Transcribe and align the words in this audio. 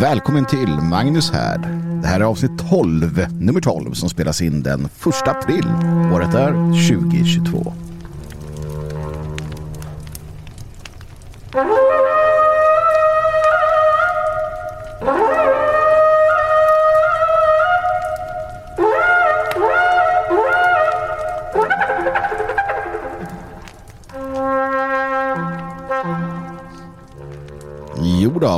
Välkommen 0.00 0.46
till 0.46 0.68
Magnus 0.68 1.30
här. 1.30 1.58
Det 2.02 2.08
här 2.08 2.20
är 2.20 2.24
avsnitt 2.24 2.70
12, 2.70 3.26
nummer 3.40 3.60
12, 3.60 3.92
som 3.92 4.08
spelas 4.08 4.42
in 4.42 4.62
den 4.62 4.84
1 4.84 5.28
april. 5.28 5.66
Året 6.14 6.34
är 6.34 6.52
2022. 6.98 7.72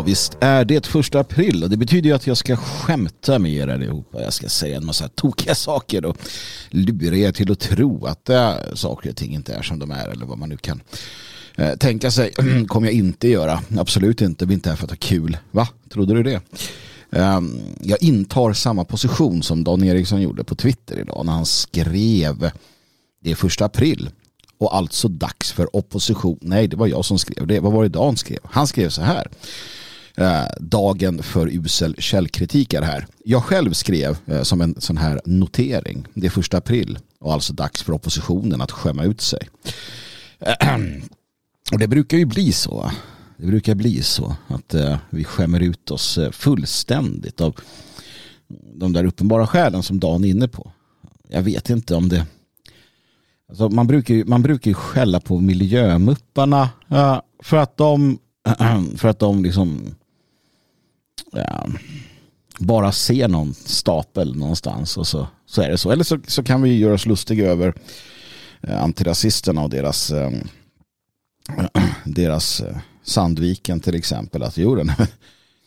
Visst 0.05 0.36
är 0.41 0.64
det 0.64 0.86
första 0.86 1.21
april 1.21 1.64
och 1.64 1.71
det 1.71 1.76
betyder 1.76 2.08
ju 2.08 2.17
att 2.17 2.26
jag 2.26 2.36
ska 2.36 2.57
skämta 2.57 3.39
med 3.39 3.53
er 3.53 3.68
allihopa. 3.68 4.22
Jag 4.22 4.32
ska 4.32 4.49
säga 4.49 4.76
en 4.76 4.86
massa 4.86 5.08
tokiga 5.08 5.54
saker 5.54 6.04
och 6.04 6.17
lura 6.71 7.17
er 7.17 7.32
till 7.32 7.53
att 7.53 7.61
tro 7.61 8.07
att 8.07 8.29
äh, 8.31 8.54
saker 8.75 9.11
och 9.11 9.17
ting 9.17 9.35
inte 9.35 9.54
är 9.54 9.62
som 9.62 9.79
de 9.79 9.90
är 9.90 10.09
eller 10.09 10.26
vad 10.26 10.39
man 10.39 10.48
nu 10.48 10.57
kan 10.57 10.82
eh, 11.57 11.76
tänka 11.76 12.11
sig. 12.11 12.32
kommer 12.68 12.86
jag 12.86 12.95
inte 12.95 13.29
göra. 13.29 13.61
Absolut 13.79 14.21
inte. 14.21 14.46
Vi 14.46 14.53
är 14.53 14.54
inte 14.54 14.71
här 14.71 14.76
för 14.76 14.85
att 14.85 14.90
ha 14.90 14.96
kul. 15.00 15.36
Va? 15.50 15.68
Trodde 15.93 16.14
du 16.14 16.23
det? 16.23 16.40
Um, 17.11 17.61
jag 17.81 18.03
intar 18.03 18.53
samma 18.53 18.84
position 18.84 19.43
som 19.43 19.64
Dan 19.64 19.84
Eriksson 19.84 20.23
gjorde 20.23 20.45
på 20.45 20.54
Twitter 20.54 20.98
idag 20.98 21.26
när 21.26 21.32
han 21.32 21.46
skrev 21.46 22.50
det 23.21 23.31
är 23.31 23.34
första 23.34 23.64
april 23.64 24.11
och 24.59 24.76
alltså 24.76 25.09
dags 25.09 25.53
för 25.53 25.76
opposition. 25.76 26.39
Nej, 26.40 26.68
det 26.68 26.76
var 26.76 26.86
jag 26.86 27.04
som 27.04 27.18
skrev 27.18 27.46
det. 27.46 27.61
Vad 27.61 27.73
var 27.73 27.82
det 27.82 27.89
Dan 27.89 28.17
skrev? 28.17 28.39
Han 28.45 28.67
skrev 28.67 28.89
så 28.89 29.03
här. 29.03 29.29
Eh, 30.17 30.46
dagen 30.61 31.23
för 31.23 31.49
usel 31.49 31.95
källkritik 31.99 32.75
är 32.75 32.83
här. 32.83 33.07
Jag 33.25 33.45
själv 33.45 33.73
skrev 33.73 34.17
eh, 34.27 34.43
som 34.43 34.61
en 34.61 34.75
sån 34.79 34.97
här 34.97 35.20
notering. 35.25 36.07
Det 36.15 36.27
är 36.27 36.31
första 36.31 36.59
april 36.59 36.98
och 37.20 37.33
alltså 37.33 37.53
dags 37.53 37.83
för 37.83 37.93
oppositionen 37.93 38.61
att 38.61 38.70
skämma 38.70 39.05
ut 39.05 39.20
sig. 39.20 39.48
Och 41.73 41.79
det 41.79 41.89
brukar 41.89 42.19
ju 42.19 42.25
bli 42.25 42.53
så. 42.53 42.91
Det 43.37 43.47
brukar 43.47 43.75
bli 43.75 44.03
så 44.03 44.37
att 44.48 44.75
eh, 44.75 44.98
vi 45.11 45.25
skämmer 45.25 45.61
ut 45.61 45.91
oss 45.91 46.19
fullständigt 46.33 47.41
av 47.41 47.55
de 48.75 48.92
där 48.92 49.05
uppenbara 49.05 49.47
skälen 49.47 49.83
som 49.83 50.01
Dan 50.01 50.25
är 50.25 50.29
inne 50.29 50.48
på. 50.48 50.73
Jag 51.29 51.42
vet 51.42 51.70
inte 51.70 51.95
om 51.95 52.09
det 52.09 52.27
Alltså 53.48 53.69
man, 53.69 53.87
brukar 53.87 54.15
ju, 54.15 54.25
man 54.25 54.42
brukar 54.42 54.70
ju 54.70 54.75
skälla 54.75 55.20
på 55.20 55.41
miljömupparna 55.41 56.69
för 57.42 57.57
att 57.57 57.77
de 57.77 58.19
för 58.97 59.09
att 59.09 59.19
de 59.19 59.42
liksom 59.42 59.95
ja, 61.33 61.67
bara 62.59 62.93
ser 62.93 63.29
någon 63.29 63.55
stapel 63.55 64.37
någonstans 64.37 64.97
och 64.97 65.07
så, 65.07 65.27
så 65.47 65.62
är 65.62 65.70
det 65.70 65.79
så. 65.79 65.91
Eller 65.91 66.05
så, 66.05 66.19
så 66.27 66.43
kan 66.43 66.62
vi 66.62 66.79
göra 66.79 66.95
oss 66.95 67.07
lustiga 67.07 67.47
över 67.47 67.75
eh, 68.62 68.83
antirasisterna 68.83 69.62
och 69.62 69.70
deras 69.70 70.11
ehm, 70.11 70.48
deras 72.05 72.61
eh, 72.61 72.77
Sandviken 73.03 73.81
till 73.81 73.95
exempel. 73.95 74.42
Att 74.42 74.57
jo, 74.57 74.75
den, 74.75 74.92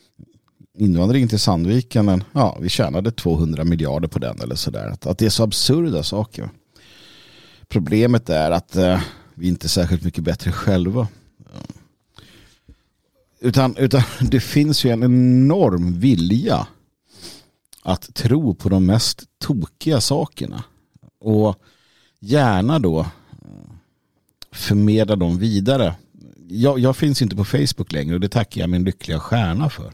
invandringen 0.78 1.28
till 1.28 1.38
Sandviken, 1.38 2.24
ja, 2.32 2.58
vi 2.60 2.68
tjänade 2.68 3.10
200 3.10 3.64
miljarder 3.64 4.08
på 4.08 4.18
den 4.18 4.40
eller 4.40 4.54
sådär. 4.54 4.86
Att, 4.86 5.06
att 5.06 5.18
det 5.18 5.26
är 5.26 5.30
så 5.30 5.42
absurda 5.42 6.02
saker. 6.02 6.50
Problemet 7.68 8.30
är 8.30 8.50
att 8.50 8.76
eh, 8.76 9.00
vi 9.34 9.48
inte 9.48 9.66
är 9.66 9.68
särskilt 9.68 10.04
mycket 10.04 10.24
bättre 10.24 10.52
själva. 10.52 11.08
Utan, 13.40 13.76
utan 13.76 14.02
det 14.20 14.40
finns 14.40 14.84
ju 14.84 14.90
en 14.90 15.02
enorm 15.02 16.00
vilja 16.00 16.66
att 17.82 18.14
tro 18.14 18.54
på 18.54 18.68
de 18.68 18.86
mest 18.86 19.24
tokiga 19.38 20.00
sakerna. 20.00 20.64
Och 21.20 21.62
gärna 22.20 22.78
då 22.78 23.00
eh, 23.00 23.06
förmedla 24.52 25.16
dem 25.16 25.38
vidare. 25.38 25.94
Jag, 26.48 26.78
jag, 26.78 26.96
finns 26.96 27.22
inte 27.22 27.36
på 27.36 27.44
Facebook 27.44 27.92
längre 27.92 28.14
och 28.14 28.20
det 28.20 28.28
tackar 28.28 28.60
jag 28.60 28.70
min 28.70 28.84
lyckliga 28.84 29.20
stjärna 29.20 29.70
för. 29.70 29.92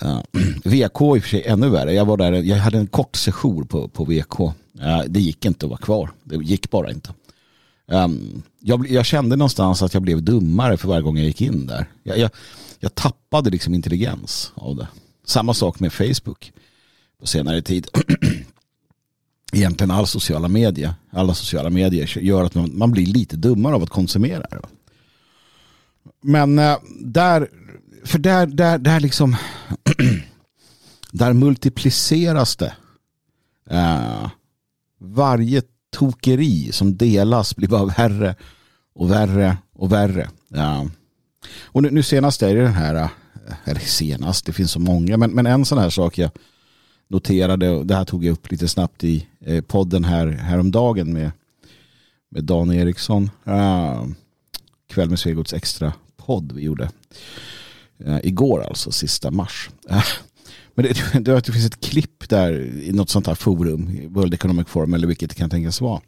Eh, 0.00 0.18
uh, 0.36 0.42
VK 0.64 1.00
i 1.00 1.18
och 1.18 1.22
för 1.22 1.28
sig 1.28 1.44
ännu 1.46 1.68
värre. 1.68 1.92
Jag 1.92 2.04
var 2.04 2.16
där, 2.16 2.32
jag 2.32 2.56
hade 2.56 2.78
en 2.78 2.86
kort 2.86 3.16
session 3.16 3.66
på, 3.66 3.88
på 3.88 4.04
VK 4.04 4.40
eh, 4.80 5.02
det 5.06 5.20
gick 5.20 5.44
inte 5.44 5.66
att 5.66 5.70
vara 5.70 5.80
kvar. 5.80 6.10
Det 6.24 6.36
gick 6.36 6.70
bara 6.70 6.90
inte. 6.90 7.14
Um, 7.90 8.42
jag, 8.60 8.90
jag, 8.90 9.06
kände 9.06 9.36
någonstans 9.36 9.82
att 9.82 9.94
jag 9.94 10.02
blev 10.02 10.22
dummare 10.22 10.76
för 10.76 10.88
varje 10.88 11.02
gång 11.02 11.16
jag 11.16 11.26
gick 11.26 11.40
in 11.40 11.66
där. 11.66 11.86
Jag, 12.02 12.18
jag, 12.18 12.30
jag 12.78 12.94
tappade 12.94 13.50
liksom 13.50 13.74
intelligens 13.74 14.52
av 14.54 14.76
det. 14.76 14.88
Samma 15.24 15.54
sak 15.54 15.80
med 15.80 15.92
Facebook 15.92 16.52
på 17.20 17.26
senare 17.26 17.62
tid. 17.62 17.88
Egentligen 19.52 19.90
all 19.90 20.06
sociala 20.06 20.48
medier, 20.48 20.94
alla 21.10 21.34
sociala 21.34 21.70
medier 21.70 22.18
gör 22.18 22.44
att 22.44 22.54
man, 22.54 22.78
man 22.78 22.90
blir 22.90 23.06
lite 23.06 23.36
dummare 23.36 23.74
av 23.74 23.82
att 23.82 23.90
konsumera 23.90 24.46
det. 24.50 24.60
Men 26.22 26.58
äh, 26.58 26.76
där, 27.00 27.48
för 28.04 28.18
där, 28.18 28.46
där, 28.46 28.78
där 28.78 29.00
liksom, 29.00 29.36
där 31.12 31.32
multipliceras 31.32 32.56
det. 32.56 32.74
Eh, 33.70 34.30
varje 34.98 35.62
tokeri 35.90 36.72
som 36.72 36.96
delas 36.96 37.56
blir 37.56 37.68
bara 37.68 37.84
värre 37.84 38.34
och 38.94 39.10
värre 39.10 39.56
och 39.72 39.92
värre. 39.92 40.28
Ja. 40.48 40.86
Och 41.62 41.82
nu, 41.82 41.90
nu 41.90 42.02
senast 42.02 42.42
är 42.42 42.54
det 42.54 42.62
den 42.62 42.74
här, 42.74 43.08
eller 43.64 43.80
senast, 43.80 44.46
det 44.46 44.52
finns 44.52 44.70
så 44.70 44.80
många, 44.80 45.16
men, 45.16 45.30
men 45.30 45.46
en 45.46 45.64
sån 45.64 45.78
här 45.78 45.90
sak 45.90 46.18
jag 46.18 46.30
noterade, 47.08 47.70
och 47.70 47.86
det 47.86 47.94
här 47.94 48.04
tog 48.04 48.24
jag 48.24 48.32
upp 48.32 48.50
lite 48.50 48.68
snabbt 48.68 49.04
i 49.04 49.26
eh, 49.40 49.60
podden 49.60 50.04
här 50.04 50.26
häromdagen 50.26 51.12
med, 51.12 51.30
med 52.28 52.44
Dan 52.44 52.72
Eriksson. 52.72 53.30
Uh, 53.48 54.06
kväll 54.88 55.08
med 55.10 55.18
Svegots 55.18 55.52
extra 55.52 55.92
podd 56.16 56.52
vi 56.52 56.62
gjorde. 56.62 56.90
Uh, 58.06 58.18
igår 58.22 58.62
alltså, 58.62 58.92
sista 58.92 59.30
mars. 59.30 59.70
Uh, 59.90 60.04
men 60.74 60.84
det, 60.84 61.20
det, 61.20 61.40
det 61.40 61.52
finns 61.52 61.66
ett 61.66 61.80
klipp 61.80 62.28
där 62.28 62.52
i 62.82 62.92
något 62.92 63.10
sånt 63.10 63.26
här 63.26 63.34
forum, 63.34 64.08
World 64.08 64.34
Economic 64.34 64.68
Forum 64.68 64.94
eller 64.94 65.06
vilket 65.06 65.30
det 65.30 65.36
kan 65.36 65.50
tänkas 65.50 65.80
vara. 65.80 66.00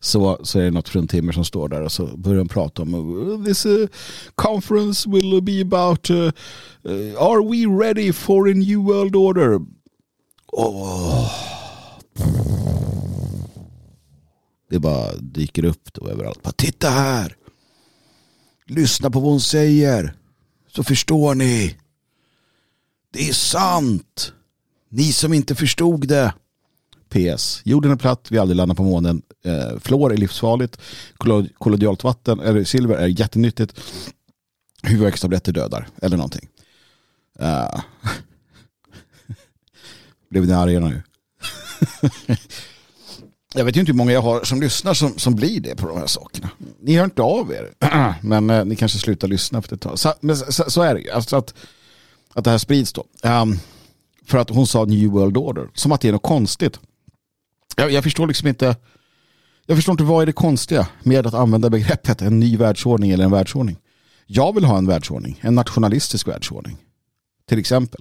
Så, 0.00 0.38
så 0.42 0.58
är 0.58 0.64
det 0.64 0.70
något 0.70 0.88
fruntimmer 0.88 1.32
som 1.32 1.44
står 1.44 1.68
där 1.68 1.82
och 1.82 1.92
så 1.92 2.16
börjar 2.16 2.38
de 2.38 2.48
prata 2.48 2.82
om 2.82 2.94
oh, 2.94 3.44
this 3.44 3.66
uh, 3.66 3.86
conference 4.34 5.10
will 5.10 5.42
be 5.42 5.60
about 5.60 6.10
uh, 6.10 6.16
uh, 6.16 7.22
are 7.22 7.50
we 7.50 7.84
ready 7.84 8.12
for 8.12 8.50
a 8.50 8.54
new 8.54 8.78
world 8.78 9.16
order? 9.16 9.60
Oh. 10.52 11.30
Det 14.70 14.78
bara 14.78 15.16
dyker 15.16 15.64
upp 15.64 15.92
då 15.92 16.08
överallt. 16.08 16.42
Bara, 16.42 16.52
Titta 16.52 16.88
här! 16.88 17.36
Lyssna 18.66 19.10
på 19.10 19.20
vad 19.20 19.30
hon 19.30 19.40
säger. 19.40 20.14
Så 20.68 20.84
förstår 20.84 21.34
ni. 21.34 21.76
Det 23.14 23.28
är 23.28 23.32
sant. 23.32 24.32
Ni 24.88 25.12
som 25.12 25.32
inte 25.32 25.54
förstod 25.54 26.08
det. 26.08 26.34
PS. 27.08 27.60
Jorden 27.64 27.92
är 27.92 27.96
platt, 27.96 28.26
vi 28.30 28.38
aldrig 28.38 28.56
landar 28.56 28.74
på 28.74 28.82
månen. 28.82 29.22
Eh, 29.44 29.78
fluor 29.80 30.12
är 30.12 30.16
livsfarligt. 30.16 30.78
Kollodialt 31.58 32.04
vatten, 32.04 32.40
eller 32.40 32.64
silver 32.64 32.94
är 32.94 33.06
jättenyttigt. 33.06 33.80
Huvudvärkstabletter 34.82 35.52
dödar, 35.52 35.88
eller 36.02 36.16
någonting. 36.16 36.48
Uh. 37.40 37.80
Blev 40.30 40.46
ni 40.46 40.52
arga 40.52 40.80
nu? 40.80 41.02
jag 43.54 43.64
vet 43.64 43.76
ju 43.76 43.80
inte 43.80 43.92
hur 43.92 43.96
många 43.96 44.12
jag 44.12 44.22
har 44.22 44.44
som 44.44 44.60
lyssnar 44.60 44.94
som, 44.94 45.18
som 45.18 45.34
blir 45.34 45.60
det 45.60 45.76
på 45.76 45.88
de 45.88 45.98
här 45.98 46.06
sakerna. 46.06 46.50
Ni 46.80 46.96
hör 46.96 47.04
inte 47.04 47.22
av 47.22 47.52
er. 47.52 47.70
men 48.22 48.50
eh, 48.50 48.64
ni 48.64 48.76
kanske 48.76 48.98
slutar 48.98 49.28
lyssna 49.28 49.58
efter 49.58 49.74
ett 49.74 49.82
tag. 49.82 49.98
Så, 49.98 50.14
men 50.20 50.36
så, 50.36 50.70
så 50.70 50.82
är 50.82 50.94
det 50.94 51.00
ju. 51.00 51.10
Alltså 51.10 51.36
att, 51.36 51.54
att 52.34 52.44
det 52.44 52.50
här 52.50 52.58
sprids 52.58 52.92
då. 52.92 53.04
Um, 53.22 53.58
för 54.26 54.38
att 54.38 54.50
hon 54.50 54.66
sa 54.66 54.84
New 54.84 55.10
World 55.10 55.36
Order. 55.36 55.68
Som 55.74 55.92
att 55.92 56.00
det 56.00 56.08
är 56.08 56.12
något 56.12 56.22
konstigt. 56.22 56.80
Jag, 57.76 57.90
jag, 57.90 58.04
förstår 58.04 58.26
liksom 58.26 58.48
inte. 58.48 58.76
Jag 59.66 59.78
förstår 59.78 59.92
inte 59.92 60.04
vad 60.04 60.22
är 60.22 60.26
det 60.26 60.32
konstiga 60.32 60.88
med 61.02 61.26
att 61.26 61.34
använda 61.34 61.70
begreppet 61.70 62.22
en 62.22 62.40
ny 62.40 62.56
världsordning 62.56 63.10
eller 63.10 63.24
en 63.24 63.30
världsordning. 63.30 63.76
Jag 64.26 64.54
vill 64.54 64.64
ha 64.64 64.78
en 64.78 64.86
världsordning. 64.86 65.38
En 65.40 65.54
nationalistisk 65.54 66.28
världsordning. 66.28 66.76
Till 67.48 67.58
exempel. 67.58 68.00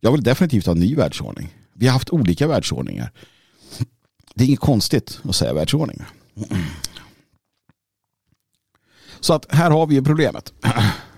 Jag 0.00 0.12
vill 0.12 0.22
definitivt 0.22 0.66
ha 0.66 0.72
en 0.72 0.78
ny 0.78 0.94
världsordning. 0.94 1.54
Vi 1.74 1.86
har 1.86 1.92
haft 1.92 2.10
olika 2.10 2.46
världsordningar. 2.46 3.12
Det 4.34 4.44
är 4.44 4.48
inget 4.48 4.60
konstigt 4.60 5.20
att 5.24 5.36
säga 5.36 5.54
världsordning. 5.54 6.02
Så 9.20 9.34
att 9.34 9.46
här 9.54 9.70
har 9.70 9.86
vi 9.86 9.94
ju 9.94 10.04
problemet. 10.04 10.52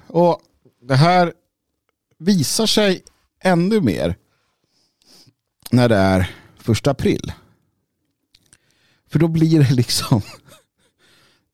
Och 0.07 0.41
det 0.83 0.97
här 0.97 1.33
visar 2.21 2.67
sig 2.67 3.03
ännu 3.45 3.81
mer 3.81 4.17
när 5.71 5.89
det 5.89 5.97
är 5.97 6.31
första 6.59 6.91
april. 6.91 7.33
För 9.11 9.19
då 9.19 9.29
blir 9.29 9.61
det 9.61 9.75
liksom 9.75 10.23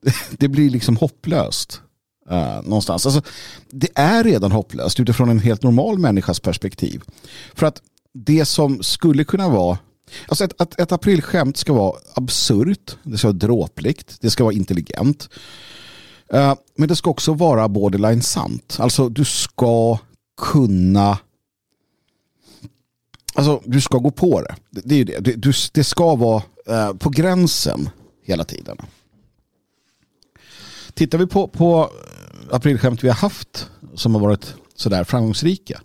det 0.31 0.49
blir 0.49 0.71
liksom 0.71 0.97
hopplöst. 0.97 1.81
Uh, 2.31 2.63
någonstans. 2.63 3.07
Alltså, 3.07 3.23
det 3.71 3.89
är 3.95 4.25
redan 4.25 4.53
hopplöst 4.53 5.01
utifrån 5.01 5.29
en 5.29 5.39
helt 5.39 5.63
normal 5.63 5.99
människas 5.99 6.41
perspektiv. 6.41 7.03
För 7.55 7.67
att 7.67 7.83
det 8.13 8.45
som 8.45 8.83
skulle 8.83 9.25
kunna 9.25 9.49
vara 9.49 9.79
Alltså 10.29 10.45
ett, 10.45 10.61
ett, 10.61 10.81
ett 10.81 10.93
aprilskämt 10.93 11.57
ska 11.57 11.73
vara 11.73 11.97
absurt, 12.15 12.97
det 13.03 13.19
ska 13.19 13.29
vara 13.29 13.37
dråpligt, 13.37 14.17
det 14.21 14.31
ska 14.31 14.45
vara 14.45 14.55
intelligent. 14.55 15.29
Uh, 16.35 16.55
men 16.77 16.89
det 16.89 16.97
ska 16.97 17.11
också 17.11 17.35
vara 17.35 17.69
borderline 17.69 18.23
sant. 18.23 18.77
Alltså 18.81 19.09
du 19.09 19.25
ska 19.25 19.99
kunna 20.37 21.19
Alltså 23.35 23.63
du 23.65 23.81
ska 23.81 23.99
gå 23.99 24.11
på 24.11 24.41
det. 24.41 24.55
Det, 24.71 24.81
det 24.85 24.95
är 24.95 24.99
ju 24.99 25.05
det. 25.05 25.21
Du, 25.21 25.53
det 25.73 25.85
ska 25.85 26.15
vara 26.15 26.43
eh, 26.67 26.93
på 26.95 27.11
gränsen 27.11 27.89
hela 28.23 28.45
tiden. 28.45 28.79
Tittar 30.95 31.19
vi 31.19 31.27
på, 31.27 31.49
på 31.49 31.91
aprilskämt 32.51 33.05
vi 33.05 33.09
har 33.09 33.15
haft 33.15 33.71
som 33.95 34.15
har 34.15 34.23
varit 34.23 34.55
sådär 34.75 35.05
framgångsrika 35.05 35.81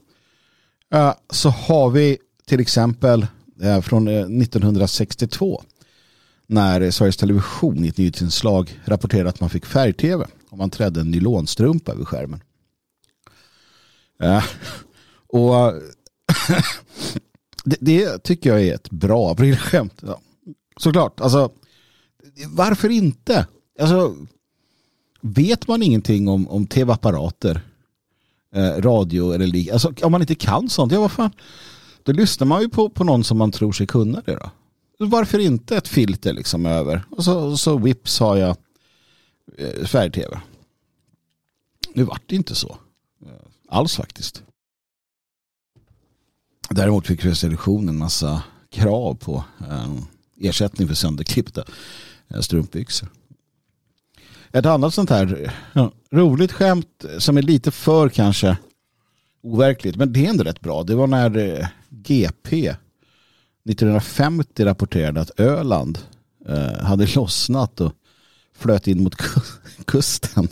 eh, 0.94 1.13
så 1.30 1.50
har 1.50 1.89
vi 1.89 2.18
till 2.45 2.59
exempel 2.59 3.27
eh, 3.62 3.81
från 3.81 4.07
eh, 4.07 4.19
1962 4.19 5.63
när 6.48 6.92
Sveriges 6.92 7.18
Television 7.18 7.86
i 7.86 7.88
ett 7.88 7.98
nyhetsinslag 7.98 8.80
rapporterade 8.86 9.30
att 9.30 9.39
man 9.39 9.50
fick 9.50 9.65
färg-tv 9.65 10.25
om 10.50 10.57
man 10.57 10.69
trädde 10.69 11.01
en 11.01 11.12
nylonstrumpa 11.12 11.92
över 11.92 12.06
skärmen. 12.06 12.39
Eh, 14.21 14.44
och 15.27 15.53
det, 17.63 17.77
det, 17.79 18.23
tycker 18.23 18.50
jag 18.50 18.62
är 18.62 18.75
ett 18.75 18.89
bra 18.89 19.31
aprilskämt. 19.31 20.01
Ja. 20.01 20.19
Såklart, 20.77 21.19
alltså 21.19 21.51
varför 22.47 22.89
inte? 22.89 23.47
Alltså 23.79 24.15
vet 25.21 25.68
man 25.68 25.83
ingenting 25.83 26.27
om, 26.27 26.47
om 26.47 26.68
tv-apparater, 26.68 27.62
eh, 28.56 28.81
radio 28.81 29.31
eller 29.31 29.47
liknande, 29.47 29.73
alltså, 29.73 30.06
om 30.06 30.12
man 30.12 30.21
inte 30.21 30.35
kan 30.35 30.69
sånt, 30.69 30.91
ja 30.91 31.00
vad 31.01 31.12
fan, 31.12 31.31
då 32.03 32.12
lyssnar 32.12 32.47
man 32.47 32.62
ju 32.62 32.69
på, 32.69 32.89
på 32.89 33.03
någon 33.03 33.24
som 33.24 33.38
man 33.38 33.51
tror 33.51 33.71
sig 33.71 33.88
kunna 33.88 34.21
det 34.25 34.35
då. 34.35 34.50
Varför 35.06 35.39
inte 35.39 35.77
ett 35.77 35.88
filter 35.88 36.33
liksom 36.33 36.65
över? 36.65 37.03
Och 37.09 37.24
så, 37.24 37.57
så 37.57 37.77
vips 37.77 38.19
har 38.19 38.38
jag 38.38 38.56
eh, 39.57 39.85
färg-tv. 39.85 40.41
Nu 41.94 42.03
vart 42.03 42.24
det 42.25 42.35
inte 42.35 42.56
så. 42.56 42.77
Alls 43.71 43.95
faktiskt. 43.95 44.44
Däremot 46.69 47.07
fick 47.07 47.25
Resolution 47.25 47.89
en 47.89 47.97
massa 47.97 48.44
krav 48.69 49.15
på 49.15 49.44
eh, 49.69 49.95
ersättning 50.41 50.88
för 50.88 50.95
sönderklippta 50.95 51.63
eh, 52.27 52.39
strumpbyxor. 52.39 53.09
Ett 54.51 54.65
annat 54.65 54.94
sånt 54.94 55.09
här 55.09 55.53
roligt 56.12 56.51
skämt 56.51 57.06
som 57.19 57.38
är 57.38 57.41
lite 57.41 57.71
för 57.71 58.09
kanske 58.09 58.57
overkligt, 59.44 59.95
men 59.95 60.13
det 60.13 60.25
är 60.25 60.29
ändå 60.29 60.44
rätt 60.44 60.62
bra. 60.62 60.83
Det 60.83 60.95
var 60.95 61.07
när 61.07 61.38
eh, 61.38 61.67
GP 61.89 62.75
1950 63.69 64.65
rapporterade 64.65 65.21
att 65.21 65.39
Öland 65.39 66.00
eh, 66.47 66.83
hade 66.83 67.07
lossnat 67.15 67.81
och 67.81 67.94
flöt 68.57 68.88
in 68.88 69.03
mot 69.03 69.15
kusten. 69.85 70.47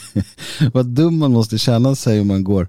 Vad 0.72 0.86
dum 0.86 1.18
man 1.18 1.32
måste 1.32 1.58
känna 1.58 1.94
sig 1.94 2.20
om 2.20 2.28
man 2.28 2.44
går, 2.44 2.68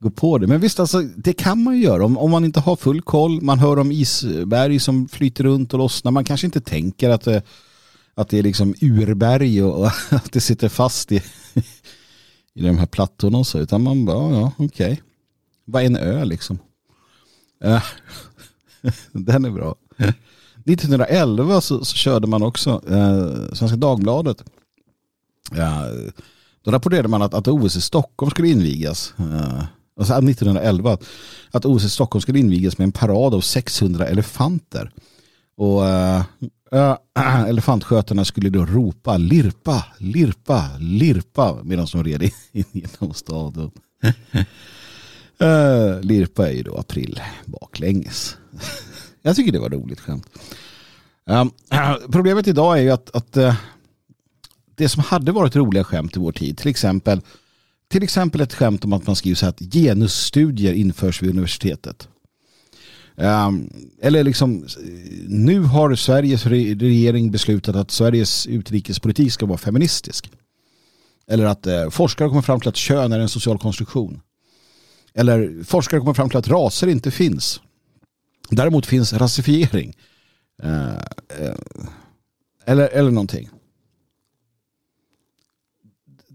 går 0.00 0.10
på 0.10 0.38
det. 0.38 0.46
Men 0.46 0.60
visst, 0.60 0.80
alltså, 0.80 1.02
det 1.02 1.32
kan 1.32 1.62
man 1.62 1.76
ju 1.76 1.82
göra. 1.82 2.04
Om, 2.04 2.18
om 2.18 2.30
man 2.30 2.44
inte 2.44 2.60
har 2.60 2.76
full 2.76 3.02
koll, 3.02 3.42
man 3.42 3.58
hör 3.58 3.78
om 3.78 3.92
isberg 3.92 4.78
som 4.78 5.08
flyter 5.08 5.44
runt 5.44 5.72
och 5.72 5.78
lossnar. 5.78 6.12
Man 6.12 6.24
kanske 6.24 6.46
inte 6.46 6.60
tänker 6.60 7.10
att 7.10 7.22
det, 7.22 7.42
att 8.14 8.28
det 8.28 8.38
är 8.38 8.42
liksom 8.42 8.74
urberg 8.80 9.62
och, 9.62 9.80
och 9.80 9.86
att 10.10 10.32
det 10.32 10.40
sitter 10.40 10.68
fast 10.68 11.12
i, 11.12 11.16
i 12.54 12.62
de 12.62 12.78
här 12.78 12.86
plattorna 12.86 13.38
och 13.38 13.46
så. 13.46 13.58
Utan 13.58 13.82
man 13.82 14.04
bara, 14.04 14.34
ja, 14.34 14.52
okej. 14.56 14.92
Okay. 14.92 14.96
Vad 15.64 15.82
är 15.82 15.86
en 15.86 15.96
ö 15.96 16.24
liksom? 16.24 16.58
Uh, 17.64 17.82
den 19.12 19.44
är 19.44 19.50
bra. 19.50 19.74
1911 20.66 21.60
så, 21.60 21.84
så 21.84 21.96
körde 21.96 22.26
man 22.26 22.42
också 22.42 22.82
eh, 22.88 23.54
Svenska 23.54 23.76
Dagbladet. 23.76 24.44
Ja, 25.50 25.86
då 26.62 26.70
rapporterade 26.70 27.08
man 27.08 27.22
att, 27.22 27.34
att 27.34 27.48
OS 27.48 27.76
i 27.76 27.80
Stockholm 27.80 28.30
skulle 28.30 28.48
invigas. 28.48 29.14
Eh, 29.18 29.64
alltså 29.96 30.14
1911. 30.14 30.98
Att 31.50 31.64
OS 31.64 31.84
i 31.84 31.90
Stockholm 31.90 32.20
skulle 32.20 32.38
invigas 32.38 32.78
med 32.78 32.84
en 32.84 32.92
parad 32.92 33.34
av 33.34 33.40
600 33.40 34.06
elefanter. 34.06 34.90
Och 35.56 35.86
eh, 35.86 36.24
äh, 36.72 36.96
elefantskötarna 37.48 38.24
skulle 38.24 38.50
då 38.50 38.66
ropa 38.66 39.16
lirpa, 39.16 39.84
lirpa, 39.98 40.70
lirpa 40.78 41.58
medan 41.62 41.86
de 41.92 42.04
red 42.04 42.22
in 42.52 42.64
genom 42.72 43.14
staden. 43.14 43.70
uh, 45.42 46.00
lirpa 46.02 46.48
är 46.48 46.52
ju 46.52 46.62
då 46.62 46.76
april 46.76 47.20
baklänges. 47.44 48.36
Jag 49.22 49.36
tycker 49.36 49.52
det 49.52 49.58
var 49.58 49.70
roligt 49.70 50.00
skämt. 50.00 50.26
Um, 51.26 51.50
problemet 52.12 52.46
idag 52.46 52.78
är 52.78 52.82
ju 52.82 52.90
att, 52.90 53.16
att 53.16 53.36
uh, 53.36 53.54
det 54.82 54.88
som 54.88 55.02
hade 55.02 55.32
varit 55.32 55.56
roliga 55.56 55.84
skämt 55.84 56.16
i 56.16 56.20
vår 56.20 56.32
tid, 56.32 56.58
till 56.58 56.68
exempel, 56.68 57.20
till 57.88 58.02
exempel 58.02 58.40
ett 58.40 58.54
skämt 58.54 58.84
om 58.84 58.92
att 58.92 59.06
man 59.06 59.16
skriver 59.16 59.36
så 59.36 59.46
här 59.46 59.50
att 59.50 59.72
genusstudier 59.74 60.72
införs 60.72 61.22
vid 61.22 61.30
universitetet. 61.30 62.08
Um, 63.16 63.70
eller 64.00 64.24
liksom, 64.24 64.66
nu 65.28 65.60
har 65.60 65.94
Sveriges 65.94 66.46
regering 66.46 67.30
beslutat 67.30 67.76
att 67.76 67.90
Sveriges 67.90 68.46
utrikespolitik 68.46 69.32
ska 69.32 69.46
vara 69.46 69.58
feministisk. 69.58 70.30
Eller 71.26 71.44
att 71.44 71.66
eh, 71.66 71.90
forskare 71.90 72.28
kommer 72.28 72.42
fram 72.42 72.60
till 72.60 72.68
att 72.68 72.76
kön 72.76 73.12
är 73.12 73.20
en 73.20 73.28
social 73.28 73.58
konstruktion. 73.58 74.20
Eller 75.14 75.64
forskare 75.64 76.00
kommer 76.00 76.14
fram 76.14 76.28
till 76.28 76.38
att 76.38 76.48
raser 76.48 76.86
inte 76.86 77.10
finns. 77.10 77.60
Däremot 78.50 78.86
finns 78.86 79.12
rasifiering. 79.12 79.96
Eh, 80.62 80.96
eh, 81.38 81.56
eller, 82.64 82.88
eller 82.88 83.10
någonting. 83.10 83.48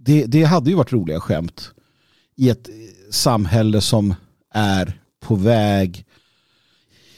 Det, 0.07 0.25
det 0.25 0.43
hade 0.43 0.69
ju 0.69 0.75
varit 0.75 0.93
roliga 0.93 1.19
skämt 1.19 1.71
i 2.35 2.49
ett 2.49 2.69
samhälle 3.11 3.81
som 3.81 4.15
är 4.53 5.01
på 5.19 5.35
väg 5.35 6.05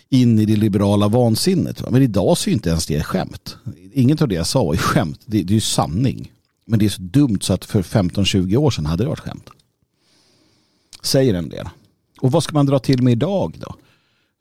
in 0.10 0.40
i 0.40 0.46
det 0.46 0.56
liberala 0.56 1.08
vansinnet. 1.08 1.92
Men 1.92 2.02
idag 2.02 2.38
så 2.38 2.50
är 2.50 2.54
inte 2.54 2.70
ens 2.70 2.86
det 2.86 3.04
skämt. 3.04 3.58
Inget 3.94 4.22
av 4.22 4.28
det 4.28 4.36
jag 4.36 4.48
sa 4.48 4.74
är 4.74 4.78
skämt. 4.78 5.20
Det, 5.26 5.44
det 5.44 5.54
är 5.54 5.56
ju 5.56 5.62
sanning. 5.62 6.32
Men 6.66 6.80
det 6.80 6.86
är 6.86 6.90
så 6.90 7.02
dumt 7.02 7.40
så 7.42 7.54
att 7.54 7.66
för 7.66 7.82
15-20 7.82 8.56
år 8.56 8.72
sedan 8.72 8.86
hade 8.86 9.04
det 9.04 9.10
varit 9.10 9.20
skämt. 9.20 9.50
Säger 11.02 11.34
en 11.34 11.50
del. 11.50 11.70
Och 12.22 12.32
vad 12.32 12.44
ska 12.44 12.54
man 12.54 12.66
dra 12.66 12.80
till 12.80 13.04
med 13.04 13.12
idag 13.12 13.58
då? 13.60 13.76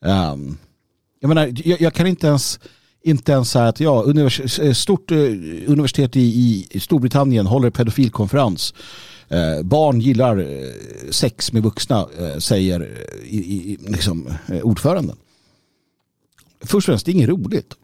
Um, 0.09 0.59
jag 1.21 1.29
menar, 1.29 1.53
jag, 1.65 1.81
jag, 1.81 1.95
kan 1.95 2.07
inte 2.07 2.27
ens 2.27 2.61
inte 3.11 3.33
ens 3.33 3.51
säga 3.51 3.65
att 3.65 3.81
ja, 3.81 4.03
univers 4.03 4.59
eh, 4.59 4.73
stort 4.73 5.11
eh, 5.11 5.19
universitet 5.67 6.17
i, 6.17 6.67
i, 6.71 6.81
Storbritannien 6.81 7.47
håller 7.47 7.71
pedofilkonferens. 7.71 8.75
Eh, 9.29 9.63
barn 9.63 10.01
gillar 10.01 10.39
eh, 10.39 11.11
sex 11.11 11.53
med 11.53 11.63
vuxna, 11.63 12.07
säger 12.39 12.89
i, 13.25 13.37
i, 13.37 13.79
liksom, 13.81 14.29
ordföranden 14.63 15.17
först 16.61 16.89
och 16.89 16.93
främst, 16.93 17.07
det 17.07 17.11
är 17.11 17.15
inget 17.15 17.29
roligt. 17.29 17.75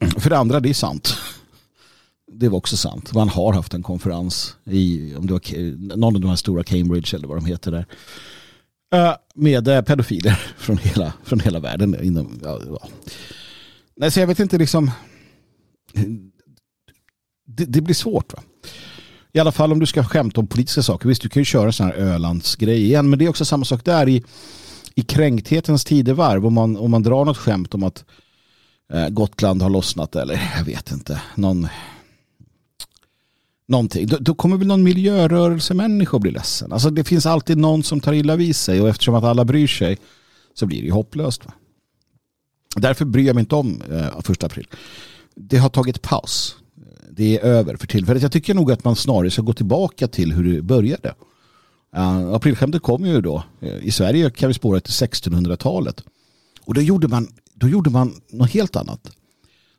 För 0.18 0.30
det 0.30 0.38
andra, 0.38 0.60
det 0.60 0.68
är 0.68 0.74
sant. 0.74 1.16
Det 2.32 2.48
var 2.48 2.58
också 2.58 2.76
sant. 2.76 3.14
Man 3.14 3.28
har 3.28 3.52
haft 3.52 3.74
en 3.74 3.82
konferens 3.82 4.56
i 4.64 5.14
om 5.14 5.26
det 5.26 5.32
var 5.32 5.96
någon 5.96 6.14
av 6.14 6.20
de 6.20 6.28
här 6.28 6.36
stora 6.36 6.64
Cambridge 6.64 7.16
eller 7.16 7.28
vad 7.28 7.36
de 7.36 7.44
heter 7.44 7.70
där. 7.70 7.86
Med 9.34 9.86
pedofiler 9.86 10.32
från 10.58 10.78
hela, 10.78 11.12
från 11.24 11.40
hela 11.40 11.60
världen. 11.60 12.04
Inom, 12.04 12.40
ja, 12.42 12.88
Nej, 13.98 14.10
så 14.10 14.20
jag 14.20 14.26
vet 14.26 14.40
inte 14.40 14.58
liksom. 14.58 14.90
Det, 17.46 17.64
det, 17.64 17.80
blir 17.80 17.94
svårt 17.94 18.32
va. 18.32 18.42
I 19.32 19.38
alla 19.38 19.52
fall 19.52 19.72
om 19.72 19.78
du 19.78 19.86
ska 19.86 20.04
skämta 20.04 20.40
om 20.40 20.46
politiska 20.46 20.82
saker. 20.82 21.08
Visst, 21.08 21.22
du 21.22 21.28
kan 21.28 21.40
ju 21.40 21.44
köra 21.44 21.72
sån 21.72 21.86
här 21.86 21.94
Ölandsgrej 21.94 22.84
igen. 22.84 23.10
Men 23.10 23.18
det 23.18 23.24
är 23.24 23.28
också 23.28 23.44
samma 23.44 23.64
sak 23.64 23.84
där 23.84 24.08
i 24.08 24.24
i 24.98 25.02
kränkthetens 25.02 25.84
tidevarv 25.84 26.46
om 26.46 26.54
man, 26.54 26.76
om 26.76 26.90
man 26.90 27.02
drar 27.02 27.24
något 27.24 27.36
skämt 27.36 27.74
om 27.74 27.82
att 27.82 28.04
eh, 28.92 29.08
Gotland 29.08 29.62
har 29.62 29.70
lossnat 29.70 30.16
eller 30.16 30.52
jag 30.56 30.64
vet 30.64 30.92
inte, 30.92 31.22
någon 31.34 31.68
någonting, 33.68 34.06
då, 34.06 34.16
då 34.20 34.34
kommer 34.34 34.56
väl 34.56 34.66
någon 34.66 34.82
miljörörelsemänniska 34.82 36.16
att 36.16 36.22
bli 36.22 36.30
ledsen. 36.30 36.72
Alltså 36.72 36.90
det 36.90 37.04
finns 37.04 37.26
alltid 37.26 37.58
någon 37.58 37.82
som 37.82 38.00
tar 38.00 38.12
illa 38.12 38.36
vid 38.36 38.56
sig 38.56 38.80
och 38.80 38.88
eftersom 38.88 39.14
att 39.14 39.24
alla 39.24 39.44
bryr 39.44 39.66
sig 39.66 39.98
så 40.54 40.66
blir 40.66 40.80
det 40.80 40.86
ju 40.86 40.92
hopplöst. 40.92 41.46
Va? 41.46 41.52
Därför 42.80 43.04
bryr 43.04 43.26
jag 43.26 43.34
mig 43.34 43.40
inte 43.40 43.54
om 43.54 43.82
eh, 43.90 44.20
första 44.20 44.46
april. 44.46 44.66
Det 45.34 45.56
har 45.56 45.68
tagit 45.68 46.02
paus. 46.02 46.56
Det 47.10 47.38
är 47.38 47.44
över 47.44 47.76
för 47.76 47.86
tillfället. 47.86 48.22
Jag 48.22 48.32
tycker 48.32 48.54
nog 48.54 48.72
att 48.72 48.84
man 48.84 48.96
snarare 48.96 49.30
ska 49.30 49.42
gå 49.42 49.52
tillbaka 49.52 50.08
till 50.08 50.32
hur 50.32 50.54
det 50.54 50.62
började. 50.62 51.14
Uh, 51.96 52.32
aprilskämtet 52.34 52.82
kom 52.82 53.06
ju 53.06 53.20
då. 53.20 53.42
Eh, 53.60 53.86
I 53.86 53.90
Sverige 53.90 54.30
kan 54.30 54.48
vi 54.48 54.54
spåra 54.54 54.80
till 54.80 54.92
1600-talet. 54.92 56.04
Och 56.60 56.74
då 56.74 56.80
gjorde, 56.80 57.08
man, 57.08 57.28
då 57.54 57.68
gjorde 57.68 57.90
man 57.90 58.20
något 58.30 58.50
helt 58.50 58.76
annat. 58.76 59.10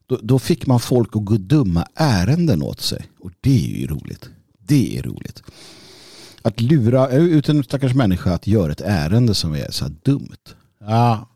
då, 0.05 0.19
då 0.21 0.39
fick 0.39 0.67
man 0.67 0.79
folk 0.79 1.15
att 1.15 1.25
gå 1.25 1.37
dumma 1.37 1.87
ärenden 1.95 2.63
åt 2.63 2.81
sig. 2.81 3.09
Och 3.19 3.31
det 3.41 3.65
är 3.65 3.79
ju 3.79 3.87
roligt. 3.87 4.29
Det 4.59 4.97
är 4.97 5.03
roligt. 5.03 5.43
Att 6.41 6.61
lura 6.61 7.09
ut 7.09 7.49
en 7.49 7.63
stackars 7.63 7.93
människa 7.93 8.33
att 8.33 8.47
göra 8.47 8.71
ett 8.71 8.81
ärende 8.81 9.33
som 9.33 9.55
är 9.55 9.71
så 9.71 9.85
här 9.85 9.95
dumt. 10.03 10.37
Ja. 10.79 11.29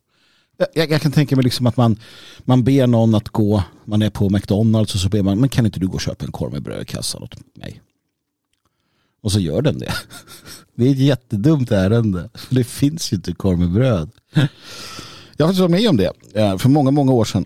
Jag, 0.57 0.91
jag, 0.91 1.01
kan 1.01 1.12
tänka 1.12 1.36
mig 1.36 1.43
liksom 1.43 1.67
att 1.67 1.77
man, 1.77 2.00
man 2.39 2.63
ber 2.63 2.88
någon 2.88 3.15
att 3.15 3.29
gå, 3.29 3.63
man 3.86 4.01
är 4.01 4.10
på 4.10 4.29
McDonalds 4.29 4.95
och 4.95 5.01
så 5.01 5.10
ber 5.10 5.22
man, 5.22 5.39
men 5.39 5.50
kan 5.50 5.65
inte 5.65 5.79
du 5.79 5.88
gå 5.88 5.93
och 5.93 6.01
köpa 6.01 6.25
en 6.25 6.31
korv 6.31 6.51
med 6.51 6.63
bröd 6.63 6.81
i 6.81 6.86
kassan 6.86 7.24
åt 7.24 7.36
mig? 7.55 7.81
Och 9.22 9.31
så 9.31 9.39
gör 9.39 9.62
den 9.62 9.79
det. 9.79 9.93
Det 10.75 10.88
är 10.88 10.91
ett 10.91 11.00
jättedumt 11.00 11.72
ärende. 11.72 12.29
Det 12.50 12.63
finns 12.63 13.13
ju 13.13 13.15
inte 13.15 13.33
korv 13.33 13.60
med 13.60 13.72
bröd. 13.72 14.12
Jag 15.38 15.45
har 15.45 15.48
faktiskt 15.48 15.60
varit 15.60 15.72
med 15.72 15.89
om 15.89 15.98
det 15.98 16.12
eh, 16.33 16.57
för 16.57 16.69
många, 16.69 16.91
många 16.91 17.12
år 17.12 17.25
sedan. 17.25 17.45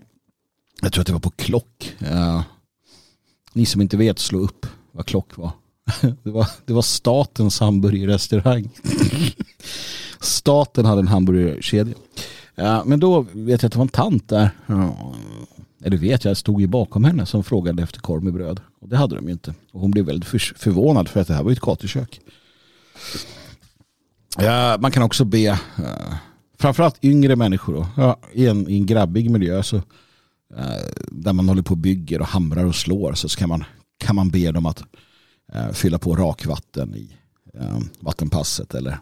Jag 0.82 0.92
tror 0.92 1.00
att 1.00 1.06
det 1.06 1.12
var 1.12 1.20
på 1.20 1.30
Klock. 1.30 1.96
Eh, 1.98 2.42
ni 3.52 3.66
som 3.66 3.80
inte 3.80 3.96
vet, 3.96 4.18
slå 4.18 4.38
upp 4.38 4.66
vad 4.92 5.06
Klock 5.06 5.36
var. 5.36 5.50
Det 6.22 6.30
var, 6.30 6.48
det 6.64 6.72
var 6.72 6.82
statens 6.82 7.60
hamburgerrestaurang. 7.60 8.70
Staten 10.20 10.84
hade 10.84 11.00
en 11.00 11.08
hamburgerkedja. 11.08 11.94
Ja, 12.60 12.82
men 12.86 13.00
då 13.00 13.20
vet 13.20 13.62
jag 13.62 13.68
att 13.68 13.72
det 13.72 13.78
var 13.78 13.84
en 13.84 13.88
tant 13.88 14.28
där. 14.28 14.50
Eller 15.84 15.96
vet 15.96 16.24
jag, 16.24 16.36
stod 16.36 16.60
ju 16.60 16.66
bakom 16.66 17.04
henne 17.04 17.26
som 17.26 17.44
frågade 17.44 17.82
efter 17.82 18.00
korv 18.00 18.24
med 18.24 18.32
bröd. 18.32 18.60
Och 18.80 18.88
det 18.88 18.96
hade 18.96 19.16
de 19.16 19.26
ju 19.26 19.32
inte. 19.32 19.54
Och 19.72 19.80
hon 19.80 19.90
blev 19.90 20.04
väldigt 20.04 20.28
förvånad 20.56 21.08
för 21.08 21.20
att 21.20 21.28
det 21.28 21.34
här 21.34 21.42
var 21.42 21.52
ett 21.52 21.60
gatukök. 21.60 22.20
Ja, 24.38 24.76
man 24.80 24.90
kan 24.90 25.02
också 25.02 25.24
be 25.24 25.50
uh, 25.50 26.14
framförallt 26.58 27.04
yngre 27.04 27.36
människor 27.36 27.74
då, 27.74 27.86
ja, 27.96 28.20
i, 28.32 28.46
en, 28.46 28.68
i 28.68 28.76
en 28.76 28.86
grabbig 28.86 29.30
miljö 29.30 29.62
så, 29.62 29.76
uh, 29.76 29.82
där 31.08 31.32
man 31.32 31.48
håller 31.48 31.62
på 31.62 31.70
och 31.70 31.78
bygger 31.78 32.20
och 32.20 32.26
hamrar 32.26 32.64
och 32.64 32.74
slår 32.74 33.12
så 33.12 33.28
kan 33.28 33.48
man, 33.48 33.64
kan 33.98 34.16
man 34.16 34.30
be 34.30 34.52
dem 34.52 34.66
att 34.66 34.82
uh, 35.54 35.72
fylla 35.72 35.98
på 35.98 36.16
rakvatten 36.16 36.94
i 36.94 37.14
vattenpasset 38.00 38.74
eller 38.74 38.98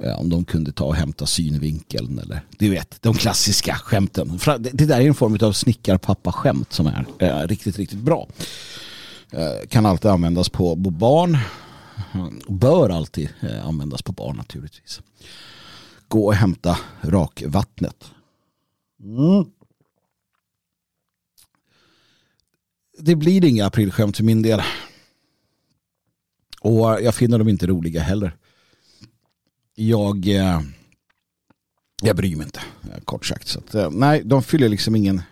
Eh, 0.00 0.20
om 0.20 0.28
de 0.28 0.44
kunde 0.44 0.72
ta 0.72 0.84
och 0.84 0.94
hämta 0.94 1.26
synvinkeln 1.26 2.18
eller 2.18 2.40
du 2.58 2.70
vet, 2.70 3.02
de 3.02 3.14
klassiska 3.14 3.74
skämten. 3.74 4.40
Det 4.58 4.86
där 4.86 5.00
är 5.00 5.06
en 5.06 5.14
form 5.14 5.38
av 5.42 5.52
snickarpappa-skämt 5.52 6.72
som 6.72 6.86
är 6.86 7.06
eh, 7.18 7.46
riktigt, 7.46 7.78
riktigt 7.78 7.98
bra. 7.98 8.28
Eh, 9.32 9.68
kan 9.68 9.86
alltid 9.86 10.10
användas 10.10 10.48
på, 10.48 10.84
på 10.84 10.90
barn. 10.90 11.38
Bör 12.48 12.90
alltid 12.90 13.28
eh, 13.40 13.66
användas 13.66 14.02
på 14.02 14.12
barn 14.12 14.36
naturligtvis. 14.36 15.00
Gå 16.08 16.26
och 16.26 16.34
hämta 16.34 16.78
rakvattnet. 17.00 18.04
Mm. 19.02 19.44
Det 22.98 23.16
blir 23.16 23.44
inga 23.44 23.66
aprilskämt 23.66 24.16
för 24.16 24.24
min 24.24 24.42
del. 24.42 24.62
Och 26.60 27.02
jag 27.02 27.14
finner 27.14 27.38
dem 27.38 27.48
inte 27.48 27.66
roliga 27.66 28.00
heller 28.00 28.36
jag, 29.76 30.28
eh, 30.28 30.60
jag 32.02 32.16
bryr 32.16 32.36
mig 32.36 32.44
inte, 32.44 32.60
eh, 32.82 33.00
kort 33.04 33.26
sagt. 33.26 33.48
Så 33.48 33.58
att, 33.58 33.74
eh, 33.74 33.90
nej, 33.90 34.22
de 34.24 34.42
fyller 34.42 34.68
liksom 34.68 34.96
ingen, 34.96 35.22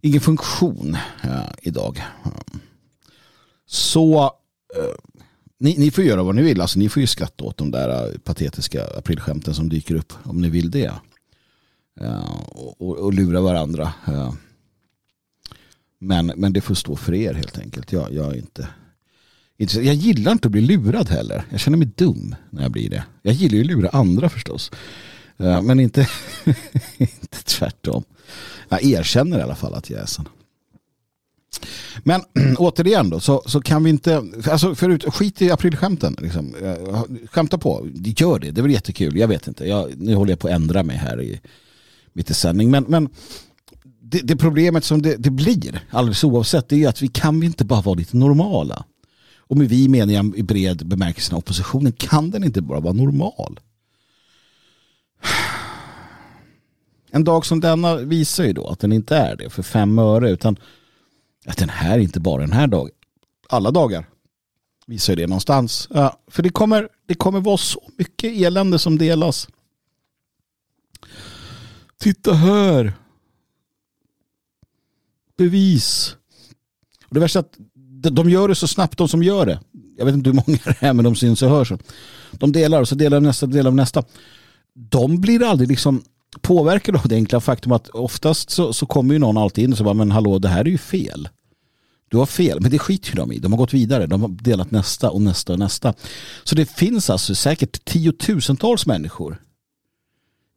ingen 0.00 0.20
funktion 0.20 0.96
idag. 1.62 2.02
Så 3.66 4.32
ni, 5.58 5.78
ni, 5.78 5.90
får 5.90 6.04
göra 6.04 6.22
vad 6.22 6.34
ni 6.34 6.42
vill. 6.42 6.60
Alltså, 6.60 6.78
ni 6.78 6.88
får 6.88 7.00
ju 7.00 7.06
skratta 7.06 7.44
åt 7.44 7.56
de 7.56 7.70
där 7.70 8.18
patetiska 8.18 8.84
aprilskämten 8.98 9.54
som 9.54 9.68
dyker 9.68 9.94
upp 9.94 10.12
om 10.22 10.40
ni 10.40 10.50
vill 10.50 10.70
det. 10.70 10.92
Uh, 12.00 12.40
och, 12.78 12.98
och, 12.98 13.12
lura 13.12 13.40
varandra. 13.40 13.92
men, 15.98 16.26
men 16.26 16.52
det 16.52 16.60
får 16.60 16.74
stå 16.74 16.96
för 16.96 17.14
er 17.14 17.34
helt 17.34 17.58
enkelt. 17.58 17.92
Jag, 17.92 18.12
jag 18.12 18.32
är 18.32 18.36
inte 18.36 18.68
jag 19.56 19.94
gillar 19.94 20.32
inte 20.32 20.48
att 20.48 20.52
bli 20.52 20.60
lurad 20.60 21.08
heller. 21.08 21.44
Jag 21.50 21.60
känner 21.60 21.78
mig 21.78 21.90
dum 21.96 22.34
när 22.50 22.62
jag 22.62 22.72
blir 22.72 22.90
det. 22.90 23.04
Jag 23.22 23.34
gillar 23.34 23.54
ju 23.54 23.60
att 23.60 23.66
lura 23.66 23.88
andra 23.88 24.28
förstås. 24.28 24.70
Eh, 25.36 25.62
men 25.62 25.80
inte, 25.80 26.08
inte 26.98 27.44
tvärtom. 27.44 28.04
Jag 28.68 28.84
erkänner 28.84 29.38
i 29.38 29.42
alla 29.42 29.54
fall 29.54 29.74
att 29.74 29.90
jag 29.90 30.00
är 30.00 30.06
sån. 30.06 30.28
Men 32.02 32.20
återigen 32.58 33.10
då, 33.10 33.20
så, 33.20 33.42
så 33.46 33.60
kan 33.60 33.84
vi 33.84 33.90
inte, 33.90 34.24
alltså 34.50 34.74
förut, 34.74 35.04
skit 35.14 35.42
i 35.42 35.50
aprilskämten. 35.50 36.16
Liksom. 36.20 36.54
Eh, 36.54 37.02
skämta 37.30 37.58
på, 37.58 37.88
gör 37.94 38.38
det, 38.38 38.50
det 38.50 38.60
är 38.60 38.62
väl 38.62 38.72
jättekul, 38.72 39.16
jag 39.16 39.28
vet 39.28 39.48
inte. 39.48 39.68
Jag, 39.68 39.90
nu 39.96 40.14
håller 40.14 40.32
jag 40.32 40.38
på 40.38 40.48
att 40.48 40.54
ändra 40.54 40.82
mig 40.82 40.96
här 40.96 41.22
i 41.22 41.40
mitt 42.12 42.30
i 42.30 42.34
sändning. 42.34 42.70
Men, 42.70 42.84
men 42.88 43.08
det, 44.02 44.20
det 44.20 44.36
problemet 44.36 44.84
som 44.84 45.02
det, 45.02 45.16
det, 45.16 45.30
blir, 45.30 45.80
alldeles 45.90 46.24
oavsett, 46.24 46.68
det 46.68 46.84
är 46.84 46.88
att 46.88 47.02
vi 47.02 47.08
kan 47.08 47.40
vi 47.40 47.46
inte 47.46 47.64
bara 47.64 47.80
vara 47.80 47.94
lite 47.94 48.16
normala. 48.16 48.84
Och 49.46 49.56
med 49.56 49.68
vi 49.68 49.88
menar 49.88 50.12
jag 50.12 50.36
i 50.36 50.42
bred 50.42 50.86
bemärkelse 50.86 51.34
oppositionen. 51.34 51.92
Kan 51.92 52.30
den 52.30 52.44
inte 52.44 52.62
bara 52.62 52.80
vara 52.80 52.92
normal? 52.92 53.60
En 57.10 57.24
dag 57.24 57.46
som 57.46 57.60
denna 57.60 57.96
visar 57.96 58.44
ju 58.44 58.52
då 58.52 58.68
att 58.68 58.78
den 58.78 58.92
inte 58.92 59.16
är 59.16 59.36
det 59.36 59.50
för 59.50 59.62
fem 59.62 59.98
öre 59.98 60.30
utan 60.30 60.56
att 61.46 61.56
den 61.56 61.68
här 61.68 61.98
är 61.98 62.02
inte 62.02 62.20
bara 62.20 62.40
den 62.40 62.52
här 62.52 62.66
dagen. 62.66 62.90
Alla 63.48 63.70
dagar 63.70 64.06
visar 64.86 65.12
ju 65.12 65.16
det 65.16 65.26
någonstans. 65.26 65.88
Ja, 65.90 66.20
för 66.26 66.42
det 66.42 66.50
kommer, 66.50 66.88
det 67.06 67.14
kommer 67.14 67.40
vara 67.40 67.56
så 67.56 67.90
mycket 67.98 68.32
elände 68.36 68.78
som 68.78 68.98
delas. 68.98 69.48
Titta 71.98 72.32
här. 72.32 72.92
Bevis. 75.36 76.16
Och 77.06 77.14
det 77.14 77.20
värsta 77.20 77.38
är 77.38 77.40
att 77.40 77.58
de 78.10 78.30
gör 78.30 78.48
det 78.48 78.54
så 78.54 78.68
snabbt 78.68 78.98
de 78.98 79.08
som 79.08 79.22
gör 79.22 79.46
det. 79.46 79.60
Jag 79.98 80.04
vet 80.04 80.14
inte 80.14 80.30
hur 80.30 80.34
många 80.46 80.58
det 80.64 80.86
är 80.86 80.92
men 80.92 81.04
de 81.04 81.16
syns 81.16 81.42
och 81.42 81.50
hörs. 81.50 81.72
De 82.32 82.52
delar 82.52 82.80
och 82.80 82.88
så 82.88 82.94
delar 82.94 83.20
nästa, 83.20 83.46
delar 83.46 83.70
nästa. 83.70 84.04
De 84.74 85.20
blir 85.20 85.42
aldrig 85.42 85.68
liksom 85.68 86.02
påverkade 86.40 86.98
av 86.98 87.08
det 87.08 87.14
enkla 87.14 87.40
faktum 87.40 87.72
att 87.72 87.88
oftast 87.88 88.50
så, 88.50 88.72
så 88.72 88.86
kommer 88.86 89.14
ju 89.14 89.18
någon 89.18 89.38
alltid 89.38 89.64
in 89.64 89.72
och 89.72 89.78
så 89.78 89.84
bara 89.84 89.94
men 89.94 90.10
hallå 90.10 90.38
det 90.38 90.48
här 90.48 90.60
är 90.60 90.68
ju 90.68 90.78
fel. 90.78 91.28
Du 92.08 92.16
har 92.16 92.26
fel, 92.26 92.60
men 92.60 92.70
det 92.70 92.78
skiter 92.78 93.08
ju 93.08 93.14
de 93.14 93.32
i. 93.32 93.38
De 93.38 93.52
har 93.52 93.58
gått 93.58 93.74
vidare, 93.74 94.06
de 94.06 94.22
har 94.22 94.28
delat 94.28 94.70
nästa 94.70 95.10
och 95.10 95.22
nästa 95.22 95.52
och 95.52 95.58
nästa. 95.58 95.94
Så 96.44 96.54
det 96.54 96.66
finns 96.66 97.10
alltså 97.10 97.34
säkert 97.34 97.84
tiotusentals 97.84 98.86
människor 98.86 99.42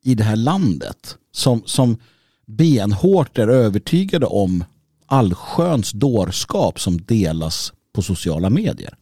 i 0.04 0.16
det 0.16 0.24
här 0.24 0.36
landet 0.36 1.18
som, 1.32 1.62
som 1.66 1.98
benhårt 2.46 3.38
är 3.38 3.48
övertygade 3.48 4.26
om 4.26 4.64
allsköns 5.08 5.92
dårskap 5.92 6.80
som 6.80 6.98
delas 6.98 7.74
på 7.94 8.02
sociala 8.02 8.50
medier. 8.50 8.98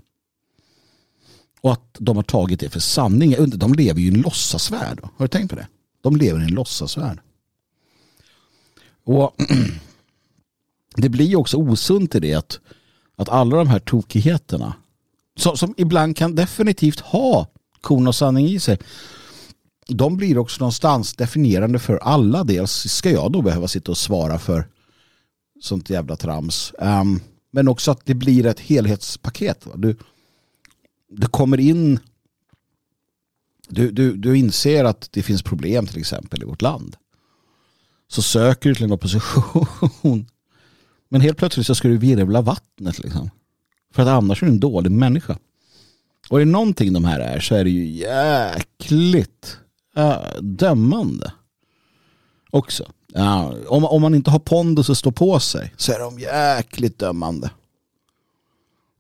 Och 1.62 1.72
att 1.72 1.96
de 2.00 2.16
har 2.16 2.24
tagit 2.24 2.60
det 2.60 2.70
för 2.70 2.80
sanning. 2.80 3.36
De 3.50 3.74
lever 3.74 4.02
ju 4.02 4.06
i 4.06 4.14
en 4.14 4.22
låtsasvärld. 4.22 5.00
Har 5.04 5.26
du 5.26 5.28
tänkt 5.28 5.50
på 5.50 5.56
det? 5.56 5.68
De 6.02 6.16
lever 6.16 6.40
i 6.40 6.44
en 6.44 6.54
låtsasvärld. 6.54 7.20
Och 9.06 9.36
det 10.96 11.10
blir 11.10 11.36
också 11.36 11.58
osunt 11.58 12.16
i 12.16 12.20
det 12.20 12.34
att, 12.34 12.60
att 13.16 13.30
alla 13.30 13.58
de 13.58 13.68
här 13.68 13.80
tokigheterna 13.80 14.74
som, 15.38 15.58
som 15.58 15.74
ibland 15.78 16.18
kan 16.18 16.36
definitivt 16.36 17.00
ha 17.00 17.48
korn 17.82 18.08
och 18.08 18.16
sanning 18.16 18.48
i 18.48 18.60
sig 18.60 18.80
de 19.88 20.18
blir 20.18 20.38
också 20.38 20.60
någonstans 20.60 21.14
definierande 21.14 21.80
för 21.80 21.98
alla. 21.98 22.44
Dels 22.44 22.72
ska 22.72 23.12
jag 23.12 23.32
då 23.32 23.42
behöva 23.42 23.68
sitta 23.68 23.92
och 23.92 23.98
svara 23.98 24.40
för 24.40 24.68
sånt 25.62 25.90
jävla 25.90 26.16
trams. 26.16 26.74
Um, 26.80 27.20
men 27.52 27.68
också 27.68 27.92
att 27.92 28.06
det 28.06 28.14
blir 28.14 28.46
ett 28.46 28.60
helhetspaket. 28.60 29.68
Du, 29.76 29.98
du 31.10 31.28
kommer 31.28 31.60
in 31.60 32.00
du, 33.68 33.92
du, 33.92 34.18
du 34.18 34.38
inser 34.38 34.84
att 34.84 35.10
det 35.12 35.24
finns 35.24 35.44
problem 35.44 35.88
till 35.88 36.00
exempel 36.00 36.42
i 36.42 36.46
vårt 36.46 36.62
land. 36.62 36.96
Så 38.08 38.22
söker 38.22 38.70
du 38.70 38.76
till 38.76 38.84
en 38.84 38.92
opposition. 38.92 40.26
Men 41.10 41.22
helt 41.22 41.38
plötsligt 41.38 41.68
så 41.68 41.76
ska 41.76 41.88
du 41.88 41.98
virvla 41.98 42.42
vattnet. 42.42 43.00
Liksom. 43.00 43.30
För 43.94 44.02
att 44.02 44.08
annars 44.08 44.44
är 44.44 44.48
du 44.48 44.52
en 44.52 44.60
dålig 44.60 44.92
människa. 44.92 45.38
Och 46.30 46.42
är 46.42 46.46
det 46.46 46.52
någonting 46.52 46.94
de 46.94 47.06
här 47.06 47.20
är 47.20 47.40
så 47.40 47.56
är 47.56 47.64
det 47.64 47.70
ju 47.70 47.86
jäkligt 47.86 49.58
äh, 49.96 50.42
dömande. 50.42 51.34
Också. 52.50 52.92
Ja, 53.18 53.54
om, 53.68 53.86
om 53.86 54.02
man 54.02 54.16
inte 54.16 54.32
har 54.32 54.40
pondus 54.40 54.90
att 54.90 54.98
stå 54.98 55.12
på 55.12 55.40
sig 55.40 55.74
så 55.78 55.92
är 55.92 56.00
de 56.00 56.20
jäkligt 56.20 57.00
dömande. 57.00 57.50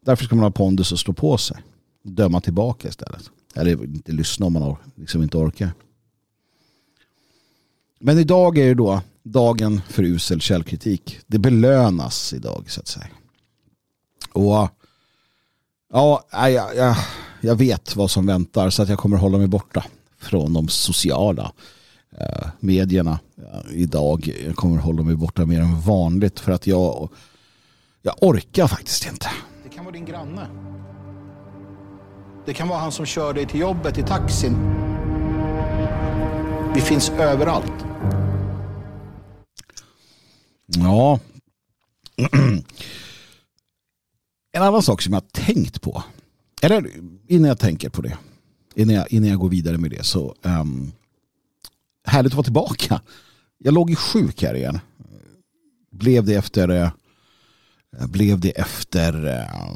Därför 0.05 0.25
ska 0.25 0.35
man 0.35 0.43
ha 0.43 0.51
pondus 0.51 0.93
att 0.93 0.99
stå 0.99 1.13
på 1.13 1.37
sig. 1.37 1.57
Döma 2.03 2.41
tillbaka 2.41 2.87
istället. 2.87 3.29
Eller 3.55 3.83
inte 3.83 4.11
lyssna 4.11 4.45
om 4.45 4.53
man 4.53 4.75
liksom 4.95 5.23
inte 5.23 5.37
orkar. 5.37 5.73
Men 7.99 8.19
idag 8.19 8.57
är 8.57 8.67
det 8.67 8.73
då 8.73 9.01
dagen 9.23 9.81
för 9.89 10.03
usel 10.03 10.41
källkritik. 10.41 11.19
Det 11.27 11.39
belönas 11.39 12.33
idag 12.33 12.65
så 12.67 12.81
att 12.81 12.87
säga. 12.87 13.07
Och 14.31 14.69
ja, 15.93 16.23
jag, 16.31 16.75
jag, 16.75 16.95
jag 17.41 17.55
vet 17.55 17.95
vad 17.95 18.11
som 18.11 18.25
väntar 18.25 18.69
så 18.69 18.83
att 18.83 18.89
jag 18.89 18.99
kommer 18.99 19.17
hålla 19.17 19.37
mig 19.37 19.47
borta 19.47 19.85
från 20.17 20.53
de 20.53 20.67
sociala 20.67 21.51
medierna 22.59 23.19
uh, 23.39 23.75
idag. 23.75 24.33
Jag 24.45 24.55
kommer 24.55 24.77
hålla 24.77 25.03
mig 25.03 25.15
borta 25.15 25.45
mer 25.45 25.61
än 25.61 25.81
vanligt 25.81 26.39
för 26.39 26.51
att 26.51 26.67
jag, 26.67 27.09
jag 28.01 28.15
orkar 28.21 28.67
faktiskt 28.67 29.05
inte. 29.05 29.27
Det 29.63 29.69
kan 29.69 29.85
vara 29.85 29.93
din 29.93 30.05
granne. 30.05 30.47
Det 32.45 32.53
kan 32.53 32.67
vara 32.67 32.79
han 32.79 32.91
som 32.91 33.05
kör 33.05 33.33
dig 33.33 33.45
till 33.47 33.59
jobbet 33.59 33.97
i 33.97 34.03
taxin. 34.03 34.55
Vi 36.75 36.81
finns 36.81 37.09
överallt. 37.09 37.85
Ja. 40.65 41.19
En 44.51 44.61
annan 44.61 44.81
sak 44.81 45.01
som 45.01 45.13
jag 45.13 45.21
har 45.21 45.45
tänkt 45.45 45.81
på. 45.81 46.03
Eller 46.61 46.89
innan 47.27 47.47
jag 47.47 47.59
tänker 47.59 47.89
på 47.89 48.01
det. 48.01 48.17
Innan 48.75 48.95
jag, 48.95 49.11
innan 49.13 49.29
jag 49.29 49.39
går 49.39 49.49
vidare 49.49 49.77
med 49.77 49.91
det 49.91 50.05
så. 50.05 50.35
Um, 50.41 50.91
härligt 52.05 52.31
att 52.31 52.37
vara 52.37 52.43
tillbaka. 52.43 53.01
Jag 53.57 53.73
låg 53.73 53.89
ju 53.89 53.95
sjuk 53.95 54.43
här 54.43 54.53
igen. 54.53 54.79
Blev 55.91 56.25
det 56.25 56.35
efter. 56.35 56.69
Eh, 56.69 56.91
blev 58.07 58.39
det 58.39 58.49
efter. 58.49 59.27
Eh, 59.27 59.75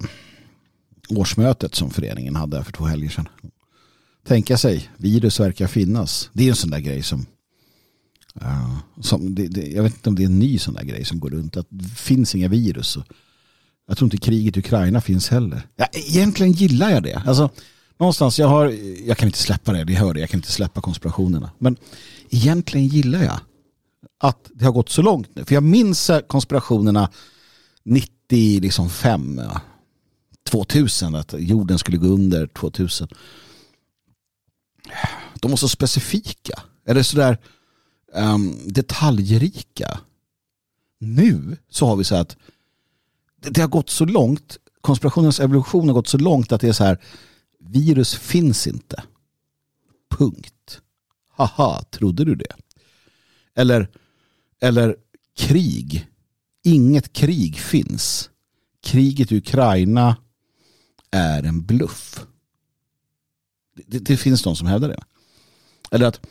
årsmötet 1.10 1.76
som 1.76 1.90
föreningen 1.90 2.36
hade 2.36 2.64
för 2.64 2.72
två 2.72 2.86
helger 2.86 3.10
sedan. 3.10 3.28
Tänka 4.28 4.58
sig, 4.58 4.90
virus 4.98 5.40
verkar 5.40 5.68
finnas. 5.68 6.30
Det 6.34 6.44
är 6.44 6.50
en 6.50 6.56
sån 6.56 6.70
där 6.70 6.80
grej 6.80 7.04
som, 7.04 7.26
eh, 8.42 8.78
som 9.02 9.36
det, 9.36 9.48
det, 9.48 9.68
jag 9.68 9.84
vet 9.84 9.94
inte 9.94 10.10
om 10.10 10.16
det 10.16 10.24
är 10.24 10.26
en 10.26 10.40
ny 10.40 10.60
sån 10.60 10.74
där 10.74 10.84
grej 10.84 11.06
som 11.06 11.20
går 11.20 11.30
runt. 11.30 11.58
Att 11.58 11.68
det 11.70 11.90
finns 11.90 12.36
inga 12.36 12.48
virus. 12.48 12.98
Jag 13.88 13.98
tror 13.98 14.06
inte 14.06 14.18
kriget 14.18 14.58
i 14.58 14.60
Ukraina 14.60 15.02
finns 15.02 15.30
heller. 15.30 15.62
Ja, 15.76 15.88
egentligen 15.94 16.52
gillar 16.52 16.90
jag 16.90 17.04
det. 17.04 17.24
Alltså, 17.26 17.50
någonstans, 18.00 18.40
jag, 18.40 18.48
har, 18.48 18.66
jag 19.06 19.18
kan 19.18 19.28
inte 19.28 19.40
släppa 19.40 19.74
det, 19.74 19.84
det 19.84 19.94
hör 19.94 20.14
det, 20.14 20.20
jag 20.20 20.30
kan 20.30 20.38
inte 20.38 20.52
släppa 20.52 20.82
konspirationerna. 20.82 21.52
Men 21.58 21.78
egentligen 22.30 22.88
gillar 22.88 23.24
jag 23.24 23.40
att 24.18 24.50
det 24.54 24.66
har 24.66 24.72
gått 24.72 24.90
så 24.90 25.02
långt 25.02 25.36
nu. 25.36 25.46
För 25.46 25.54
jag 25.54 25.64
minns 25.64 26.12
konspirationerna 26.28 27.10
95, 27.84 28.62
liksom 28.62 28.90
2000, 30.50 31.16
att 31.16 31.34
jorden 31.38 31.80
skulle 31.80 31.98
gå 31.98 32.08
under 32.08 32.48
2000. 32.48 33.08
De 35.36 35.52
var 35.52 35.58
så 35.58 35.70
specifika. 35.70 36.60
Eller 36.86 37.04
sådär 37.04 37.38
um, 38.14 38.24
ehm, 38.24 38.56
detaljrika. 38.66 40.00
Nu 41.00 41.58
så 41.70 41.86
har 41.86 41.96
vi 41.96 42.04
så 42.04 42.16
att 42.16 42.38
det, 43.42 43.50
det 43.50 43.62
har 43.62 43.68
gått 43.68 43.90
så 43.90 44.06
långt, 44.06 44.58
konspirationens 44.82 45.40
evolution 45.40 45.88
har 45.88 45.94
gått 45.94 46.08
så 46.08 46.18
långt 46.18 46.52
att 46.52 46.62
det 46.62 46.68
är 46.68 46.74
så 46.74 46.84
här, 46.84 47.00
virus 47.60 48.16
finns 48.16 48.68
inte. 48.68 49.04
Punkt. 50.10 50.82
Haha, 51.30 51.84
trodde 51.84 52.26
du 52.26 52.36
det? 52.36 52.56
Eller, 53.56 53.90
eller 54.60 54.96
krig. 55.36 56.08
Inget 56.64 57.14
krig 57.14 57.60
finns. 57.60 58.30
Kriget 58.82 59.32
i 59.32 59.38
Ukraina 59.38 60.16
är 61.12 61.44
en 61.44 61.66
bluff. 61.66 62.26
Det, 63.86 64.00
det, 64.00 64.18
finns 64.18 64.44
de 64.44 64.56
som 64.56 64.68
hävdar 64.68 64.90
det. 64.90 65.04
Eller 65.92 66.06
att 66.06 66.22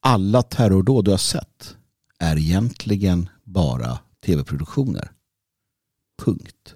alla 0.00 0.42
terrordåd 0.42 1.04
du 1.04 1.10
har 1.10 1.18
sett 1.18 1.76
är 2.18 2.36
egentligen 2.36 3.28
bara 3.44 3.98
tv-produktioner. 4.26 5.12
Punkt. 6.18 6.74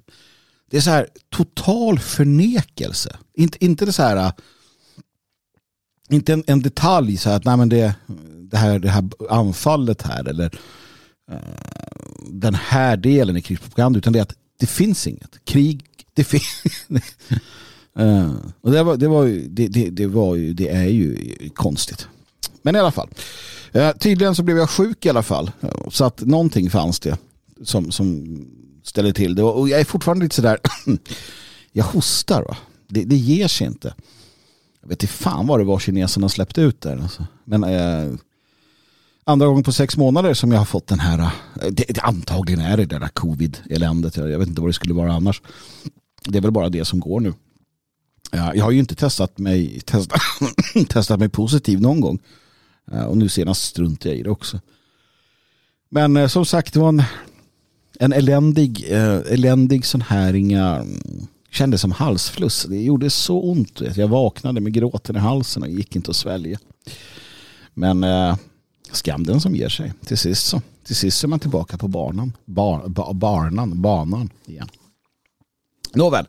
Det 0.74 0.78
är 0.78 0.82
så 0.82 0.90
här 0.90 1.08
total 1.30 1.98
förnekelse. 1.98 3.16
Inte, 3.34 3.64
inte 3.64 3.84
det 3.84 3.92
så 3.92 4.02
här 4.02 4.16
äh, 4.16 4.32
inte 6.10 6.32
en, 6.32 6.44
en 6.46 6.62
detalj 6.62 7.16
så 7.16 7.28
här 7.28 7.36
att 7.36 7.44
nej 7.44 7.56
men 7.56 7.68
det, 7.68 7.94
det, 8.50 8.56
här, 8.56 8.78
det 8.78 8.88
här 8.88 9.08
anfallet 9.30 10.02
här 10.02 10.28
eller 10.28 10.58
uh, 11.32 11.38
den 12.30 12.54
här 12.54 12.96
delen 12.96 13.36
i 13.36 13.42
krigspropaganda 13.42 13.98
utan 13.98 14.12
det 14.12 14.18
är 14.18 14.22
att 14.22 14.34
det 14.58 14.66
finns 14.66 15.06
inget. 15.06 15.44
Krig 15.44 15.84
det, 16.14 16.34
uh, 18.00 18.34
och 18.60 18.70
det, 18.70 18.82
var, 18.82 18.96
det, 18.96 19.08
var 19.08 19.24
ju, 19.24 19.48
det, 19.48 19.68
det, 19.68 19.90
det, 19.90 20.06
var 20.06 20.34
ju, 20.34 20.52
det 20.54 20.68
är 20.68 20.88
ju 20.88 21.16
konstigt. 21.54 22.08
Men 22.62 22.76
i 22.76 22.78
alla 22.78 22.92
fall. 22.92 23.08
Uh, 23.76 23.92
tydligen 23.92 24.34
så 24.34 24.42
blev 24.42 24.56
jag 24.56 24.70
sjuk 24.70 25.06
i 25.06 25.08
alla 25.08 25.22
fall. 25.22 25.50
Så 25.90 26.04
att 26.04 26.20
någonting 26.20 26.70
fanns 26.70 27.00
det 27.00 27.18
som, 27.62 27.92
som 27.92 28.24
ställer 28.84 29.12
till 29.12 29.34
det. 29.34 29.42
Och 29.42 29.68
jag 29.68 29.80
är 29.80 29.84
fortfarande 29.84 30.24
lite 30.24 30.34
sådär. 30.34 30.58
jag 31.72 31.84
hostar 31.84 32.42
va. 32.42 32.56
Det, 32.88 33.04
det 33.04 33.16
ger 33.16 33.48
sig 33.48 33.66
inte. 33.66 33.94
Jag 34.80 34.88
vet 34.88 35.02
inte 35.02 35.14
fan 35.14 35.46
vad 35.46 35.60
det 35.60 35.64
var 35.64 35.78
kineserna 35.78 36.28
släppte 36.28 36.60
ut 36.60 36.80
där. 36.80 36.96
Alltså. 37.02 37.26
Men 37.44 37.64
eh, 37.64 38.14
andra 39.24 39.46
gången 39.46 39.62
på 39.62 39.72
sex 39.72 39.96
månader 39.96 40.34
som 40.34 40.52
jag 40.52 40.58
har 40.58 40.64
fått 40.64 40.86
den 40.86 41.00
här. 41.00 41.18
Eh, 41.18 41.28
det, 41.70 41.84
det, 41.88 42.00
antagligen 42.00 42.60
är 42.60 42.76
det 42.76 42.84
där 42.84 43.08
covid-eländet. 43.08 44.16
Jag 44.16 44.38
vet 44.38 44.48
inte 44.48 44.60
vad 44.60 44.68
det 44.68 44.74
skulle 44.74 44.94
vara 44.94 45.12
annars. 45.12 45.42
Det 46.24 46.38
är 46.38 46.42
väl 46.42 46.50
bara 46.50 46.68
det 46.68 46.84
som 46.84 47.00
går 47.00 47.20
nu. 47.20 47.34
Jag 48.30 48.64
har 48.64 48.70
ju 48.70 48.78
inte 48.78 48.94
testat 48.94 49.38
mig, 49.38 49.80
testat, 49.86 50.20
testat 50.88 51.18
mig 51.20 51.28
positiv 51.28 51.80
någon 51.80 52.00
gång. 52.00 52.18
Eh, 52.92 53.04
och 53.04 53.16
nu 53.16 53.28
senast 53.28 53.62
struntade 53.62 54.08
jag 54.08 54.18
i 54.18 54.22
det 54.22 54.30
också. 54.30 54.60
Men 55.88 56.16
eh, 56.16 56.28
som 56.28 56.46
sagt, 56.46 56.74
det 56.74 56.80
var 56.80 56.88
en, 56.88 57.02
en 57.98 58.12
eländig, 58.12 58.86
eh, 58.90 59.16
eländig 59.16 59.86
sån 59.86 60.00
här 60.00 60.34
inga 60.34 60.76
mm, 60.76 61.26
kändes 61.50 61.80
som 61.80 61.92
halsfluss. 61.92 62.66
Det 62.68 62.82
gjorde 62.82 63.10
så 63.10 63.40
ont. 63.40 63.80
Jag 63.96 64.08
vaknade 64.08 64.60
med 64.60 64.72
gråten 64.72 65.16
i 65.16 65.18
halsen 65.18 65.62
och 65.62 65.68
gick 65.68 65.96
inte 65.96 66.10
att 66.10 66.16
svälja. 66.16 66.58
Men 67.74 68.04
eh, 68.04 68.36
skam 68.92 69.24
den 69.24 69.40
som 69.40 69.56
ger 69.56 69.68
sig. 69.68 69.92
Till 70.06 70.18
sist 70.18 70.46
så. 70.46 70.62
Till 70.84 70.96
sist 70.96 71.24
är 71.24 71.28
man 71.28 71.38
tillbaka 71.38 71.78
på 71.78 71.88
banan. 71.88 72.32
Bar, 72.44 72.88
ba, 72.88 73.12
barnan, 73.12 73.82
banan 73.82 74.30
igen. 74.46 74.68
Nåväl, 75.94 76.26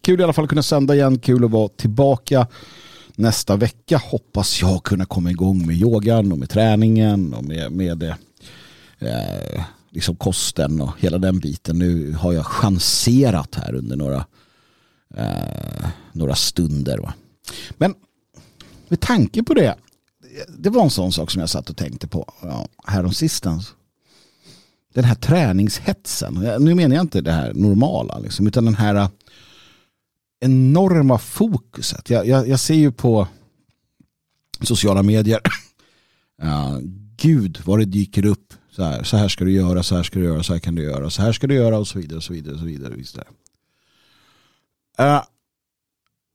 kul 0.00 0.20
i 0.20 0.22
alla 0.22 0.32
fall 0.32 0.44
att 0.44 0.48
kunna 0.48 0.62
sända 0.62 0.94
igen. 0.94 1.18
Kul 1.18 1.44
att 1.44 1.50
vara 1.50 1.68
tillbaka 1.68 2.46
nästa 3.14 3.56
vecka. 3.56 4.00
Hoppas 4.04 4.60
jag 4.60 4.82
kunna 4.82 5.04
komma 5.04 5.30
igång 5.30 5.66
med 5.66 5.76
yogan 5.76 6.32
och 6.32 6.38
med 6.38 6.50
träningen 6.50 7.34
och 7.34 7.44
med, 7.44 7.72
med 7.72 8.02
eh, 8.02 9.64
liksom 9.94 10.16
kosten 10.16 10.80
och 10.80 10.92
hela 10.98 11.18
den 11.18 11.38
biten. 11.38 11.78
Nu 11.78 12.12
har 12.12 12.32
jag 12.32 12.46
chanserat 12.46 13.54
här 13.54 13.74
under 13.74 13.96
några, 13.96 14.26
eh, 15.14 15.88
några 16.12 16.34
stunder. 16.34 16.98
Va? 16.98 17.14
Men 17.70 17.94
med 18.88 19.00
tanke 19.00 19.42
på 19.42 19.54
det, 19.54 19.74
det 20.58 20.70
var 20.70 20.82
en 20.82 20.90
sån 20.90 21.12
sak 21.12 21.30
som 21.30 21.40
jag 21.40 21.50
satt 21.50 21.70
och 21.70 21.76
tänkte 21.76 22.06
på 22.06 22.32
ja, 22.42 22.68
häromsistens 22.84 23.74
den 24.94 25.04
här 25.04 25.14
träningshetsen. 25.14 26.34
Nu 26.60 26.74
menar 26.74 26.96
jag 26.96 27.02
inte 27.02 27.20
det 27.20 27.32
här 27.32 27.54
normala, 27.54 28.18
liksom, 28.18 28.46
utan 28.46 28.64
den 28.64 28.74
här 28.74 28.94
eh, 28.94 29.08
enorma 30.40 31.18
fokuset. 31.18 32.10
Jag, 32.10 32.26
jag, 32.26 32.48
jag 32.48 32.60
ser 32.60 32.74
ju 32.74 32.92
på 32.92 33.28
sociala 34.60 35.02
medier, 35.02 35.40
ja, 36.42 36.80
gud 37.16 37.60
vad 37.64 37.78
det 37.78 37.84
dyker 37.84 38.26
upp. 38.26 38.54
Så 38.76 38.82
här, 38.82 39.02
så 39.02 39.16
här 39.16 39.28
ska 39.28 39.44
du 39.44 39.52
göra, 39.52 39.82
så 39.82 39.96
här 39.96 40.02
ska 40.02 40.18
du 40.18 40.24
göra, 40.24 40.42
så 40.42 40.52
här 40.52 40.60
kan 40.60 40.74
du 40.74 40.82
göra, 40.82 41.10
så 41.10 41.22
här 41.22 41.32
ska 41.32 41.46
du 41.46 41.54
göra 41.54 41.78
och 41.78 41.88
så 41.88 41.98
vidare. 41.98 42.16
Och 42.16 42.22
så 42.22 42.32
vidare, 42.32 42.54
och 42.54 42.60
så 42.60 42.66
vidare, 42.66 42.94
och 42.94 43.06
så 43.06 43.18
vidare. 44.96 45.16
Uh, 45.16 45.24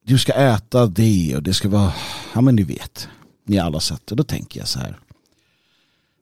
du 0.06 0.18
ska 0.20 0.34
äta 0.34 0.86
det 0.86 1.36
och 1.36 1.44
det 1.44 1.54
ska 1.54 1.70
vara, 1.70 1.94
ja 2.34 2.42
men 2.42 2.56
ni 2.56 2.64
vet, 2.64 3.10
ni 3.46 3.60
alla 3.60 3.80
sett. 3.80 4.12
Och 4.12 4.18
då 4.18 4.24
tänker 4.24 4.60
jag 4.60 4.68
så 4.68 4.80
här, 4.80 5.00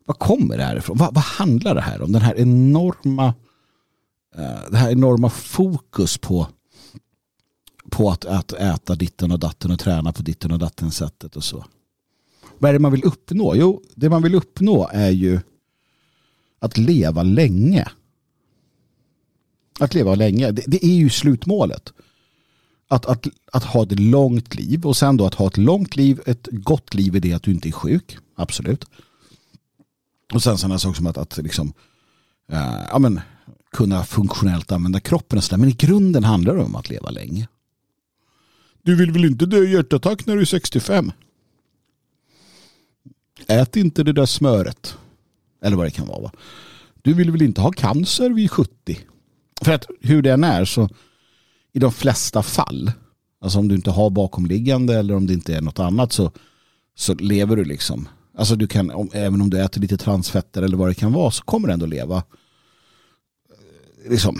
vad 0.05 0.19
kommer 0.19 0.57
det 0.57 0.63
här 0.63 0.75
ifrån? 0.75 0.97
Vad, 0.97 1.13
vad 1.13 1.23
handlar 1.23 1.75
det 1.75 1.81
här 1.81 2.01
om? 2.01 2.11
Den 2.11 2.21
här 2.21 2.35
enorma 2.39 3.27
uh, 4.37 4.71
det 4.71 4.77
här 4.77 4.91
enorma 4.91 5.29
fokus 5.29 6.17
på 6.17 6.47
på 7.89 8.09
att, 8.09 8.25
att 8.25 8.53
äta 8.53 8.95
ditten 8.95 9.31
och 9.31 9.39
datten 9.39 9.71
och 9.71 9.79
träna 9.79 10.13
på 10.13 10.21
ditten 10.21 10.51
och 10.51 10.59
datten 10.59 10.91
sättet 10.91 11.35
och 11.35 11.43
så. 11.43 11.65
Vad 12.57 12.69
är 12.69 12.73
det 12.73 12.79
man 12.79 12.91
vill 12.91 13.03
uppnå? 13.03 13.55
Jo, 13.55 13.81
det 13.95 14.09
man 14.09 14.23
vill 14.23 14.35
uppnå 14.35 14.89
är 14.91 15.09
ju 15.09 15.39
att 16.59 16.77
leva 16.77 17.23
länge. 17.23 17.87
Att 19.79 19.93
leva 19.93 20.15
länge, 20.15 20.51
det, 20.51 20.63
det 20.67 20.85
är 20.85 20.95
ju 20.95 21.09
slutmålet. 21.09 21.93
Att, 22.87 23.05
att, 23.05 23.27
att 23.51 23.63
ha 23.63 23.83
ett 23.83 23.99
långt 23.99 24.55
liv 24.55 24.85
och 24.85 24.97
sen 24.97 25.17
då 25.17 25.25
att 25.25 25.33
ha 25.33 25.47
ett 25.47 25.57
långt 25.57 25.95
liv, 25.95 26.21
ett 26.25 26.47
gott 26.51 26.93
liv 26.93 27.15
i 27.15 27.19
det 27.19 27.33
att 27.33 27.43
du 27.43 27.51
inte 27.51 27.69
är 27.69 27.71
sjuk. 27.71 28.17
Absolut. 28.35 28.85
Och 30.33 30.43
sen 30.43 30.57
sådana 30.57 30.79
saker 30.79 30.95
som 30.95 31.07
att, 31.07 31.17
att 31.17 31.37
liksom, 31.37 31.73
eh, 32.51 32.81
ja, 32.91 32.99
men, 32.99 33.21
kunna 33.71 34.03
funktionellt 34.03 34.71
använda 34.71 34.99
kroppen 34.99 35.37
och 35.37 35.43
sådär. 35.43 35.57
Men 35.57 35.69
i 35.69 35.73
grunden 35.73 36.23
handlar 36.23 36.55
det 36.55 36.63
om 36.63 36.75
att 36.75 36.89
leva 36.89 37.09
länge. 37.09 37.47
Du 38.81 38.95
vill 38.95 39.11
väl 39.11 39.25
inte 39.25 39.45
dö 39.45 39.57
i 39.57 39.73
hjärtattack 39.73 40.25
när 40.25 40.35
du 40.35 40.41
är 40.41 40.45
65? 40.45 41.11
Ät 43.47 43.75
inte 43.75 44.03
det 44.03 44.13
där 44.13 44.25
smöret. 44.25 44.97
Eller 45.61 45.77
vad 45.77 45.85
det 45.85 45.91
kan 45.91 46.07
vara. 46.07 46.21
Va? 46.21 46.31
Du 47.01 47.13
vill 47.13 47.31
väl 47.31 47.41
inte 47.41 47.61
ha 47.61 47.71
cancer 47.71 48.29
vid 48.29 48.51
70? 48.51 48.99
För 49.61 49.71
att 49.71 49.85
hur 50.01 50.21
det 50.21 50.31
än 50.31 50.43
är 50.43 50.65
så 50.65 50.89
i 51.73 51.79
de 51.79 51.91
flesta 51.91 52.43
fall, 52.43 52.91
alltså 53.41 53.59
om 53.59 53.67
du 53.67 53.75
inte 53.75 53.91
har 53.91 54.09
bakomliggande 54.09 54.97
eller 54.97 55.15
om 55.15 55.27
det 55.27 55.33
inte 55.33 55.55
är 55.55 55.61
något 55.61 55.79
annat 55.79 56.13
så, 56.13 56.31
så 56.95 57.13
lever 57.13 57.55
du 57.55 57.65
liksom 57.65 58.07
Alltså 58.37 58.55
du 58.55 58.67
kan, 58.67 58.91
om, 58.91 59.09
även 59.13 59.41
om 59.41 59.49
du 59.49 59.61
äter 59.61 59.81
lite 59.81 59.97
transfetter 59.97 60.61
eller 60.61 60.77
vad 60.77 60.89
det 60.89 60.93
kan 60.93 61.13
vara 61.13 61.31
så 61.31 61.43
kommer 61.43 61.67
du 61.67 61.73
ändå 61.73 61.85
leva 61.85 62.17
eh, 62.17 64.11
liksom, 64.11 64.39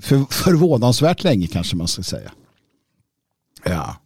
för, 0.00 0.24
förvånansvärt 0.30 1.24
länge 1.24 1.46
kanske 1.46 1.76
man 1.76 1.88
ska 1.88 2.02
säga. 2.02 2.32
Ja. 3.64 3.96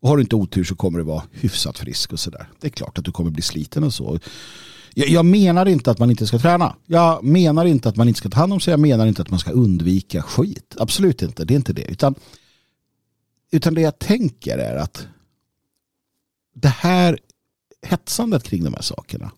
Och 0.00 0.08
har 0.08 0.16
du 0.16 0.22
inte 0.22 0.36
otur 0.36 0.64
så 0.64 0.76
kommer 0.76 0.98
du 0.98 1.04
vara 1.04 1.22
hyfsat 1.32 1.78
frisk 1.78 2.12
och 2.12 2.20
sådär. 2.20 2.48
Det 2.60 2.66
är 2.66 2.70
klart 2.70 2.98
att 2.98 3.04
du 3.04 3.12
kommer 3.12 3.30
bli 3.30 3.42
sliten 3.42 3.84
och 3.84 3.94
så. 3.94 4.18
Jag, 4.94 5.08
jag, 5.08 5.24
menar 5.24 5.66
inte 5.66 5.90
att 5.90 5.98
man 5.98 6.10
inte 6.10 6.26
ska 6.26 6.38
träna. 6.38 6.76
Jag 6.86 7.24
menar 7.24 7.64
inte 7.64 7.88
att 7.88 7.96
man 7.96 8.08
inte 8.08 8.18
ska 8.18 8.28
ta 8.28 8.40
hand 8.40 8.52
om 8.52 8.60
sig. 8.60 8.70
Jag 8.72 8.80
menar 8.80 9.06
inte 9.06 9.22
att 9.22 9.30
man 9.30 9.38
ska 9.38 9.50
undvika 9.50 10.22
skit. 10.22 10.76
Absolut 10.78 11.22
inte. 11.22 11.44
Det 11.44 11.54
är 11.54 11.56
inte 11.56 11.72
det. 11.72 11.90
Utan, 11.90 12.14
utan 13.50 13.74
det 13.74 13.80
jag 13.80 13.98
tänker 13.98 14.58
är 14.58 14.76
att 14.76 15.06
det 16.54 16.68
här 16.68 17.18
hetsandet 17.82 18.42
kring 18.42 18.64
de 18.64 18.74
här 18.74 18.82
sakerna 18.82 19.30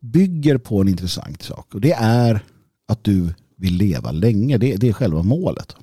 bygger 0.00 0.58
på 0.58 0.80
en 0.80 0.88
intressant 0.88 1.42
sak. 1.42 1.74
Och 1.74 1.80
det 1.80 1.92
är 1.92 2.44
att 2.86 3.04
du 3.04 3.34
vill 3.56 3.74
leva 3.74 4.12
länge. 4.12 4.58
Det, 4.58 4.76
det 4.76 4.88
är 4.88 4.92
själva 4.92 5.22
målet. 5.22 5.76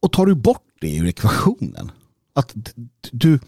Och 0.00 0.12
tar 0.12 0.26
du 0.26 0.34
bort 0.34 0.66
det 0.80 0.96
ur 0.96 1.06
ekvationen, 1.06 1.90
att 2.32 2.54
du, 3.10 3.38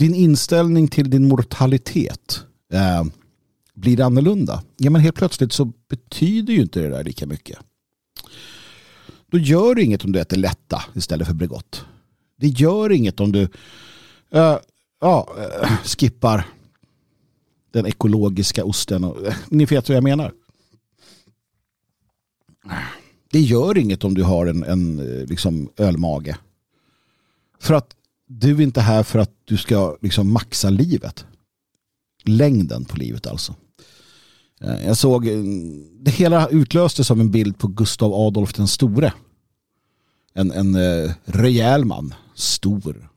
din 0.00 0.14
inställning 0.14 0.88
till 0.88 1.10
din 1.10 1.28
mortalitet 1.28 2.40
eh, 2.72 3.04
blir 3.74 4.00
annorlunda, 4.00 4.62
ja 4.76 4.90
men 4.90 5.00
helt 5.00 5.16
plötsligt 5.16 5.52
så 5.52 5.64
betyder 5.64 6.52
ju 6.52 6.60
inte 6.60 6.80
det 6.80 6.88
där 6.88 7.04
lika 7.04 7.26
mycket. 7.26 7.58
Då 9.26 9.38
gör 9.38 9.74
det 9.74 9.82
inget 9.82 10.04
om 10.04 10.12
du 10.12 10.20
äter 10.20 10.36
lätta 10.36 10.82
istället 10.94 11.26
för 11.26 11.34
Bregott. 11.34 11.84
Det 12.36 12.46
gör 12.46 12.92
inget 12.92 13.20
om 13.20 13.32
du 13.32 13.42
eh, 14.30 14.58
ja, 15.00 15.28
eh, 15.38 15.70
skippar 15.84 16.46
den 17.70 17.86
ekologiska 17.86 18.64
osten. 18.64 19.04
Och, 19.04 19.26
eh, 19.26 19.34
ni 19.48 19.64
vet 19.64 19.88
vad 19.88 19.96
jag 19.96 20.04
menar. 20.04 20.32
Det 23.30 23.40
gör 23.40 23.78
inget 23.78 24.04
om 24.04 24.14
du 24.14 24.22
har 24.22 24.46
en, 24.46 24.64
en 24.64 24.98
eh, 24.98 25.26
liksom 25.26 25.70
ölmage. 25.76 26.38
För 27.58 27.74
att 27.74 27.96
du 28.32 28.56
är 28.56 28.60
inte 28.60 28.80
här 28.80 29.02
för 29.02 29.18
att 29.18 29.30
du 29.44 29.56
ska 29.56 29.96
liksom 30.00 30.32
maxa 30.32 30.70
livet. 30.70 31.26
Längden 32.24 32.84
på 32.84 32.96
livet 32.96 33.26
alltså. 33.26 33.54
Eh, 34.60 34.86
jag 34.86 34.96
såg, 34.96 35.26
eh, 35.26 35.42
det 36.00 36.10
hela 36.10 36.48
utlöstes 36.48 37.10
av 37.10 37.20
en 37.20 37.30
bild 37.30 37.58
på 37.58 37.68
Gustav 37.68 38.14
Adolf 38.14 38.54
den 38.54 38.68
store. 38.68 39.12
En, 40.34 40.52
en 40.52 40.74
eh, 40.74 41.12
rejäl 41.24 41.84
man 41.84 42.14
stor. 42.34 43.10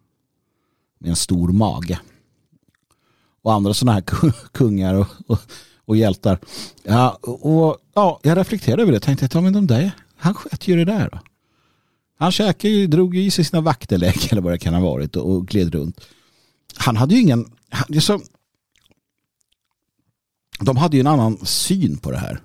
Med 0.99 1.09
en 1.09 1.15
stor 1.15 1.49
mage. 1.49 1.99
Och 3.41 3.53
andra 3.53 3.73
sådana 3.73 3.93
här 3.93 4.31
kungar 4.51 4.93
och, 4.93 5.07
och, 5.27 5.39
och, 5.85 5.97
hjältar. 5.97 6.39
Ja, 6.83 7.19
och, 7.21 7.77
ja, 7.93 8.19
jag 8.23 8.37
reflekterade 8.37 8.81
över 8.81 8.91
det. 8.91 8.99
Tänkte 8.99 9.25
att 9.25 9.33
ja, 9.33 9.41
men 9.41 9.53
de 9.53 9.67
där, 9.67 9.91
han 10.15 10.33
sköt 10.33 10.67
ju 10.67 10.75
det 10.75 10.85
där. 10.85 11.09
Då. 11.11 11.19
Han 12.23 12.31
käkade 12.31 12.73
ju, 12.73 12.87
drog 12.87 13.17
i 13.17 13.31
sig 13.31 13.45
sina 13.45 13.61
vaktelägg 13.61 14.27
eller 14.31 14.41
vad 14.41 14.53
det 14.53 14.57
kan 14.57 14.73
ha 14.73 14.81
varit 14.81 15.15
och, 15.15 15.31
och 15.31 15.47
gled 15.47 15.73
runt. 15.73 16.01
Han 16.75 16.97
hade 16.97 17.15
ju 17.15 17.21
ingen... 17.21 17.51
Han, 17.69 17.85
liksom... 17.89 18.23
de 20.59 20.77
hade 20.77 20.97
ju 20.97 21.01
en 21.01 21.07
annan 21.07 21.45
syn 21.45 21.97
på 21.97 22.11
det 22.11 22.17
här. 22.17 22.39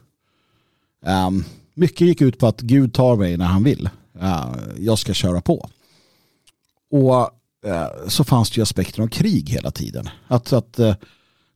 Um, 1.27 1.45
mycket 1.75 2.01
gick 2.01 2.21
ut 2.21 2.39
på 2.39 2.47
att 2.47 2.61
Gud 2.61 2.95
tar 2.95 3.17
mig 3.17 3.37
när 3.37 3.45
han 3.45 3.65
vill. 3.65 3.89
Uh, 4.23 4.57
jag 4.79 4.99
ska 4.99 5.15
köra 5.15 5.41
på. 5.41 5.71
Och 6.91 7.31
uh, 7.67 8.09
så 8.09 8.25
fanns 8.25 8.51
det 8.51 8.57
ju 8.57 8.63
aspekter 8.63 9.03
av 9.03 9.09
krig 9.09 9.49
hela 9.49 9.71
tiden. 9.71 10.09
Att, 10.27 10.53
att 10.53 10.81
uh, 10.81 10.95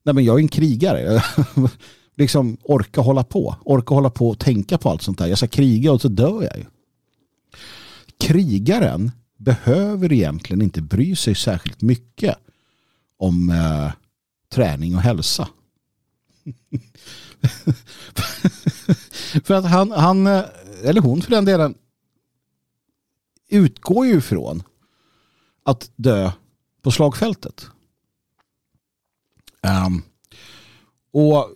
nej 0.03 0.15
men 0.15 0.25
jag 0.25 0.35
är 0.39 0.43
en 0.43 0.49
krigare. 0.49 1.25
liksom 2.17 2.57
orka 2.63 3.01
hålla 3.01 3.25
på. 3.25 3.57
Orka 3.65 3.95
hålla 3.95 4.11
på 4.11 4.29
och 4.29 4.39
tänka 4.39 4.79
på 4.79 4.91
allt 4.91 5.03
sånt 5.03 5.19
där. 5.19 5.27
Jag 5.27 5.39
ska 5.39 5.49
kriga 5.49 5.93
och 5.93 6.01
så 6.01 6.09
dör 6.09 6.43
jag 6.43 6.59
ju. 6.59 6.65
Krigaren 8.19 9.11
behöver 9.37 10.13
egentligen 10.13 10.63
inte 10.63 10.83
bry 10.83 11.17
sig 11.17 11.35
särskilt 11.35 11.83
mycket 11.83 12.37
om 13.17 13.51
eh, 13.51 13.93
träning 14.49 14.95
och 14.95 15.01
hälsa. 15.01 15.49
för 19.45 19.55
att 19.55 19.65
han, 19.65 19.91
han, 19.91 20.27
eh, 20.27 20.45
eller 20.85 21.01
hon 21.01 21.23
för 21.23 21.31
den 21.31 21.45
delen, 21.45 21.75
utgår 23.49 24.07
ju 24.07 24.19
ifrån 24.19 24.63
att 25.63 25.91
dö 25.97 26.33
på 26.83 26.91
slagfältet. 26.91 27.67
Um, 29.87 30.03
och 31.13 31.51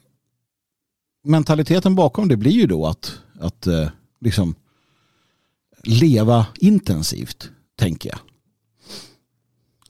mentaliteten 1.24 1.94
bakom 1.94 2.28
det 2.28 2.36
blir 2.36 2.52
ju 2.52 2.66
då 2.66 2.86
att, 2.86 3.20
att 3.40 3.66
uh, 3.66 3.88
liksom 4.20 4.54
leva 5.86 6.46
intensivt, 6.60 7.50
tänker 7.78 8.08
jag. 8.08 8.18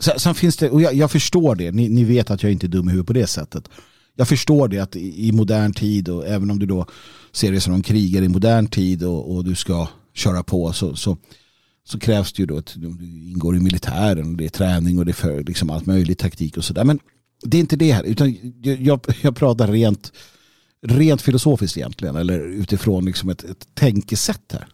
Sen, 0.00 0.18
sen 0.18 0.34
finns 0.34 0.56
det, 0.56 0.70
och 0.70 0.82
jag, 0.82 0.94
jag 0.94 1.10
förstår 1.10 1.54
det, 1.54 1.72
ni, 1.72 1.88
ni, 1.88 2.04
vet 2.04 2.30
att 2.30 2.42
jag 2.42 2.52
inte 2.52 2.66
är 2.66 2.68
dum 2.68 2.88
i 2.88 2.90
huvudet 2.90 3.06
på 3.06 3.12
det 3.12 3.26
sättet. 3.26 3.68
Jag 4.16 4.28
förstår 4.28 4.68
det 4.68 4.78
att 4.78 4.96
i, 4.96 5.28
i 5.28 5.32
modern 5.32 5.72
tid 5.72 6.08
och 6.08 6.26
även 6.26 6.50
om 6.50 6.58
du 6.58 6.66
då 6.66 6.86
ser 7.32 7.52
det 7.52 7.60
som 7.60 7.74
en 7.74 7.82
krigare 7.82 8.24
i 8.24 8.28
modern 8.28 8.66
tid 8.66 9.02
och, 9.02 9.36
och 9.36 9.44
du 9.44 9.54
ska 9.54 9.88
köra 10.14 10.42
på 10.42 10.72
så, 10.72 10.96
så 10.96 11.16
så 11.88 11.98
krävs 11.98 12.32
det 12.32 12.42
ju 12.42 12.46
då 12.46 12.58
att 12.58 12.74
du 12.76 12.86
ingår 13.30 13.56
i 13.56 13.60
militären 13.60 14.30
och 14.30 14.36
det 14.36 14.44
är 14.44 14.48
träning 14.48 14.98
och 14.98 15.04
det 15.04 15.10
är 15.10 15.14
för 15.14 15.44
liksom 15.44 15.70
allt 15.70 15.86
möjligt 15.86 16.18
taktik 16.18 16.56
och 16.56 16.64
sådär. 16.64 16.84
Men 16.84 16.98
det 17.42 17.56
är 17.56 17.60
inte 17.60 17.76
det 17.76 17.92
här, 17.92 18.02
utan 18.02 18.36
jag, 18.62 19.00
jag 19.22 19.36
pratar 19.36 19.68
rent, 19.68 20.12
rent 20.86 21.22
filosofiskt 21.22 21.76
egentligen 21.76 22.16
eller 22.16 22.40
utifrån 22.40 23.04
liksom 23.04 23.28
ett, 23.28 23.44
ett 23.44 23.66
tänkesätt 23.74 24.52
här. 24.52 24.66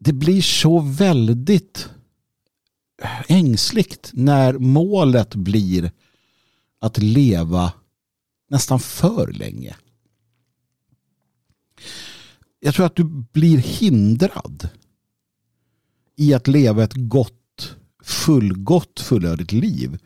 Det 0.00 0.12
blir 0.12 0.42
så 0.42 0.78
väldigt 0.78 1.88
ängsligt 3.28 4.10
när 4.12 4.58
målet 4.58 5.34
blir 5.34 5.92
att 6.80 6.98
leva 6.98 7.72
nästan 8.48 8.80
för 8.80 9.32
länge 9.32 9.76
jag 12.60 12.74
tror 12.74 12.86
att 12.86 12.96
du 12.96 13.04
blir 13.32 13.58
hindrad 13.58 14.68
i 16.16 16.34
att 16.34 16.48
leva 16.48 16.84
ett 16.84 16.94
gott, 16.94 17.76
fullgott, 18.02 19.00
fullödigt 19.00 19.52
liv. 19.52 19.98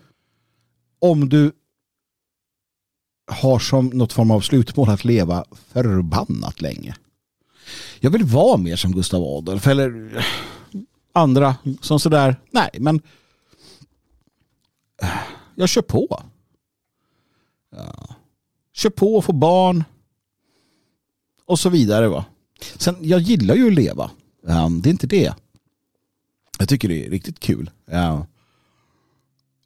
Om 0.98 1.28
du 1.28 1.52
har 3.26 3.58
som 3.58 3.86
något 3.86 4.12
form 4.12 4.30
av 4.30 4.40
slutmål 4.40 4.88
att 4.88 5.04
leva 5.04 5.44
förbannat 5.52 6.60
länge. 6.60 6.96
Jag 8.00 8.10
vill 8.10 8.24
vara 8.24 8.56
mer 8.56 8.76
som 8.76 8.92
Gustav 8.92 9.22
Adolf 9.22 9.66
eller 9.66 10.24
andra 11.12 11.56
som 11.80 12.00
sådär, 12.00 12.36
nej 12.50 12.70
men 12.80 13.00
jag 15.54 15.68
kör 15.68 15.82
på. 15.82 16.22
Ja. 17.76 18.16
Kör 18.72 18.90
på 18.90 19.16
och 19.16 19.24
få 19.24 19.32
barn 19.32 19.84
och 21.46 21.58
så 21.58 21.68
vidare 21.68 22.08
va. 22.08 22.24
Sen, 22.76 22.96
jag 23.00 23.20
gillar 23.20 23.54
ju 23.54 23.66
att 23.66 23.74
leva. 23.74 24.10
Um, 24.42 24.82
det 24.82 24.88
är 24.88 24.90
inte 24.90 25.06
det. 25.06 25.34
Jag 26.58 26.68
tycker 26.68 26.88
det 26.88 27.06
är 27.06 27.10
riktigt 27.10 27.40
kul. 27.40 27.70
Uh, 27.92 28.22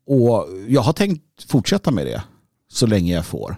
och 0.06 0.48
jag 0.68 0.80
har 0.80 0.92
tänkt 0.92 1.42
fortsätta 1.42 1.90
med 1.90 2.06
det 2.06 2.22
så 2.68 2.86
länge 2.86 3.14
jag 3.14 3.26
får. 3.26 3.56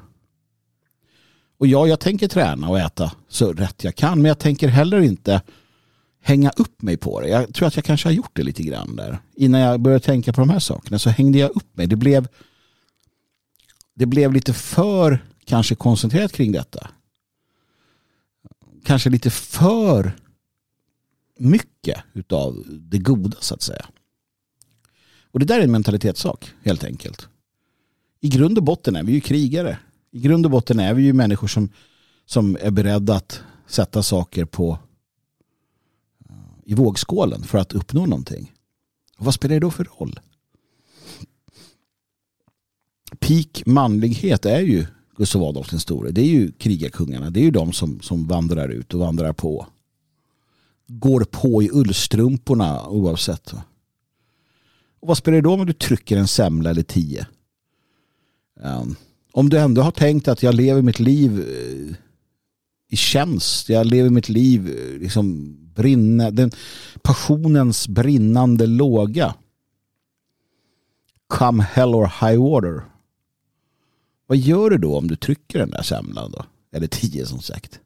Och 1.61 1.66
ja, 1.66 1.87
jag 1.87 2.01
tänker 2.01 2.29
träna 2.29 2.68
och 2.68 2.79
äta 2.79 3.12
så 3.29 3.53
rätt 3.53 3.85
jag 3.85 3.94
kan. 3.94 4.23
Men 4.23 4.29
jag 4.29 4.38
tänker 4.38 4.68
heller 4.68 5.01
inte 5.01 5.42
hänga 6.23 6.51
upp 6.51 6.83
mig 6.83 6.96
på 6.96 7.20
det. 7.20 7.29
Jag 7.29 7.55
tror 7.55 7.68
att 7.68 7.77
jag 7.77 7.85
kanske 7.85 8.09
har 8.09 8.12
gjort 8.12 8.37
det 8.37 8.42
lite 8.42 8.62
grann 8.62 8.96
där. 8.96 9.18
Innan 9.35 9.61
jag 9.61 9.81
började 9.81 10.05
tänka 10.05 10.33
på 10.33 10.40
de 10.40 10.51
här 10.51 10.59
sakerna 10.59 10.99
så 10.99 11.11
hängde 11.11 11.38
jag 11.38 11.51
upp 11.51 11.77
mig. 11.77 11.87
Det 11.87 11.96
blev, 11.96 12.29
det 13.94 14.07
blev 14.07 14.33
lite 14.33 14.53
för 14.53 15.25
kanske 15.44 15.75
koncentrerat 15.75 16.33
kring 16.33 16.53
detta 16.53 16.90
kanske 18.85 19.11
lite 19.11 19.31
för 19.31 20.12
mycket 21.38 22.33
av 22.33 22.64
det 22.66 22.99
goda 22.99 23.37
så 23.40 23.55
att 23.55 23.62
säga. 23.62 23.87
Och 25.31 25.38
det 25.38 25.46
där 25.46 25.59
är 25.59 25.64
en 25.64 25.73
mentalitetssak 25.73 26.53
helt 26.62 26.85
enkelt. 26.85 27.29
I 28.20 28.29
grund 28.29 28.59
och 28.59 28.64
botten 28.64 28.96
är 28.96 29.03
vi 29.03 29.12
ju 29.12 29.20
krigare. 29.20 29.79
I 30.12 30.20
grund 30.20 30.46
och 30.46 30.51
botten 30.51 30.81
är 30.81 30.94
vi 30.94 31.03
ju 31.03 31.12
människor 31.12 31.49
som, 31.49 31.68
som 32.27 32.57
är 32.61 32.70
beredda 32.70 33.14
att 33.14 33.40
sätta 33.66 34.03
saker 34.03 34.44
på 34.44 34.79
eh, 36.29 36.35
i 36.64 36.75
vågskålen 36.75 37.42
för 37.42 37.59
att 37.59 37.73
uppnå 37.73 38.07
någonting. 38.07 38.53
Och 39.18 39.25
vad 39.25 39.35
spelar 39.35 39.55
det 39.55 39.61
då 39.61 39.70
för 39.70 39.88
roll? 39.99 40.20
Peak 43.18 43.62
manlighet 43.66 44.46
är 44.46 44.61
ju 44.61 44.87
Gustav 45.16 45.42
Adolf 45.42 45.70
den 45.70 45.81
store. 45.81 46.11
Det 46.11 46.20
är 46.20 46.27
ju 46.27 46.53
krigarkungarna. 46.53 47.31
Det 47.31 47.40
är 47.40 47.44
ju 47.44 47.51
de 47.51 47.73
som, 47.73 48.01
som 48.01 48.27
vandrar 48.27 48.68
ut 48.68 48.94
och 48.94 49.01
vandrar 49.01 49.33
på. 49.33 49.66
Går 50.87 51.25
på 51.25 51.62
i 51.62 51.70
ullstrumporna 51.73 52.88
oavsett. 52.88 53.53
Och 55.01 55.09
vad 55.09 55.18
spelar 55.18 55.37
det 55.37 55.42
då 55.42 55.53
om 55.53 55.66
du 55.66 55.73
trycker 55.73 56.16
en 56.16 56.29
semla 56.29 56.70
eller 56.70 56.83
tio? 56.83 57.27
Um, 58.61 58.96
om 59.32 59.48
du 59.48 59.58
ändå 59.58 59.82
har 59.82 59.90
tänkt 59.90 60.28
att 60.28 60.42
jag 60.42 60.54
lever 60.54 60.82
mitt 60.82 60.98
liv 60.98 61.40
eh, 61.40 61.96
i 62.88 62.96
tjänst, 62.96 63.68
jag 63.68 63.86
lever 63.86 64.10
mitt 64.10 64.28
liv 64.28 64.68
eh, 64.68 65.00
liksom 65.00 65.56
brinna, 65.74 66.30
den 66.30 66.50
passionens 67.02 67.88
brinnande 67.88 68.66
låga. 68.66 69.34
Come 71.28 71.62
hell 71.62 71.94
or 71.94 72.26
high 72.26 72.42
water. 72.42 72.82
Vad 74.26 74.38
gör 74.38 74.70
du 74.70 74.78
då 74.78 74.98
om 74.98 75.08
du 75.08 75.16
trycker 75.16 75.58
den 75.58 75.70
där 75.70 75.82
semlan 75.82 76.30
då? 76.30 76.44
Eller 76.72 76.86
tio 76.86 77.26
som 77.26 77.40
sagt. 77.40 77.80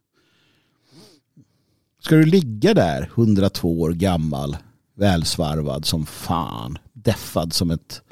Ska 2.01 2.17
du 2.17 2.25
ligga 2.25 2.75
där 2.75 3.11
102 3.15 3.81
år 3.81 3.91
gammal, 3.91 4.57
välsvarvad 4.97 5.85
som 5.85 6.07
fan, 6.07 6.79
deffad 6.93 7.53
som 7.53 7.71
ett 7.71 8.03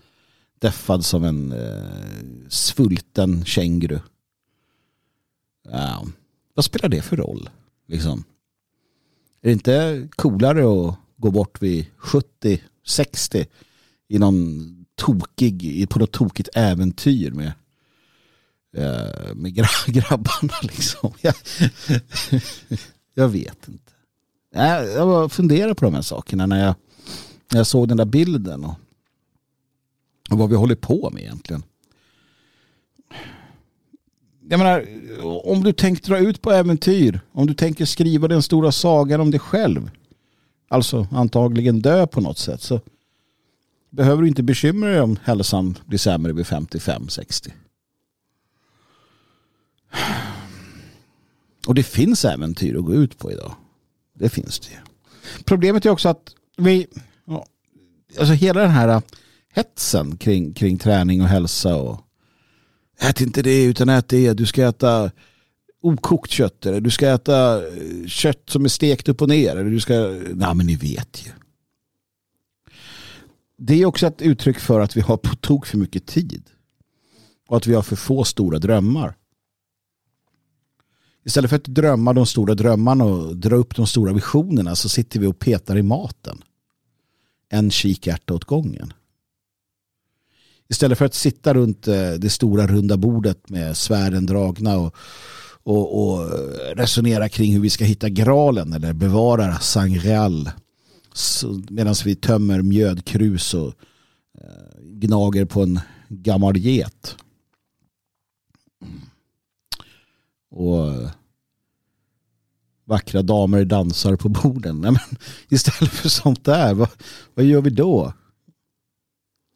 deffad 0.63 1.05
som 1.05 1.25
en 1.25 1.53
eh, 1.53 2.49
svulten 2.49 3.45
känguru. 3.45 4.01
Uh, 5.69 6.03
Vad 6.55 6.65
spelar 6.65 6.89
det 6.89 7.03
för 7.03 7.17
roll? 7.17 7.51
Liksom? 7.89 8.25
Är 9.43 9.49
det 9.49 9.53
inte 9.53 10.09
coolare 10.17 10.61
att 10.61 10.95
gå 11.17 11.31
bort 11.31 11.63
vid 11.63 11.87
70, 11.97 12.63
60 12.87 13.47
i 14.09 14.19
någon 14.19 14.87
tokig, 14.95 15.89
på 15.91 15.99
något 15.99 16.13
tokigt 16.13 16.49
äventyr 16.55 17.31
med 17.31 17.53
Eh, 18.77 19.35
med 19.35 19.55
grabbarna 19.87 20.55
liksom. 20.63 21.13
Jag, 21.21 21.35
jag 23.15 23.29
vet 23.29 23.69
inte. 23.69 23.93
Jag 24.95 25.09
bara 25.09 25.29
funderar 25.29 25.75
på 25.75 25.85
de 25.85 25.95
här 25.95 26.03
sakerna 26.03 26.47
när 26.47 26.65
jag, 26.65 26.75
när 27.51 27.59
jag 27.59 27.67
såg 27.67 27.89
den 27.89 27.97
där 27.97 28.05
bilden 28.05 28.65
och, 28.65 28.75
och 30.33 30.39
vad 30.39 30.51
vi 30.51 30.57
håller 30.57 30.75
på 30.75 31.11
med 31.11 31.23
egentligen. 31.23 31.63
Jag 34.49 34.59
menar, 34.59 34.87
om 35.47 35.63
du 35.63 35.73
tänker 35.73 36.07
dra 36.07 36.19
ut 36.19 36.43
på 36.43 36.51
äventyr, 36.51 37.21
om 37.33 37.47
du 37.47 37.55
tänker 37.55 37.85
skriva 37.85 38.29
den 38.29 38.43
stora 38.43 38.73
sagan 38.73 39.21
om 39.21 39.31
dig 39.31 39.41
själv, 39.41 39.91
alltså 40.69 41.07
antagligen 41.11 41.81
dö 41.81 42.07
på 42.07 42.21
något 42.21 42.39
sätt, 42.39 42.63
så 42.63 42.81
behöver 43.91 44.23
du 44.23 44.29
inte 44.29 44.43
bekymra 44.43 44.91
dig 44.91 45.01
om 45.01 45.19
hälsan 45.23 45.79
blir 45.87 45.99
sämre 45.99 46.33
vid 46.33 46.47
55-60. 46.47 47.51
Och 51.67 51.75
det 51.75 51.83
finns 51.83 52.25
äventyr 52.25 52.77
att 52.77 52.85
gå 52.85 52.95
ut 52.95 53.19
på 53.19 53.33
idag. 53.33 53.55
Det 54.15 54.29
finns 54.29 54.61
det. 54.61 54.69
ju. 54.71 54.79
Problemet 55.45 55.87
är 55.87 55.91
också 55.91 56.09
att 56.09 56.35
vi, 56.57 56.87
alltså 58.19 58.35
hela 58.35 58.61
den 58.61 58.71
här 58.71 59.03
hetsen 59.53 60.17
kring, 60.17 60.55
kring 60.55 60.79
träning 60.79 61.23
och 61.23 61.29
hälsa 61.29 61.77
och 61.77 62.01
ät 63.01 63.21
inte 63.21 63.43
det 63.43 63.65
utan 63.65 63.89
ät 63.89 64.09
det. 64.09 64.33
Du 64.33 64.47
ska 64.47 64.69
äta 64.69 65.11
okokt 65.83 66.31
kött 66.31 66.67
eller 66.67 66.81
du 66.81 66.91
ska 66.91 67.09
äta 67.09 67.67
eh, 67.69 68.07
kött 68.07 68.43
som 68.47 68.65
är 68.65 68.69
stekt 68.69 69.09
upp 69.09 69.23
och 69.23 69.29
ner. 69.29 69.57
Eller 69.57 69.71
du 69.71 69.81
ska, 69.81 69.95
nej 70.35 70.55
men 70.55 70.67
ni 70.67 70.77
vet 70.77 71.27
ju. 71.27 71.31
Det 73.59 73.75
är 73.75 73.87
också 73.87 74.07
ett 74.07 74.23
uttryck 74.23 74.59
för 74.59 74.81
att 74.81 74.97
vi 74.97 75.01
har 75.01 75.17
på 75.17 75.35
tok 75.37 75.67
för 75.67 75.79
mycket 75.79 76.07
tid. 76.07 76.43
Och 77.49 77.57
att 77.57 77.67
vi 77.67 77.75
har 77.75 77.83
för 77.83 77.97
få 77.97 78.25
stora 78.25 78.59
drömmar. 78.59 79.17
Istället 81.25 81.51
för 81.51 81.57
att 81.57 81.65
drömma 81.65 82.13
de 82.13 82.27
stora 82.27 82.55
drömmarna 82.55 83.05
och 83.05 83.37
dra 83.37 83.57
upp 83.57 83.77
de 83.77 83.87
stora 83.87 84.13
visionerna 84.13 84.77
så 84.77 84.89
sitter 84.89 85.21
vi 85.21 85.27
och 85.27 85.39
petar 85.39 85.79
i 85.79 85.83
maten. 85.83 86.43
En 87.49 87.71
kikärta 87.71 88.35
åt 88.35 88.45
gången. 88.45 88.93
Istället 90.73 90.99
för 90.99 91.05
att 91.05 91.15
sitta 91.15 91.55
runt 91.55 91.89
eh, 91.89 92.11
det 92.11 92.31
stora 92.31 92.67
runda 92.67 92.97
bordet 92.97 93.51
med 93.51 93.77
svärden 93.77 94.27
dragna 94.27 94.79
och, 94.79 94.95
och, 95.63 96.03
och 96.03 96.23
eh, 96.23 96.75
resonera 96.77 97.29
kring 97.29 97.53
hur 97.53 97.61
vi 97.61 97.71
ska 97.71 97.85
hitta 97.85 98.09
gralen 98.09 98.73
eller 98.73 98.93
bevara 98.93 99.59
Sangreal 99.59 100.51
medan 101.71 101.95
vi 102.05 102.15
tömmer 102.15 102.63
mjödkrus 102.63 103.55
och 103.55 103.75
eh, 104.41 104.81
gnager 104.83 105.45
på 105.45 105.63
en 105.63 105.81
gammal 106.09 106.57
get 106.57 107.17
och 110.51 110.93
vackra 112.85 113.23
damer 113.23 113.65
dansar 113.65 114.17
på 114.17 114.29
borden. 114.29 114.81
Nej, 114.81 114.91
men 114.91 115.19
istället 115.49 115.93
för 115.93 116.09
sånt 116.09 116.45
där, 116.45 116.75
vad, 116.75 116.89
vad 117.35 117.45
gör 117.45 117.61
vi 117.61 117.71
då? 117.71 118.13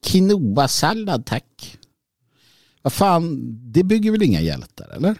Quinoa-sallad 0.06 1.26
tack. 1.26 1.78
Vad 2.82 2.92
fan, 2.92 3.56
det 3.72 3.84
bygger 3.84 4.10
väl 4.10 4.22
inga 4.22 4.40
hjältar 4.40 4.88
eller? 4.88 5.16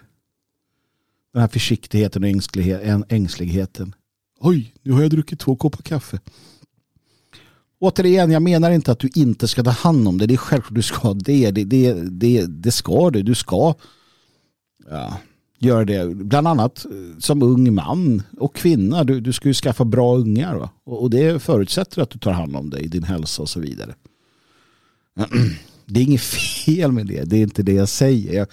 Den 1.33 1.41
här 1.41 1.47
försiktigheten 1.47 2.23
och 2.23 2.29
ängsligheten. 3.11 3.95
Oj, 4.39 4.73
nu 4.81 4.91
har 4.91 5.01
jag 5.01 5.11
druckit 5.11 5.39
två 5.39 5.55
koppar 5.55 5.81
kaffe. 5.81 6.19
Återigen, 7.79 8.31
jag 8.31 8.41
menar 8.41 8.71
inte 8.71 8.91
att 8.91 8.99
du 8.99 9.09
inte 9.15 9.47
ska 9.47 9.63
ta 9.63 9.69
hand 9.69 10.07
om 10.07 10.17
det. 10.17 10.27
Det 10.27 10.33
är 10.33 10.37
självklart 10.37 10.75
du 10.75 10.81
ska 10.81 11.13
det. 11.13 11.51
Det, 11.51 11.63
det, 11.63 11.93
det, 11.93 12.45
det 12.45 12.71
ska 12.71 13.09
du. 13.09 13.23
Du 13.23 13.35
ska 13.35 13.73
ja, 14.89 15.17
göra 15.59 15.85
det. 15.85 16.15
Bland 16.15 16.47
annat 16.47 16.85
eh, 16.85 17.19
som 17.19 17.41
ung 17.43 17.73
man 17.73 18.23
och 18.39 18.55
kvinna. 18.55 19.03
Du, 19.03 19.19
du 19.19 19.33
ska 19.33 19.47
ju 19.47 19.53
skaffa 19.53 19.85
bra 19.85 20.17
ungar. 20.17 20.55
Va? 20.55 20.69
Och, 20.83 21.01
och 21.01 21.09
det 21.09 21.43
förutsätter 21.43 22.01
att 22.01 22.09
du 22.09 22.19
tar 22.19 22.31
hand 22.31 22.55
om 22.55 22.69
dig, 22.69 22.87
din 22.87 23.03
hälsa 23.03 23.41
och 23.41 23.49
så 23.49 23.59
vidare. 23.59 23.95
Det 25.85 25.99
är 25.99 26.03
inget 26.03 26.21
fel 26.21 26.91
med 26.91 27.07
det. 27.07 27.23
Det 27.23 27.37
är 27.37 27.41
inte 27.41 27.63
det 27.63 27.73
jag 27.73 27.89
säger. 27.89 28.33
Jag, 28.33 28.47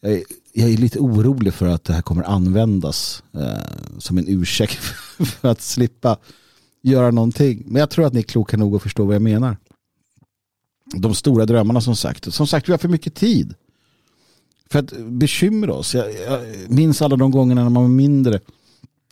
jag, 0.00 0.22
jag 0.52 0.70
är 0.70 0.76
lite 0.76 0.98
orolig 0.98 1.54
för 1.54 1.66
att 1.66 1.84
det 1.84 1.92
här 1.92 2.02
kommer 2.02 2.22
användas 2.22 3.22
eh, 3.34 3.98
som 3.98 4.18
en 4.18 4.28
ursäkt 4.28 4.78
för 5.18 5.48
att 5.48 5.60
slippa 5.60 6.18
göra 6.82 7.10
någonting. 7.10 7.62
Men 7.66 7.80
jag 7.80 7.90
tror 7.90 8.06
att 8.06 8.12
ni 8.12 8.18
är 8.18 8.24
kloka 8.24 8.56
nog 8.56 8.76
att 8.76 8.82
förstå 8.82 9.04
vad 9.04 9.14
jag 9.14 9.22
menar. 9.22 9.56
De 10.94 11.14
stora 11.14 11.46
drömmarna 11.46 11.80
som 11.80 11.96
sagt. 11.96 12.34
Som 12.34 12.46
sagt, 12.46 12.68
vi 12.68 12.72
har 12.72 12.78
för 12.78 12.88
mycket 12.88 13.14
tid 13.14 13.54
för 14.70 14.78
att 14.78 14.92
bekymra 14.98 15.74
oss. 15.74 15.94
Jag, 15.94 16.06
jag 16.14 16.40
minns 16.68 17.02
alla 17.02 17.16
de 17.16 17.30
gångerna 17.30 17.62
när 17.62 17.70
man 17.70 17.82
var 17.82 17.90
mindre. 17.90 18.40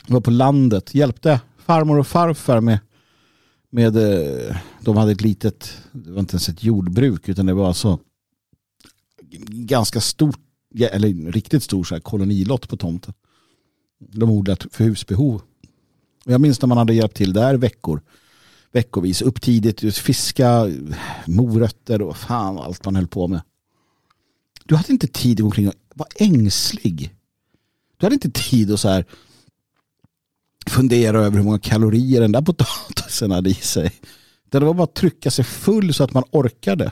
Var 0.07 0.21
på 0.21 0.31
landet. 0.31 0.95
Hjälpte 0.95 1.41
farmor 1.65 1.99
och 1.99 2.07
farfar 2.07 2.61
med, 2.61 2.79
med 3.75 3.95
eh, 3.97 4.55
de 4.81 4.97
hade 4.97 5.11
ett 5.11 5.21
litet, 5.21 5.77
det 5.91 6.11
var 6.11 6.19
inte 6.19 6.33
ens 6.33 6.49
ett 6.49 6.63
jordbruk 6.63 7.29
utan 7.29 7.45
det 7.45 7.53
var 7.53 7.67
alltså 7.67 7.99
ganska 9.47 10.01
stort, 10.01 10.39
eller 10.79 11.31
riktigt 11.31 11.63
stor 11.63 11.83
så 11.83 11.95
här 11.95 12.01
kolonilott 12.01 12.69
på 12.69 12.77
tomten. 12.77 13.13
De 13.99 14.29
odlat 14.29 14.65
för 14.71 14.83
husbehov. 14.83 15.41
Jag 16.25 16.41
minns 16.41 16.61
när 16.61 16.67
man 16.67 16.77
hade 16.77 16.93
hjälpt 16.93 17.15
till 17.17 17.33
där 17.33 17.55
veckor 17.55 18.01
veckovis. 18.71 19.21
Upp 19.21 19.41
tidigt, 19.41 19.97
fiska, 19.97 20.71
morötter 21.25 22.01
och 22.01 22.17
fan 22.17 22.57
allt 22.57 22.85
man 22.85 22.95
höll 22.95 23.07
på 23.07 23.27
med. 23.27 23.41
Du 24.65 24.75
hade 24.75 24.91
inte 24.91 25.07
tid 25.07 25.37
att 25.37 25.41
gå 25.41 25.45
omkring 25.45 25.67
och 25.67 25.75
vara 25.95 26.09
ängslig. 26.15 27.15
Du 27.97 28.05
hade 28.05 28.13
inte 28.13 28.31
tid 28.31 28.71
att 28.71 28.79
så 28.79 28.89
här 28.89 29.05
fundera 30.69 31.19
över 31.19 31.37
hur 31.37 31.43
många 31.43 31.59
kalorier 31.59 32.21
den 32.21 32.31
där 32.31 32.41
potatisen 32.41 33.31
hade 33.31 33.49
i 33.49 33.53
sig. 33.53 33.91
Det 34.49 34.59
var 34.59 34.73
bara 34.73 34.83
att 34.83 34.95
trycka 34.95 35.31
sig 35.31 35.45
full 35.45 35.93
så 35.93 36.03
att 36.03 36.13
man 36.13 36.23
orkade. 36.31 36.91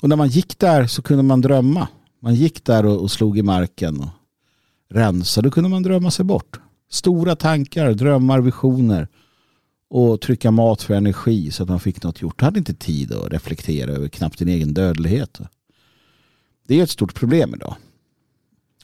Och 0.00 0.08
när 0.08 0.16
man 0.16 0.28
gick 0.28 0.58
där 0.58 0.86
så 0.86 1.02
kunde 1.02 1.22
man 1.22 1.40
drömma. 1.40 1.88
Man 2.20 2.34
gick 2.34 2.64
där 2.64 2.86
och, 2.86 3.10
slog 3.10 3.38
i 3.38 3.42
marken 3.42 4.00
och 4.00 4.08
rensade. 4.90 5.48
Då 5.48 5.52
kunde 5.52 5.70
man 5.70 5.82
drömma 5.82 6.10
sig 6.10 6.24
bort. 6.24 6.60
Stora 6.90 7.36
tankar, 7.36 7.92
drömmar, 7.92 8.40
visioner 8.40 9.08
och 9.90 10.20
trycka 10.20 10.50
mat 10.50 10.82
för 10.82 10.94
energi 10.94 11.50
så 11.50 11.62
att 11.62 11.68
man 11.68 11.80
fick 11.80 12.02
något 12.02 12.22
gjort. 12.22 12.38
Du 12.38 12.44
hade 12.44 12.58
inte 12.58 12.74
tid 12.74 13.12
att 13.12 13.32
reflektera 13.32 13.90
över 13.90 14.08
knappt 14.08 14.38
din 14.38 14.48
egen 14.48 14.74
dödlighet. 14.74 15.40
Det 16.66 16.78
är 16.78 16.82
ett 16.82 16.90
stort 16.90 17.14
problem 17.14 17.54
idag. 17.54 17.76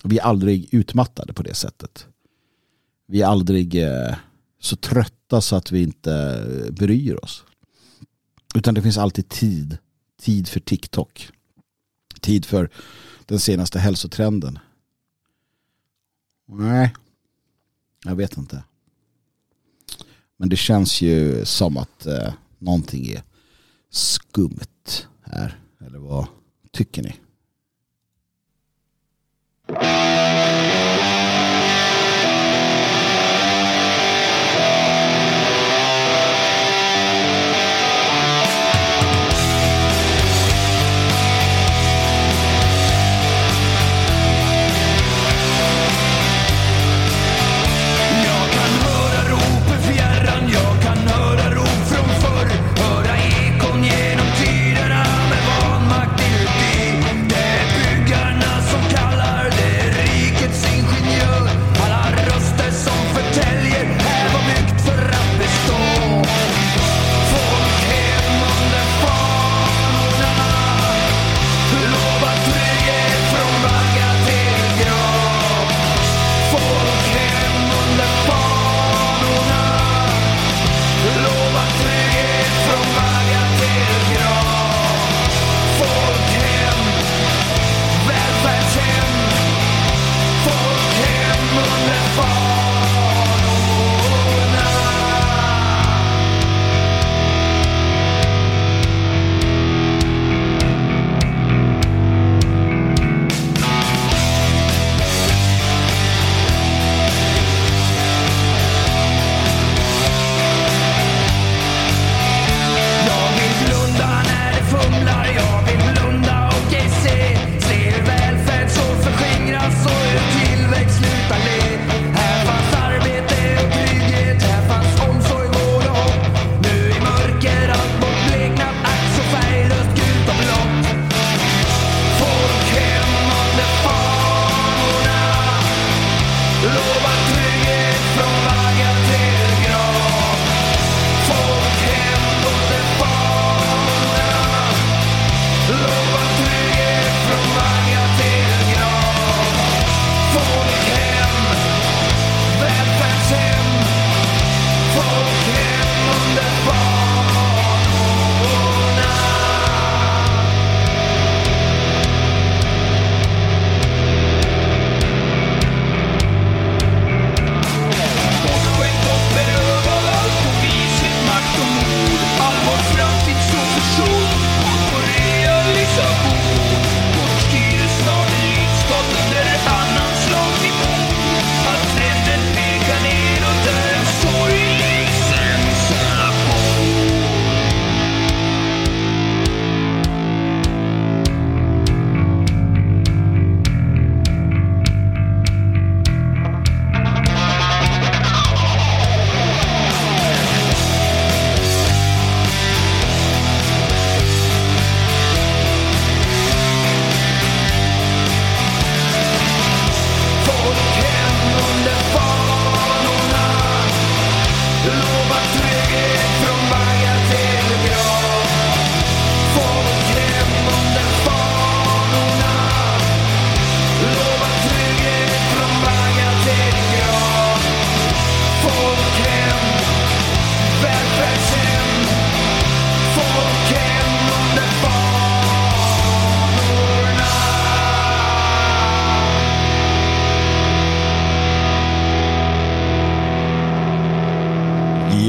Vi 0.04 0.18
är 0.18 0.22
aldrig 0.22 0.74
utmattade 0.74 1.32
på 1.32 1.42
det 1.42 1.54
sättet. 1.54 2.06
Vi 3.10 3.22
är 3.22 3.26
aldrig 3.26 3.82
eh, 3.82 4.14
så 4.60 4.76
trötta 4.76 5.40
så 5.40 5.56
att 5.56 5.72
vi 5.72 5.82
inte 5.82 6.44
bryr 6.70 7.24
oss. 7.24 7.44
Utan 8.54 8.74
det 8.74 8.82
finns 8.82 8.98
alltid 8.98 9.28
tid. 9.28 9.78
Tid 10.20 10.48
för 10.48 10.60
TikTok. 10.60 11.30
Tid 12.20 12.44
för 12.44 12.70
den 13.26 13.40
senaste 13.40 13.78
hälsotrenden. 13.78 14.58
Nej, 16.48 16.94
jag 18.04 18.16
vet 18.16 18.36
inte. 18.36 18.64
Men 20.36 20.48
det 20.48 20.56
känns 20.56 21.00
ju 21.00 21.44
som 21.44 21.76
att 21.76 22.06
eh, 22.06 22.34
någonting 22.58 23.06
är 23.06 23.22
skumt 23.90 25.06
här. 25.22 25.60
Eller 25.80 25.98
vad 25.98 26.26
tycker 26.72 27.02
ni? 27.02 27.14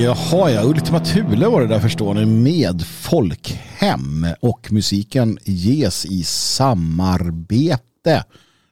Jaha, 0.04 0.52
ja. 0.52 0.64
Ultima 0.64 1.00
Thule 1.00 1.48
var 1.48 1.62
det 1.62 1.68
där 1.68 1.80
förstår 1.80 2.14
ni 2.14 2.26
med 2.26 2.82
Folkhem 2.82 4.28
och 4.40 4.72
musiken 4.72 5.38
ges 5.46 6.06
i 6.06 6.24
samarbete 6.24 8.24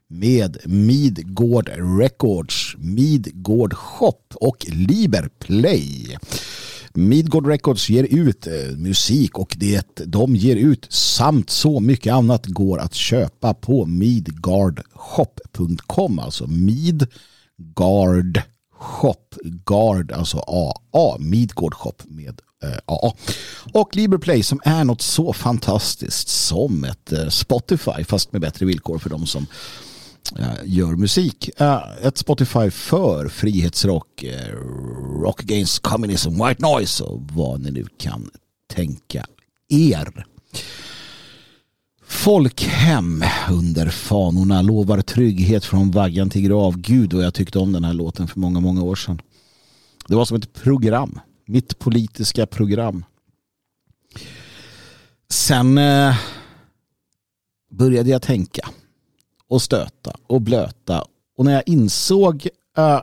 med 0.09 0.57
Midgård 0.65 1.69
Records, 1.99 2.75
Midgård 2.77 3.73
Shop 3.73 4.21
och 4.35 4.65
Liberplay. 4.69 6.17
Midgård 6.93 7.47
Records 7.47 7.89
ger 7.89 8.03
ut 8.03 8.47
eh, 8.47 8.53
musik 8.77 9.39
och 9.39 9.55
det 9.59 10.01
de 10.05 10.35
ger 10.35 10.55
ut 10.55 10.87
samt 10.89 11.49
så 11.49 11.79
mycket 11.79 12.13
annat 12.13 12.45
går 12.45 12.79
att 12.79 12.93
köpa 12.93 13.53
på 13.53 13.85
midgardshop.com 13.85 16.19
alltså 16.19 16.47
Midgard 16.47 18.41
Shop, 18.79 19.35
Guard, 19.65 20.11
alltså 20.11 20.37
AA, 20.37 21.17
Midgård 21.19 21.73
Shop 21.73 21.95
med 22.05 22.41
eh, 22.63 22.77
AA. 22.85 23.13
Och 23.73 23.95
Liberplay 23.95 24.43
som 24.43 24.61
är 24.63 24.83
något 24.83 25.01
så 25.01 25.33
fantastiskt 25.33 26.27
som 26.27 26.83
ett 26.83 27.11
eh, 27.11 27.27
Spotify 27.29 28.03
fast 28.03 28.31
med 28.31 28.41
bättre 28.41 28.65
villkor 28.65 28.97
för 28.97 29.09
de 29.09 29.25
som 29.25 29.45
eh, 30.39 30.53
gör 30.63 30.95
musik. 30.95 31.49
Eh, 31.57 31.81
ett 32.01 32.17
Spotify 32.17 32.71
för 32.71 33.27
frihetsrock, 33.27 34.23
eh, 34.23 34.55
rock 35.21 35.43
against 35.43 35.79
communism, 35.79 36.29
white 36.29 36.61
noise 36.61 37.03
och 37.03 37.21
vad 37.33 37.61
ni 37.61 37.71
nu 37.71 37.85
kan 37.97 38.29
tänka 38.73 39.25
er. 39.69 40.25
Folkhem 42.08 43.23
under 43.51 43.89
fanorna 43.89 44.62
lovar 44.62 45.01
trygghet 45.01 45.65
från 45.65 45.91
vaggan 45.91 46.29
till 46.29 46.41
grav. 46.41 46.77
Gud 46.77 47.13
och 47.13 47.21
jag 47.21 47.33
tyckte 47.33 47.60
om 47.60 47.71
den 47.71 47.83
här 47.83 47.93
låten 47.93 48.27
för 48.27 48.39
många, 48.39 48.60
många 48.60 48.83
år 48.83 48.95
sedan. 48.95 49.21
Det 50.08 50.15
var 50.15 50.25
som 50.25 50.37
ett 50.37 50.53
program. 50.53 51.19
Mitt 51.45 51.79
politiska 51.79 52.45
program. 52.45 53.05
Sen 55.29 55.77
eh, 55.77 56.15
började 57.71 58.10
jag 58.10 58.21
tänka 58.21 58.69
och 59.47 59.62
stöta 59.62 60.13
och 60.27 60.41
blöta. 60.41 61.03
Och 61.37 61.45
när 61.45 61.53
jag 61.53 61.63
insåg 61.65 62.47
eh, 62.77 63.01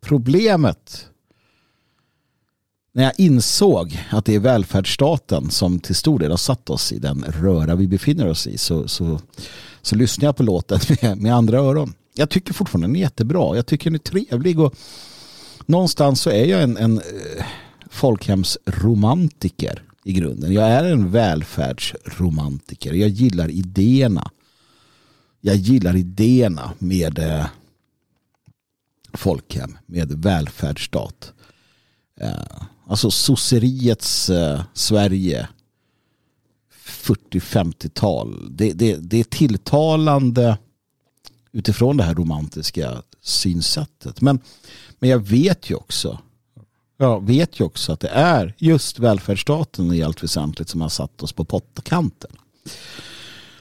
problemet 0.00 1.08
när 2.92 3.04
jag 3.04 3.12
insåg 3.16 3.98
att 4.10 4.24
det 4.24 4.34
är 4.34 4.38
välfärdsstaten 4.38 5.50
som 5.50 5.80
till 5.80 5.94
stor 5.94 6.18
del 6.18 6.30
har 6.30 6.38
satt 6.38 6.70
oss 6.70 6.92
i 6.92 6.98
den 6.98 7.24
röra 7.28 7.74
vi 7.74 7.88
befinner 7.88 8.28
oss 8.28 8.46
i 8.46 8.58
så, 8.58 8.88
så, 8.88 9.20
så 9.82 9.96
lyssnade 9.96 10.26
jag 10.26 10.36
på 10.36 10.42
låten 10.42 10.80
med, 11.02 11.18
med 11.18 11.34
andra 11.34 11.58
öron. 11.58 11.94
Jag 12.14 12.30
tycker 12.30 12.52
fortfarande 12.54 12.86
den 12.86 12.96
är 12.96 13.00
jättebra. 13.00 13.56
Jag 13.56 13.66
tycker 13.66 13.90
den 13.90 13.94
är 13.94 13.98
trevlig 13.98 14.60
och 14.60 14.74
någonstans 15.66 16.20
så 16.20 16.30
är 16.30 16.44
jag 16.44 16.62
en, 16.62 16.76
en 16.76 16.98
eh, 16.98 17.44
folkhemsromantiker 17.90 19.82
i 20.04 20.12
grunden. 20.12 20.52
Jag 20.52 20.64
är 20.64 20.84
en 20.84 21.10
välfärdsromantiker. 21.10 22.92
Jag 22.92 23.08
gillar 23.08 23.48
idéerna. 23.48 24.30
Jag 25.40 25.56
gillar 25.56 25.96
idéerna 25.96 26.72
med 26.78 27.18
eh, 27.18 27.46
folkhem, 29.12 29.78
med 29.86 30.12
välfärdsstat. 30.12 31.32
Eh, 32.20 32.62
Alltså 32.92 33.10
sosseriets 33.10 34.30
eh, 34.30 34.62
Sverige 34.74 35.48
40-50-tal. 36.84 38.56
Det, 38.56 38.72
det, 38.72 38.96
det 38.96 39.20
är 39.20 39.24
tilltalande 39.24 40.58
utifrån 41.52 41.96
det 41.96 42.04
här 42.04 42.14
romantiska 42.14 43.02
synsättet. 43.20 44.20
Men, 44.20 44.40
men 44.98 45.10
jag 45.10 45.18
vet 45.18 45.70
ju 45.70 45.74
också 45.74 46.18
jag 46.96 47.26
vet 47.26 47.60
ju 47.60 47.64
också 47.64 47.92
att 47.92 48.00
det 48.00 48.08
är 48.08 48.54
just 48.58 48.98
välfärdsstaten 48.98 49.92
i 49.92 50.02
allt 50.02 50.22
väsentligt 50.22 50.68
som 50.68 50.80
har 50.80 50.88
satt 50.88 51.22
oss 51.22 51.32
på 51.32 51.44
pottkanten. 51.44 52.30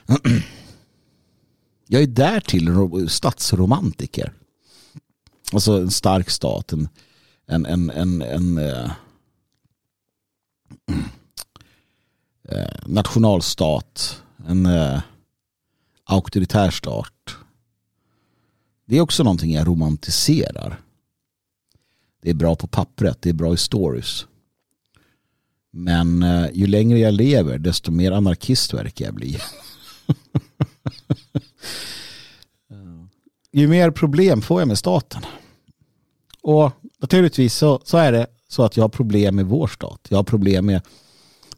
Jag 1.87 2.01
är 2.01 2.07
därtill 2.07 2.69
statsromantiker. 3.09 4.33
Alltså 5.53 5.77
en 5.77 5.91
stark 5.91 6.29
stat, 6.29 6.73
en, 6.73 6.89
en, 7.47 7.65
en, 7.65 8.21
en, 8.21 8.57
eh, 8.57 8.91
en 10.87 12.40
eh, 12.51 12.75
nationalstat, 12.85 14.21
en 14.47 14.65
eh, 14.65 15.01
auktoritär 16.03 16.69
stat. 16.69 17.35
Det 18.85 18.97
är 18.97 19.01
också 19.01 19.23
någonting 19.23 19.53
jag 19.53 19.67
romantiserar. 19.67 20.81
Det 22.21 22.29
är 22.29 22.33
bra 22.33 22.55
på 22.55 22.67
pappret, 22.67 23.21
det 23.21 23.29
är 23.29 23.33
bra 23.33 23.53
i 23.53 23.57
stories. 23.57 24.25
Men 25.71 26.23
eh, 26.23 26.47
ju 26.53 26.67
längre 26.67 26.99
jag 26.99 27.13
lever 27.13 27.57
desto 27.57 27.91
mer 27.91 28.11
anarkist 28.11 28.73
verkar 28.73 29.05
jag 29.05 29.13
bli. 29.13 29.37
ju 33.51 33.67
mer 33.67 33.91
problem 33.91 34.41
får 34.41 34.61
jag 34.61 34.67
med 34.67 34.77
staten. 34.77 35.21
Och 36.41 36.71
naturligtvis 36.99 37.55
så, 37.55 37.81
så 37.83 37.97
är 37.97 38.11
det 38.11 38.27
så 38.47 38.63
att 38.63 38.77
jag 38.77 38.83
har 38.83 38.89
problem 38.89 39.35
med 39.35 39.45
vår 39.45 39.67
stat. 39.67 40.07
Jag 40.09 40.17
har 40.17 40.23
problem 40.23 40.65
med 40.65 40.81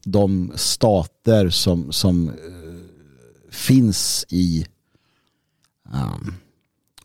de 0.04 0.51
stater 0.56 1.49
som, 1.49 1.91
som 1.91 2.30
eh, 2.30 2.34
finns 3.49 4.26
i 4.30 4.66
um, 5.93 6.34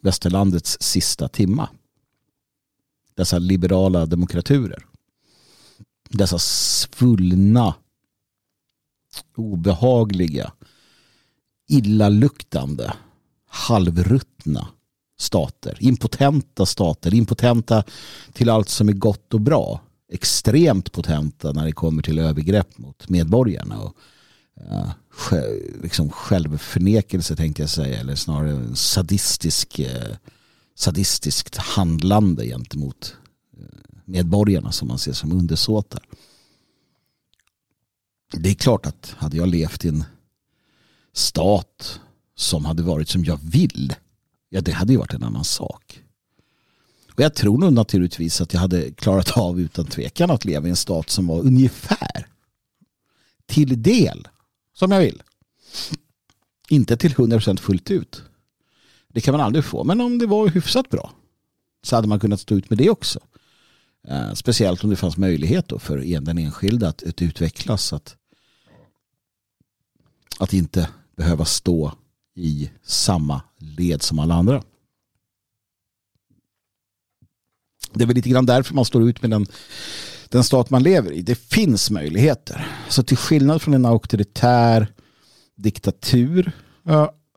västerlandets 0.01 0.83
sista 0.83 1.29
timma. 1.29 1.69
Dessa 3.15 3.39
liberala 3.39 4.07
demokraturer. 4.07 4.87
Dessa 6.09 6.39
svullna, 6.39 7.75
obehagliga, 9.37 10.53
illaluktande, 11.69 12.93
halvruttna 13.47 14.69
stater, 15.19 15.77
impotenta 15.81 16.67
stater, 16.67 17.15
impotenta 17.15 17.85
till 18.33 18.51
allt 18.51 18.69
som 18.69 18.89
är 18.89 18.93
gott 18.93 19.35
och 19.35 19.41
bra. 19.41 19.81
Extremt 20.13 20.93
potenta 20.93 21.53
när 21.53 21.65
det 21.65 21.73
kommer 21.73 22.03
till 22.03 22.19
övergrepp 22.19 22.79
mot 22.79 23.09
medborgarna. 23.09 23.81
Och, 23.81 23.97
eh, 24.61 24.91
ja, 25.31 25.43
liksom 25.83 26.11
självförnekelse 26.11 27.37
tänkte 27.37 27.63
jag 27.63 27.71
säga, 27.71 28.01
eller 28.01 28.15
snarare 28.15 28.77
sadistisk, 28.77 29.79
eh, 29.79 30.17
sadistiskt 30.75 31.57
handlande 31.57 32.47
gentemot 32.47 33.17
eh, 33.59 34.01
medborgarna 34.05 34.73
som 34.73 34.89
man 34.89 34.99
ser 34.99 35.13
som 35.13 35.33
undersåtar. 35.33 36.03
Det 38.33 38.51
är 38.51 38.55
klart 38.55 38.87
att 38.87 39.15
hade 39.19 39.37
jag 39.37 39.49
levt 39.49 39.85
i 39.85 39.89
en 39.89 40.05
stat 41.13 42.01
som 42.37 42.65
hade 42.65 42.83
varit 42.83 43.09
som 43.09 43.25
jag 43.25 43.39
vill 43.43 43.95
ja 44.49 44.61
det 44.61 44.73
hade 44.73 44.93
ju 44.93 44.99
varit 44.99 45.15
en 45.15 45.23
annan 45.23 45.45
sak. 45.45 46.03
Och 47.19 47.25
jag 47.25 47.35
tror 47.35 47.59
nog 47.59 47.73
naturligtvis 47.73 48.41
att 48.41 48.53
jag 48.53 48.61
hade 48.61 48.91
klarat 48.91 49.39
av 49.39 49.61
utan 49.61 49.85
tvekan 49.85 50.31
att 50.31 50.45
leva 50.45 50.67
i 50.67 50.71
en 50.71 50.77
stat 50.77 51.11
som 51.11 51.27
var 51.27 51.41
ungefär 51.41 52.27
till 53.47 53.83
del 53.83 54.29
som 54.75 54.91
jag 54.91 55.01
vill. 55.01 55.23
Inte 56.69 56.97
till 56.97 57.15
100% 57.15 57.57
fullt 57.57 57.91
ut. 57.91 58.23
Det 59.09 59.21
kan 59.21 59.33
man 59.33 59.41
aldrig 59.41 59.65
få. 59.65 59.85
Men 59.85 60.01
om 60.01 60.19
det 60.19 60.27
var 60.27 60.49
hyfsat 60.49 60.91
bra 60.91 61.13
så 61.83 61.97
hade 61.97 62.09
man 62.09 62.21
kunnat 62.21 62.41
stå 62.41 62.55
ut 62.55 62.71
med 62.71 62.79
det 62.79 62.91
också. 62.91 63.21
Eh, 64.09 64.33
speciellt 64.33 64.85
om 64.85 64.91
det 64.91 64.97
fanns 64.97 65.17
möjlighet 65.17 65.69
då 65.69 65.79
för 65.79 66.21
den 66.21 66.39
enskilda 66.39 66.89
att, 66.89 67.03
att 67.03 67.23
utvecklas. 67.23 67.93
Att, 67.93 68.17
att 70.39 70.53
inte 70.53 70.89
behöva 71.17 71.45
stå 71.45 71.93
i 72.35 72.71
samma 72.83 73.43
led 73.57 74.03
som 74.03 74.19
alla 74.19 74.35
andra. 74.35 74.63
Det 77.99 78.05
är 78.05 78.07
väl 78.07 78.17
lite 78.17 78.29
grann 78.29 78.47
därför 78.47 78.75
man 78.75 78.85
står 78.85 79.09
ut 79.09 79.23
med 79.23 79.31
den, 79.31 79.47
den 80.29 80.45
stat 80.45 80.71
man 80.71 80.83
lever 80.83 81.13
i. 81.13 81.23
Det 81.23 81.35
finns 81.35 81.91
möjligheter. 81.91 82.67
Så 82.89 83.03
till 83.03 83.17
skillnad 83.17 83.63
från 83.63 83.75
en 83.75 83.87
auktoritär 83.87 84.87
diktatur 85.57 86.53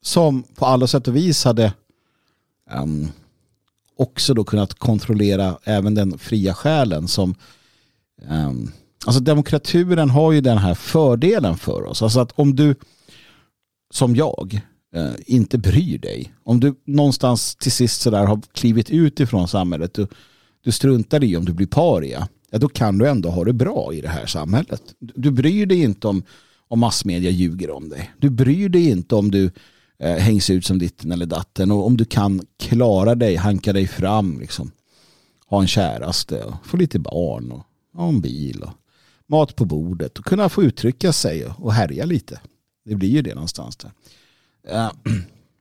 som 0.02 0.44
på 0.44 0.66
alla 0.66 0.88
sätt 0.88 1.08
och 1.08 1.16
vis 1.16 1.46
hade 1.46 1.74
um, 2.72 3.12
också 3.98 4.34
då 4.34 4.44
kunnat 4.44 4.74
kontrollera 4.74 5.58
även 5.64 5.96
den 5.96 6.18
fria 6.18 6.54
själen 6.54 7.08
som 7.08 7.36
um, 8.30 8.72
alltså 9.06 9.22
demokraturen 9.22 10.10
har 10.10 10.32
ju 10.32 10.42
den 10.42 10.58
här 10.58 10.74
fördelen 10.74 11.58
för 11.58 11.84
oss. 11.84 12.02
Alltså 12.02 12.20
att 12.20 12.32
om 12.32 12.56
du 12.56 12.76
som 13.94 14.16
jag 14.16 14.62
eh, 14.96 15.14
inte 15.26 15.58
bryr 15.58 15.98
dig. 15.98 16.34
Om 16.44 16.60
du 16.60 16.76
någonstans 16.86 17.56
till 17.56 17.72
sist 17.72 18.02
sådär 18.02 18.26
har 18.26 18.42
klivit 18.54 18.90
ut 18.90 19.20
ifrån 19.20 19.48
samhället, 19.48 19.94
du, 19.94 20.08
du 20.62 20.72
struntar 20.72 21.24
i 21.24 21.38
om 21.38 21.46
du 21.46 21.54
blir 21.54 21.68
paria, 21.68 22.28
ja, 22.52 22.58
då 22.58 22.70
kan 22.70 22.98
du 22.98 23.10
ändå 23.10 23.30
ha 23.30 23.44
det 23.44 23.54
bra 23.54 23.94
i 23.94 24.02
det 24.02 24.10
här 24.10 24.26
samhället. 24.26 24.82
Du 25.00 25.32
bryr 25.32 25.66
dig 25.66 25.82
inte 25.82 26.08
om, 26.08 26.24
om 26.68 26.80
massmedia 26.80 27.30
ljuger 27.30 27.70
om 27.70 27.90
dig. 27.90 28.12
Du 28.18 28.30
bryr 28.30 28.70
dig 28.70 28.90
inte 28.90 29.16
om 29.16 29.32
du 29.32 29.52
eh, 30.00 30.16
hängs 30.16 30.50
ut 30.50 30.66
som 30.66 30.80
ditten 30.80 31.12
eller 31.12 31.26
datten 31.26 31.72
och 31.72 31.86
om 31.86 31.98
du 31.98 32.06
kan 32.06 32.42
klara 32.60 33.16
dig, 33.16 33.36
hanka 33.36 33.74
dig 33.74 33.88
fram, 33.88 34.40
liksom. 34.40 34.72
ha 35.48 35.62
en 35.62 35.68
käraste 35.68 36.44
och 36.44 36.66
få 36.66 36.78
lite 36.78 37.00
barn 37.00 37.52
och 37.52 37.64
ha 37.94 38.08
en 38.08 38.22
bil 38.22 38.64
och 38.64 38.74
mat 39.28 39.56
på 39.56 39.66
bordet 39.66 40.20
och 40.20 40.26
kunna 40.26 40.50
få 40.50 40.64
uttrycka 40.64 41.14
sig 41.14 41.46
och 41.46 41.74
härja 41.74 42.06
lite. 42.06 42.40
Det 42.86 42.96
blir 42.96 43.10
ju 43.10 43.22
det 43.22 43.34
någonstans 43.34 43.78
där. 43.78 43.92
Eh, 44.68 44.92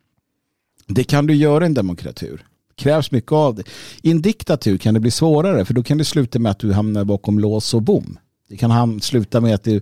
det 0.87 1.05
kan 1.05 1.27
du 1.27 1.35
göra 1.35 1.65
i 1.65 1.67
en 1.67 1.75
demokratur. 1.75 2.47
Krävs 2.81 3.11
mycket 3.11 3.33
av 3.33 3.55
det. 3.55 3.63
I 4.03 4.11
en 4.11 4.23
diktatur 4.23 4.79
kan 4.79 4.95
det 4.95 5.01
bli 5.01 5.11
svårare 5.11 5.65
för 5.65 5.75
då 5.75 5.83
kan 5.83 5.99
det 5.99 6.05
sluta 6.05 6.39
med 6.39 6.51
att 6.51 6.59
du 6.59 6.73
hamnar 6.73 7.05
bakom 7.05 7.39
lås 7.39 7.75
och 7.75 7.83
bom. 7.83 8.19
Det 8.49 8.57
kan 8.57 9.01
sluta 9.01 9.41
med 9.41 9.55
att 9.55 9.65
du, 9.65 9.81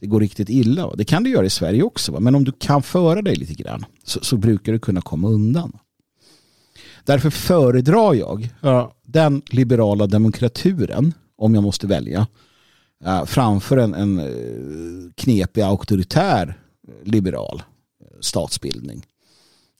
det 0.00 0.06
går 0.06 0.20
riktigt 0.20 0.48
illa. 0.48 0.94
Det 0.94 1.04
kan 1.04 1.24
du 1.24 1.30
göra 1.30 1.46
i 1.46 1.50
Sverige 1.50 1.82
också. 1.82 2.20
Men 2.20 2.34
om 2.34 2.44
du 2.44 2.52
kan 2.52 2.82
föra 2.82 3.22
dig 3.22 3.36
lite 3.36 3.54
grann 3.54 3.84
så, 4.04 4.20
så 4.24 4.36
brukar 4.36 4.72
du 4.72 4.78
kunna 4.78 5.00
komma 5.00 5.28
undan. 5.28 5.78
Därför 7.04 7.30
föredrar 7.30 8.14
jag 8.14 8.48
den 9.06 9.42
liberala 9.50 10.06
demokraturen, 10.06 11.12
om 11.38 11.54
jag 11.54 11.62
måste 11.62 11.86
välja, 11.86 12.26
framför 13.26 13.76
en, 13.76 13.94
en 13.94 14.18
eh, 14.18 15.12
knepig 15.14 15.62
auktoritär 15.62 16.58
liberal 17.04 17.62
statsbildning. 18.20 19.06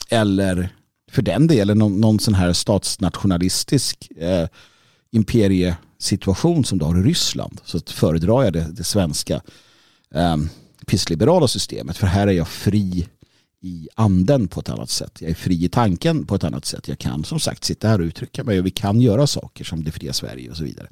Eller 0.08 0.68
för 1.14 1.22
den 1.22 1.46
delen 1.46 1.78
någon, 1.78 2.00
någon 2.00 2.18
sån 2.18 2.34
här 2.34 2.52
statsnationalistisk 2.52 4.10
eh, 4.16 4.48
imperiesituation 5.10 6.64
som 6.64 6.78
du 6.78 6.84
har 6.84 6.98
i 6.98 7.02
Ryssland. 7.02 7.60
Så 7.64 7.80
föredrar 7.86 8.44
jag 8.44 8.52
det, 8.52 8.66
det 8.72 8.84
svenska 8.84 9.40
eh, 10.14 10.36
pissliberala 10.86 11.48
systemet. 11.48 11.96
För 11.96 12.06
här 12.06 12.26
är 12.26 12.32
jag 12.32 12.48
fri 12.48 13.08
i 13.60 13.88
anden 13.94 14.48
på 14.48 14.60
ett 14.60 14.68
annat 14.68 14.90
sätt. 14.90 15.20
Jag 15.20 15.30
är 15.30 15.34
fri 15.34 15.64
i 15.64 15.68
tanken 15.68 16.26
på 16.26 16.34
ett 16.34 16.44
annat 16.44 16.64
sätt. 16.64 16.88
Jag 16.88 16.98
kan 16.98 17.24
som 17.24 17.40
sagt 17.40 17.64
sitta 17.64 17.88
här 17.88 18.00
och 18.00 18.04
uttrycka 18.04 18.44
mig 18.44 18.58
och 18.58 18.66
vi 18.66 18.70
kan 18.70 19.00
göra 19.00 19.26
saker 19.26 19.64
som 19.64 19.84
det 19.84 19.92
fria 19.92 20.12
Sverige 20.12 20.50
och 20.50 20.56
så 20.56 20.64
vidare. 20.64 20.88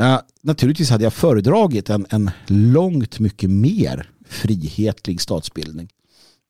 Uh, 0.00 0.18
naturligtvis 0.40 0.90
hade 0.90 1.04
jag 1.04 1.12
föredragit 1.12 1.90
en, 1.90 2.06
en 2.10 2.30
långt 2.46 3.18
mycket 3.18 3.50
mer 3.50 4.10
frihetlig 4.28 5.20
statsbildning. 5.20 5.88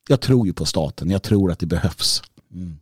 Jag 0.09 0.21
tror 0.21 0.47
ju 0.47 0.53
på 0.53 0.65
staten. 0.65 1.11
Jag 1.11 1.23
tror 1.23 1.53
att 1.53 1.59
det 1.59 1.67
behövs. 1.67 2.23
Mm. 2.55 2.77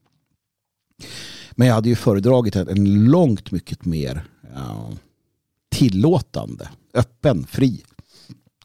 Men 1.52 1.66
jag 1.66 1.74
hade 1.74 1.88
ju 1.88 1.94
föredragit 1.94 2.56
en, 2.56 3.04
långt 3.04 3.50
mycket 3.50 3.84
mer 3.84 4.24
ja, 4.54 4.90
tillåtande, 5.70 6.68
öppen, 6.94 7.46
fri 7.46 7.84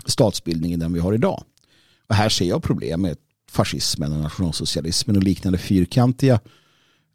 statsbildning 0.05 0.73
än 0.73 0.79
den 0.79 0.93
vi 0.93 0.99
har 0.99 1.13
idag. 1.13 1.43
Och 2.07 2.15
här 2.15 2.29
ser 2.29 2.45
jag 2.45 2.63
problem 2.63 3.01
med 3.01 3.17
fascismen 3.51 4.13
och 4.13 4.19
nationalsocialismen 4.19 5.15
och 5.15 5.23
liknande 5.23 5.57
fyrkantiga 5.57 6.39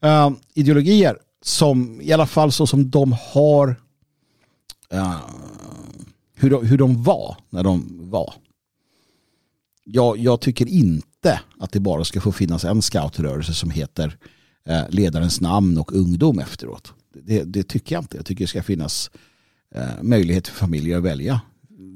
uh, 0.04 0.30
ideologier 0.54 1.18
som 1.42 2.00
i 2.00 2.12
alla 2.12 2.26
fall 2.26 2.52
så 2.52 2.66
som 2.66 2.90
de 2.90 3.16
har 3.32 3.68
uh, 4.94 5.20
hur, 6.34 6.50
de, 6.50 6.66
hur 6.66 6.78
de 6.78 7.02
var 7.02 7.36
när 7.50 7.62
de 7.62 7.88
var. 8.10 8.34
Jag, 9.84 10.18
jag 10.18 10.40
tycker 10.40 10.68
inte 10.68 11.11
att 11.58 11.72
det 11.72 11.80
bara 11.80 12.04
ska 12.04 12.20
få 12.20 12.32
finnas 12.32 12.64
en 12.64 12.82
scoutrörelse 12.82 13.54
som 13.54 13.70
heter 13.70 14.16
eh, 14.68 14.82
ledarens 14.88 15.40
namn 15.40 15.78
och 15.78 15.92
ungdom 15.92 16.38
efteråt. 16.38 16.92
Det, 17.14 17.42
det, 17.42 17.62
tycker 17.62 17.94
jag 17.94 18.02
inte. 18.02 18.16
Jag 18.16 18.26
tycker 18.26 18.44
det 18.44 18.48
ska 18.48 18.62
finnas 18.62 19.10
eh, 19.74 20.02
möjlighet 20.02 20.48
för 20.48 20.54
familjer 20.56 20.98
att 20.98 21.04
välja 21.04 21.40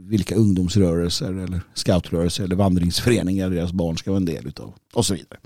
vilka 0.09 0.35
ungdomsrörelser 0.35 1.33
eller 1.33 1.61
scoutrörelser 1.74 2.45
eller 2.45 2.57
vandringsföreningar 2.57 3.51
deras 3.51 3.72
barn 3.72 3.99
ska 3.99 4.11
vara 4.11 4.16
en 4.16 4.24
del 4.24 4.53
av 4.61 4.74
och 4.93 5.07
så 5.07 5.14
vidare. 5.14 5.39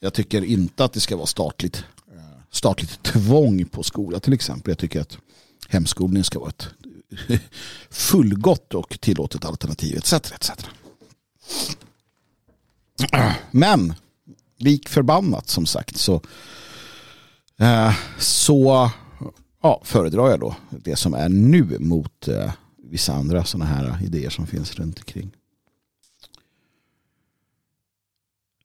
Jag 0.00 0.14
tycker 0.14 0.44
inte 0.44 0.84
att 0.84 0.92
det 0.92 1.00
ska 1.00 1.16
vara 1.16 1.26
statligt, 1.26 1.84
eh, 2.12 2.40
statligt 2.50 3.02
tvång 3.02 3.64
på 3.64 3.82
skola 3.82 4.20
till 4.20 4.32
exempel. 4.32 4.70
Jag 4.70 4.78
tycker 4.78 5.00
att 5.00 5.18
hemskolning 5.68 6.24
ska 6.24 6.38
vara 6.38 6.50
ett 6.50 6.68
fullgott 7.90 8.74
och 8.74 9.00
tillåtet 9.00 9.44
alternativ 9.44 9.96
etc. 9.96 10.12
etc. 10.12 10.50
Men 13.50 13.94
lik 14.58 14.88
förbannat 14.88 15.48
som 15.48 15.66
sagt 15.66 15.96
så, 15.96 16.20
eh, 17.58 17.94
så 18.18 18.90
ja, 19.62 19.80
föredrar 19.84 20.30
jag 20.30 20.40
då 20.40 20.56
det 20.70 20.96
som 20.96 21.14
är 21.14 21.28
nu 21.28 21.78
mot 21.78 22.28
eh, 22.28 22.52
vissa 22.90 23.12
andra 23.14 23.44
sådana 23.44 23.70
här 23.70 23.98
idéer 24.04 24.30
som 24.30 24.46
finns 24.46 24.74
runt 24.74 24.98
omkring. 24.98 25.30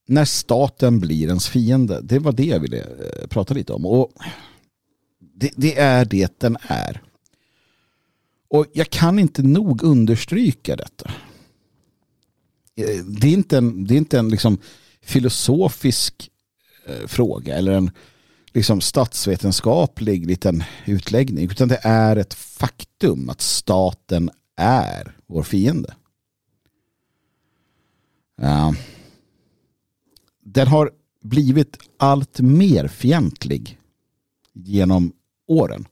När 0.05 0.25
staten 0.25 0.99
blir 0.99 1.27
ens 1.27 1.47
fiende, 1.47 2.01
det 2.01 2.19
var 2.19 2.32
det 2.32 2.45
jag 2.45 2.59
ville 2.59 2.77
eh, 2.77 3.27
prata 3.27 3.53
lite 3.53 3.73
om. 3.73 3.86
Och 3.86 4.11
det, 5.19 5.51
det 5.55 5.80
är 5.80 6.05
det 6.05 6.39
den 6.39 6.57
är. 6.61 7.01
Och 8.47 8.65
jag 8.73 8.89
kan 8.89 9.19
inte 9.19 9.43
nog 9.43 9.84
understryka 9.84 10.75
detta. 10.75 11.11
Det 13.05 13.27
är 13.27 13.34
inte 13.34 13.57
en, 13.57 13.86
det 13.86 13.93
är 13.93 13.97
inte 13.97 14.19
en 14.19 14.30
liksom 14.30 14.57
filosofisk 15.01 16.30
eh, 16.86 17.07
fråga 17.07 17.57
eller 17.57 17.71
en 17.71 17.91
liksom 18.53 18.82
statsvetenskaplig 18.82 20.25
liten 20.25 20.63
utläggning 20.86 21.45
utan 21.51 21.67
det 21.67 21.80
är 21.84 22.15
ett 22.15 22.34
faktum 22.34 23.30
att 23.30 23.41
staten 23.41 24.30
är 24.55 25.15
vår 25.27 25.43
fiende. 25.43 25.95
Den 30.43 30.67
har 30.67 30.91
blivit 31.21 31.77
allt 31.97 32.39
mer 32.39 32.88
fientlig 32.88 33.80
genom 34.53 35.13
åren. 35.47 35.88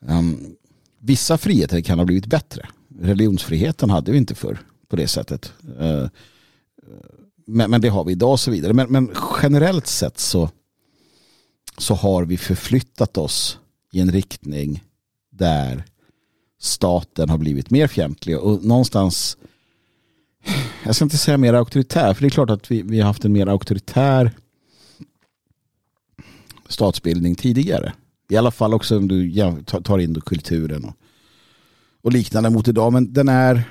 Um, 0.00 0.56
vissa 0.98 1.38
friheter 1.38 1.80
kan 1.80 1.98
ha 1.98 2.06
blivit 2.06 2.26
bättre. 2.26 2.68
Religionsfriheten 3.00 3.90
hade 3.90 4.12
vi 4.12 4.18
inte 4.18 4.34
förr 4.34 4.58
på 4.88 4.96
det 4.96 5.08
sättet. 5.08 5.52
Eh, 5.80 6.06
men, 7.46 7.70
men, 7.70 7.80
det 7.80 7.88
har 7.88 8.04
vi 8.04 8.12
idag 8.12 8.32
och 8.32 8.40
så 8.40 8.50
vidare. 8.50 8.72
Men, 8.72 8.92
men 8.92 9.10
generellt 9.42 9.86
sett 9.86 10.18
så 10.18 10.50
så 11.78 11.94
har 11.94 12.24
vi 12.24 12.36
förflyttat 12.36 13.18
oss 13.18 13.58
i 13.92 14.00
en 14.00 14.12
riktning 14.12 14.84
där 15.30 15.84
staten 16.60 17.28
har 17.28 17.38
blivit 17.38 17.70
mer 17.70 17.86
fientlig 17.86 18.38
och 18.38 18.64
någonstans 18.64 19.36
jag 20.84 20.94
ska 20.94 21.04
inte 21.04 21.18
säga 21.18 21.38
mer 21.38 21.54
auktoritär 21.54 22.14
för 22.14 22.22
det 22.22 22.28
är 22.28 22.30
klart 22.30 22.50
att 22.50 22.70
vi, 22.70 22.82
vi 22.82 23.00
har 23.00 23.06
haft 23.06 23.24
en 23.24 23.32
mer 23.32 23.46
auktoritär 23.46 24.32
statsbildning 26.68 27.34
tidigare. 27.34 27.92
I 28.28 28.36
alla 28.36 28.50
fall 28.50 28.74
också 28.74 28.96
om 28.96 29.08
du 29.08 29.32
tar 29.64 29.98
in 29.98 30.20
kulturen 30.20 30.84
och, 30.84 30.94
och 32.02 32.12
liknande 32.12 32.50
mot 32.50 32.68
idag. 32.68 32.92
Men 32.92 33.12
den 33.12 33.28
är 33.28 33.62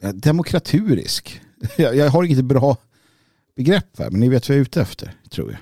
Eh, 0.00 0.10
demokraturisk. 0.10 1.40
Jag, 1.76 1.96
jag 1.96 2.10
har 2.10 2.24
inget 2.24 2.44
bra 2.44 2.76
begrepp 3.56 3.98
här 3.98 4.10
men 4.10 4.20
ni 4.20 4.28
vet 4.28 4.48
vad 4.48 4.56
jag 4.56 4.60
är 4.60 4.62
ute 4.62 4.80
efter 4.80 5.14
tror 5.30 5.50
jag. 5.50 5.60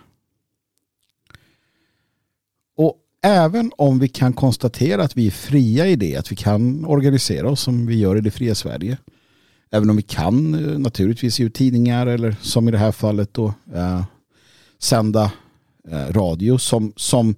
Och 2.76 2.96
även 3.22 3.72
om 3.78 3.98
vi 3.98 4.08
kan 4.08 4.32
konstatera 4.32 5.02
att 5.02 5.16
vi 5.16 5.26
är 5.26 5.30
fria 5.30 5.86
i 5.86 5.96
det, 5.96 6.16
att 6.16 6.32
vi 6.32 6.36
kan 6.36 6.84
organisera 6.84 7.50
oss 7.50 7.60
som 7.60 7.86
vi 7.86 7.98
gör 7.98 8.16
i 8.16 8.20
det 8.20 8.30
fria 8.30 8.54
Sverige. 8.54 8.98
Även 9.70 9.90
om 9.90 9.96
vi 9.96 10.02
kan 10.02 10.54
eh, 10.54 10.78
naturligtvis 10.78 11.40
ge 11.40 11.46
ut 11.46 11.54
tidningar 11.54 12.06
eller 12.06 12.36
som 12.40 12.68
i 12.68 12.70
det 12.70 12.78
här 12.78 12.92
fallet 12.92 13.34
då 13.34 13.54
eh, 13.74 14.04
sända 14.78 15.32
eh, 15.88 16.12
radio 16.12 16.58
som, 16.58 16.92
som 16.96 17.34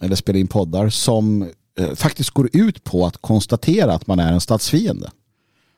eller 0.00 0.16
spela 0.16 0.38
in 0.38 0.46
poddar 0.46 0.88
som 0.88 1.42
eh, 1.78 1.94
faktiskt 1.94 2.30
går 2.30 2.50
ut 2.52 2.84
på 2.84 3.06
att 3.06 3.16
konstatera 3.16 3.94
att 3.94 4.06
man 4.06 4.18
är 4.18 4.32
en 4.32 4.40
statsfiende. 4.40 5.10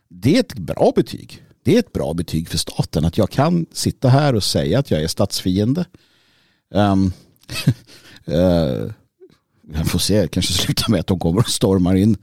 Det 0.09 0.37
är 0.37 0.41
ett 0.41 0.55
bra 0.55 0.93
betyg. 0.97 1.43
Det 1.63 1.75
är 1.75 1.79
ett 1.79 1.93
bra 1.93 2.15
betyg 2.15 2.49
för 2.49 2.59
staten 2.59 3.05
att 3.05 3.19
jag 3.19 3.31
kan 3.31 3.67
sitta 3.73 4.09
här 4.09 4.35
och 4.35 4.45
säga 4.45 4.79
att 4.79 4.91
jag 4.91 5.03
är 5.03 5.09
statsfiende. 5.09 5.85
Um, 6.71 7.13
uh, 8.29 8.35
jag 9.73 9.87
får 9.87 9.99
se, 9.99 10.29
kanske 10.29 10.53
slutar 10.53 10.91
med 10.91 11.01
att 11.01 11.07
de 11.07 11.19
kommer 11.19 11.39
och 11.39 11.49
stormar 11.49 11.95
in 11.95 12.17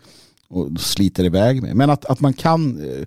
och 0.48 0.80
sliter 0.80 1.24
iväg 1.24 1.62
mig. 1.62 1.74
Men 1.74 1.90
att, 1.90 2.06
att 2.06 2.20
man 2.20 2.34
kan 2.34 2.90
eh, 2.90 3.06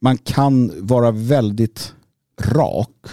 man 0.00 0.18
kan 0.18 0.86
vara 0.86 1.10
väldigt 1.10 1.94
rak 2.40 3.06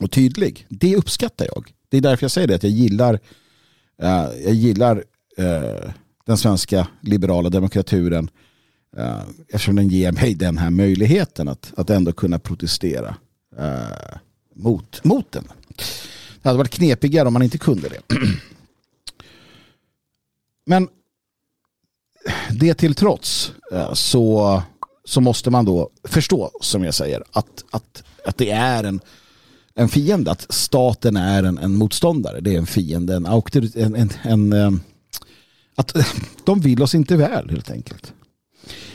och 0.00 0.10
tydlig. 0.10 0.66
Det 0.68 0.96
uppskattar 0.96 1.46
jag. 1.54 1.74
Det 1.88 1.96
är 1.96 2.00
därför 2.00 2.24
jag 2.24 2.30
säger 2.30 2.48
det 2.48 2.54
att 2.54 2.62
jag 2.62 2.72
gillar 2.72 3.14
uh, 4.02 4.28
jag 4.44 4.54
gillar 4.54 4.96
uh, 5.38 5.92
den 6.26 6.36
svenska 6.36 6.88
liberala 7.00 7.50
demokraturen 7.50 8.30
uh, 8.98 9.22
eftersom 9.48 9.76
den 9.76 9.88
ger 9.88 10.12
mig 10.12 10.34
den 10.34 10.58
här 10.58 10.70
möjligheten 10.70 11.48
att, 11.48 11.72
att 11.76 11.90
ändå 11.90 12.12
kunna 12.12 12.38
protestera 12.38 13.16
eh, 13.56 14.18
mot, 14.54 15.04
mot 15.04 15.32
den. 15.32 15.44
Det 16.42 16.48
hade 16.48 16.58
varit 16.58 16.70
knepigare 16.70 17.26
om 17.26 17.32
man 17.32 17.42
inte 17.42 17.58
kunde 17.58 17.88
det. 17.88 18.14
Men 20.66 20.88
det 22.50 22.74
till 22.74 22.94
trots 22.94 23.52
uh, 23.72 23.92
så, 23.92 24.62
så 25.04 25.20
måste 25.20 25.50
man 25.50 25.64
då 25.64 25.90
förstå, 26.04 26.50
som 26.60 26.84
jag 26.84 26.94
säger, 26.94 27.24
att, 27.32 27.64
att, 27.70 28.02
att 28.26 28.38
det 28.38 28.50
är 28.50 28.84
en, 28.84 29.00
en 29.74 29.88
fiende. 29.88 30.30
Att 30.30 30.46
staten 30.52 31.16
är 31.16 31.42
en, 31.42 31.58
en 31.58 31.74
motståndare. 31.74 32.40
Det 32.40 32.54
är 32.54 32.58
en 32.58 32.66
fiende, 32.66 33.14
en, 33.14 33.26
en, 33.74 34.12
en, 34.22 34.52
en, 34.52 34.80
att 35.74 35.96
de 36.44 36.60
vill 36.60 36.82
oss 36.82 36.94
inte 36.94 37.16
väl 37.16 37.50
helt 37.50 37.70
enkelt. 37.70 38.12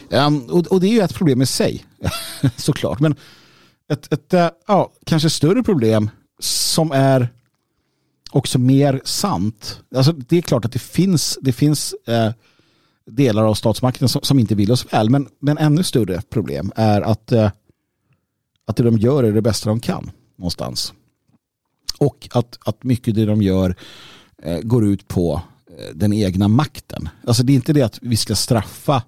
Um, 0.09 0.45
och, 0.45 0.67
och, 0.67 0.79
det 0.79 0.87
är 0.87 0.91
ju 0.91 0.99
ett 0.99 1.15
problem 1.15 1.41
i 1.41 1.45
sig, 1.45 1.85
såklart. 2.55 2.99
Men 2.99 3.15
ett, 3.89 4.13
ett 4.13 4.33
uh, 4.33 4.47
ja, 4.67 4.91
kanske 5.05 5.29
större 5.29 5.63
problem 5.63 6.09
som 6.39 6.91
är 6.91 7.29
också 8.31 8.59
mer 8.59 9.01
sant. 9.03 9.81
Alltså, 9.95 10.11
det 10.11 10.37
är 10.37 10.41
klart 10.41 10.65
att 10.65 10.71
det 10.71 10.79
finns, 10.79 11.39
det 11.41 11.53
finns 11.53 11.95
uh, 12.09 12.31
delar 13.11 13.43
av 13.43 13.53
statsmakten 13.53 14.09
som, 14.09 14.21
som, 14.21 14.39
inte 14.39 14.55
vill 14.55 14.71
oss 14.71 14.93
väl. 14.93 15.09
Men, 15.09 15.27
men 15.39 15.57
ännu 15.57 15.83
större 15.83 16.21
problem 16.21 16.71
är 16.75 17.01
att, 17.01 17.31
uh, 17.31 17.49
att 18.65 18.75
det 18.75 18.83
de 18.83 18.97
gör 18.97 19.23
är 19.23 19.31
det 19.31 19.41
bästa 19.41 19.69
de 19.69 19.79
kan 19.79 20.11
någonstans. 20.35 20.93
Och 21.97 22.27
att, 22.31 22.57
att 22.65 22.83
mycket 22.83 23.15
det 23.15 23.25
de 23.25 23.41
gör 23.41 23.75
går 24.63 24.85
ut 24.85 25.07
på 25.07 25.41
den 25.93 26.13
egna 26.13 26.47
makten. 26.47 27.09
Alltså 27.27 27.43
det 27.43 27.53
är 27.53 27.55
inte 27.55 27.73
det 27.73 27.81
att 27.81 27.99
vi 28.01 28.17
ska 28.17 28.35
straffa 28.35 29.03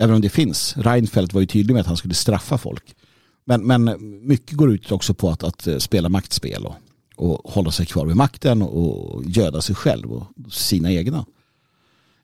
Även 0.00 0.14
om 0.14 0.20
det 0.20 0.28
finns. 0.28 0.76
Reinfeldt 0.76 1.32
var 1.32 1.40
ju 1.40 1.46
tydlig 1.46 1.74
med 1.74 1.80
att 1.80 1.86
han 1.86 1.96
skulle 1.96 2.14
straffa 2.14 2.58
folk. 2.58 2.96
Men, 3.44 3.66
men 3.66 3.96
mycket 4.26 4.56
går 4.56 4.72
ut 4.72 4.92
också 4.92 5.14
på 5.14 5.30
att, 5.30 5.42
att 5.42 5.66
eh, 5.66 5.78
spela 5.78 6.08
maktspel 6.08 6.66
och, 6.66 6.74
och 7.16 7.52
hålla 7.52 7.70
sig 7.70 7.86
kvar 7.86 8.06
vid 8.06 8.16
makten 8.16 8.62
och 8.62 9.24
göda 9.24 9.60
sig 9.60 9.74
själv 9.74 10.12
och 10.12 10.26
sina 10.52 10.92
egna. 10.92 11.26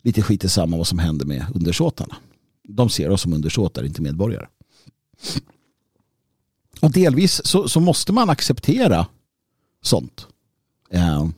Lite 0.03 0.23
skit 0.23 0.45
i 0.45 0.49
samma 0.49 0.77
vad 0.77 0.87
som 0.87 0.99
händer 0.99 1.27
med 1.27 1.47
undersåtarna. 1.55 2.17
De 2.69 2.91
ser 2.91 3.11
oss 3.11 3.23
som 3.23 3.33
undersåtar, 3.33 3.85
inte 3.85 4.03
medborgare. 4.03 4.47
Och 6.81 6.91
delvis 6.93 7.41
så, 7.45 7.69
så 7.69 7.81
måste 7.81 8.13
man 8.13 8.31
acceptera 8.31 9.07
sånt. 9.83 10.27
Eh, 10.91 11.29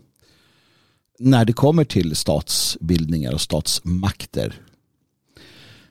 när 1.19 1.45
det 1.45 1.53
kommer 1.53 1.85
till 1.85 2.17
statsbildningar 2.17 3.33
och 3.33 3.41
statsmakter 3.41 4.55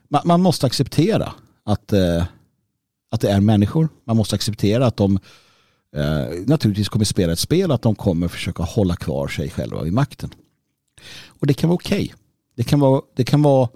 man, 0.08 0.22
man 0.24 0.42
måste 0.42 0.66
acceptera 0.66 1.32
att, 1.64 1.92
eh, 1.92 2.24
att 3.10 3.20
det 3.20 3.30
är 3.30 3.40
människor. 3.40 3.88
Man 4.04 4.16
måste 4.16 4.34
acceptera 4.34 4.86
att 4.86 4.96
de 4.96 5.18
eh, 5.96 6.26
naturligtvis 6.46 6.88
kommer 6.88 7.04
spela 7.04 7.32
ett 7.32 7.38
spel, 7.38 7.70
att 7.70 7.82
de 7.82 7.94
kommer 7.94 8.28
försöka 8.28 8.62
hålla 8.62 8.96
kvar 8.96 9.28
sig 9.28 9.50
själva 9.50 9.82
vid 9.82 9.92
makten. 9.92 10.30
Och 11.26 11.46
det 11.46 11.54
kan 11.54 11.68
vara 11.68 11.74
okej. 11.74 12.04
Okay. 12.04 12.16
Det 12.56 12.64
kan 12.64 12.80
vara, 12.80 13.02
det 13.16 13.24
kan 13.24 13.42
vara, 13.42 13.68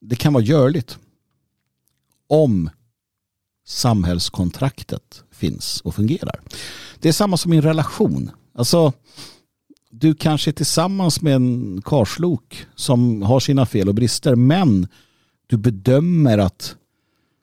det 0.00 0.16
kan 0.16 0.32
vara 0.32 0.44
görligt. 0.44 0.98
Om 2.28 2.70
samhällskontraktet 3.66 5.22
finns 5.30 5.80
och 5.80 5.94
fungerar. 5.94 6.40
Det 7.00 7.08
är 7.08 7.12
samma 7.12 7.36
som 7.36 7.52
i 7.52 7.56
en 7.56 7.62
relation. 7.62 8.30
Alltså, 8.54 8.92
du 9.90 10.14
kanske 10.14 10.50
är 10.50 10.52
tillsammans 10.52 11.22
med 11.22 11.34
en 11.34 11.82
karslok 11.84 12.66
som 12.74 13.22
har 13.22 13.40
sina 13.40 13.66
fel 13.66 13.88
och 13.88 13.94
brister 13.94 14.34
men 14.34 14.88
du 15.48 15.56
bedömer 15.56 16.38
att 16.38 16.76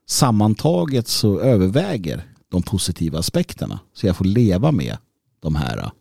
sammantaget 0.06 1.08
så 1.08 1.40
överväger 1.40 2.24
de 2.50 2.64
positiva 2.64 3.20
aspekterna. 3.20 3.80
Så 3.94 4.08
jag 4.08 4.18
får 4.18 4.26
leva 4.26 4.72
med 4.72 4.98
de 5.40 5.56
här 5.56 5.92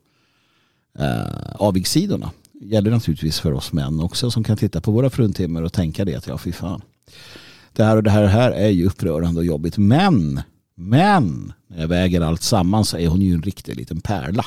eh, 0.98 1.54
avigsidorna. 1.54 2.30
Det 2.52 2.66
gäller 2.66 2.90
naturligtvis 2.90 3.40
för 3.40 3.52
oss 3.52 3.72
män 3.72 4.00
också 4.00 4.30
som 4.30 4.44
kan 4.44 4.56
titta 4.56 4.80
på 4.80 4.90
våra 4.90 5.10
fruntimmer 5.10 5.62
och 5.62 5.72
tänka 5.72 6.04
det 6.04 6.14
att 6.14 6.26
ja 6.26 6.38
fy 6.38 6.52
fan. 6.52 6.82
Det 7.72 7.84
här 7.84 7.96
och 7.96 8.02
det 8.02 8.10
här, 8.10 8.22
och 8.22 8.28
det 8.28 8.34
här 8.34 8.50
är 8.50 8.68
ju 8.68 8.86
upprörande 8.86 9.40
och 9.40 9.46
jobbigt. 9.46 9.78
Men, 9.78 10.40
men, 10.74 11.52
när 11.66 11.80
jag 11.80 11.88
väger 11.88 12.20
allt 12.20 12.42
samman 12.42 12.84
så 12.84 12.98
är 12.98 13.08
hon 13.08 13.20
ju 13.20 13.34
en 13.34 13.42
riktig 13.42 13.76
liten 13.76 14.00
pärla. 14.00 14.44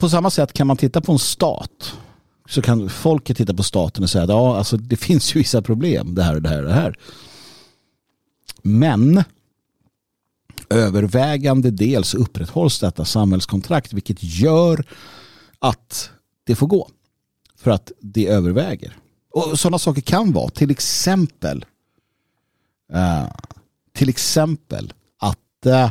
På 0.00 0.08
samma 0.08 0.30
sätt 0.30 0.52
kan 0.52 0.66
man 0.66 0.76
titta 0.76 1.00
på 1.00 1.12
en 1.12 1.18
stat 1.18 1.96
så 2.50 2.62
kan 2.62 2.88
folket 2.88 3.36
titta 3.36 3.54
på 3.54 3.62
staten 3.62 4.02
och 4.02 4.10
säga 4.10 4.24
att 4.24 4.30
ja, 4.30 4.56
alltså, 4.56 4.76
det 4.76 4.96
finns 4.96 5.34
ju 5.34 5.38
vissa 5.38 5.62
problem, 5.62 6.14
det 6.14 6.22
här 6.22 6.34
och 6.34 6.42
det 6.42 6.48
här 6.48 6.62
och 6.62 6.68
det 6.68 6.74
här. 6.74 6.98
Men 8.62 9.24
övervägande 10.70 11.70
dels 11.70 12.14
upprätthålls 12.14 12.80
detta 12.80 13.04
samhällskontrakt 13.04 13.92
vilket 13.92 14.22
gör 14.22 14.84
att 15.58 16.10
det 16.44 16.54
får 16.54 16.66
gå. 16.66 16.90
För 17.56 17.70
att 17.70 17.92
det 18.00 18.26
överväger. 18.26 18.96
Och 19.30 19.60
sådana 19.60 19.78
saker 19.78 20.00
kan 20.00 20.32
vara 20.32 20.50
till 20.50 20.70
exempel 20.70 21.64
uh, 22.94 23.28
till 23.92 24.08
exempel 24.08 24.92
att 25.18 25.66
uh, 25.66 25.90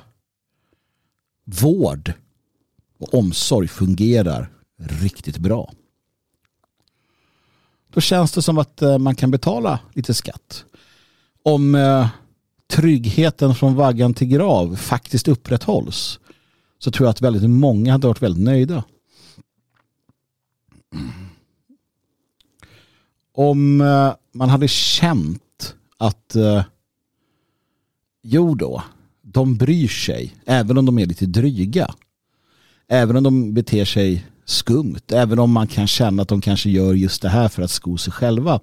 vård 1.46 2.14
och 3.00 3.14
omsorg 3.14 3.68
fungerar 3.68 4.52
riktigt 4.78 5.38
bra 5.38 5.74
då 7.94 8.02
känns 8.02 8.32
det 8.32 8.42
som 8.42 8.58
att 8.58 8.82
eh, 8.82 8.98
man 8.98 9.16
kan 9.16 9.32
betala 9.32 9.80
lite 9.94 10.14
skatt. 10.14 10.66
Om 11.44 11.76
eh, 11.76 12.08
tryggheten 12.68 13.56
från 13.56 13.76
vaggan 13.76 14.14
till 14.14 14.28
grav 14.28 14.76
faktiskt 14.76 15.28
upprätthålls 15.28 16.20
så 16.80 16.92
tror 16.92 17.06
jag 17.06 17.12
att 17.12 17.22
väldigt 17.22 17.50
många 17.50 17.92
hade 17.92 18.08
varit 18.08 18.22
väldigt 18.22 18.44
nöjda. 18.44 18.84
Om 23.34 23.82
eh, 23.82 24.14
man 24.34 24.50
hade 24.50 24.68
känt 24.68 25.76
att 25.98 26.36
jo 28.24 28.56
då, 28.56 28.84
de 29.22 29.58
bryr 29.58 29.88
sig 29.88 30.36
även 30.46 30.78
om 30.78 30.86
de 30.86 31.00
är 31.00 31.06
lite 31.06 31.26
dryga. 31.26 31.94
Även 32.88 33.16
om 33.16 33.24
de 33.24 33.54
beter 33.54 33.86
sig 33.86 34.26
skumt. 34.50 35.12
Även 35.12 35.40
om 35.40 35.52
man 35.52 35.68
kan 35.68 35.88
känna 35.88 36.22
att 36.22 36.28
de 36.28 36.42
kanske 36.42 36.70
gör 36.70 36.94
just 36.94 37.22
det 37.22 37.30
här 37.30 37.50
för 37.50 37.62
att 37.62 37.72
sko 37.72 37.98
sig 37.98 38.14
själva 38.14 38.60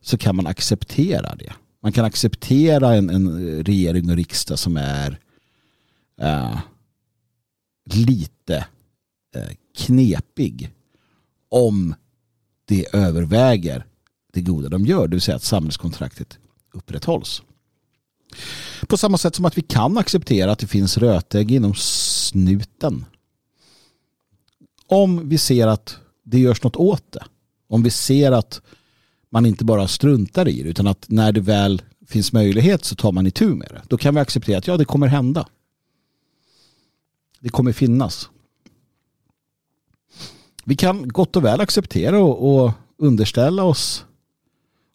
så 0.00 0.18
kan 0.18 0.36
man 0.36 0.46
acceptera 0.46 1.34
det. 1.34 1.52
Man 1.82 1.92
kan 1.92 2.04
acceptera 2.04 2.94
en, 2.94 3.10
en 3.10 3.64
regering 3.64 4.10
och 4.10 4.16
riksdag 4.16 4.58
som 4.58 4.76
är 4.76 5.18
äh, 6.20 6.58
lite 7.84 8.56
äh, 9.36 9.54
knepig 9.76 10.70
om 11.48 11.94
det 12.64 12.94
överväger 12.94 13.86
det 14.32 14.40
goda 14.40 14.68
de 14.68 14.86
gör, 14.86 15.08
det 15.08 15.16
vill 15.16 15.20
säga 15.20 15.36
att 15.36 15.42
samhällskontraktet 15.42 16.38
upprätthålls. 16.72 17.42
På 18.86 18.96
samma 18.96 19.18
sätt 19.18 19.34
som 19.34 19.44
att 19.44 19.58
vi 19.58 19.62
kan 19.62 19.98
acceptera 19.98 20.52
att 20.52 20.58
det 20.58 20.66
finns 20.66 20.98
rötägg 20.98 21.50
inom 21.50 21.74
snuten 21.74 23.04
om 24.88 25.28
vi 25.28 25.38
ser 25.38 25.66
att 25.66 25.96
det 26.24 26.38
görs 26.38 26.62
något 26.62 26.76
åt 26.76 27.12
det. 27.12 27.24
Om 27.68 27.82
vi 27.82 27.90
ser 27.90 28.32
att 28.32 28.60
man 29.30 29.46
inte 29.46 29.64
bara 29.64 29.88
struntar 29.88 30.48
i 30.48 30.62
det 30.62 30.68
utan 30.68 30.86
att 30.86 31.06
när 31.08 31.32
det 31.32 31.40
väl 31.40 31.82
finns 32.06 32.32
möjlighet 32.32 32.84
så 32.84 32.94
tar 32.94 33.12
man 33.12 33.26
itu 33.26 33.48
med 33.48 33.68
det. 33.70 33.82
Då 33.88 33.96
kan 33.96 34.14
vi 34.14 34.20
acceptera 34.20 34.58
att 34.58 34.66
ja, 34.66 34.76
det 34.76 34.84
kommer 34.84 35.06
hända. 35.06 35.48
Det 37.40 37.48
kommer 37.48 37.72
finnas. 37.72 38.30
Vi 40.64 40.76
kan 40.76 41.08
gott 41.08 41.36
och 41.36 41.44
väl 41.44 41.60
acceptera 41.60 42.22
och, 42.22 42.64
och 42.64 42.72
underställa 42.98 43.64
oss 43.64 44.04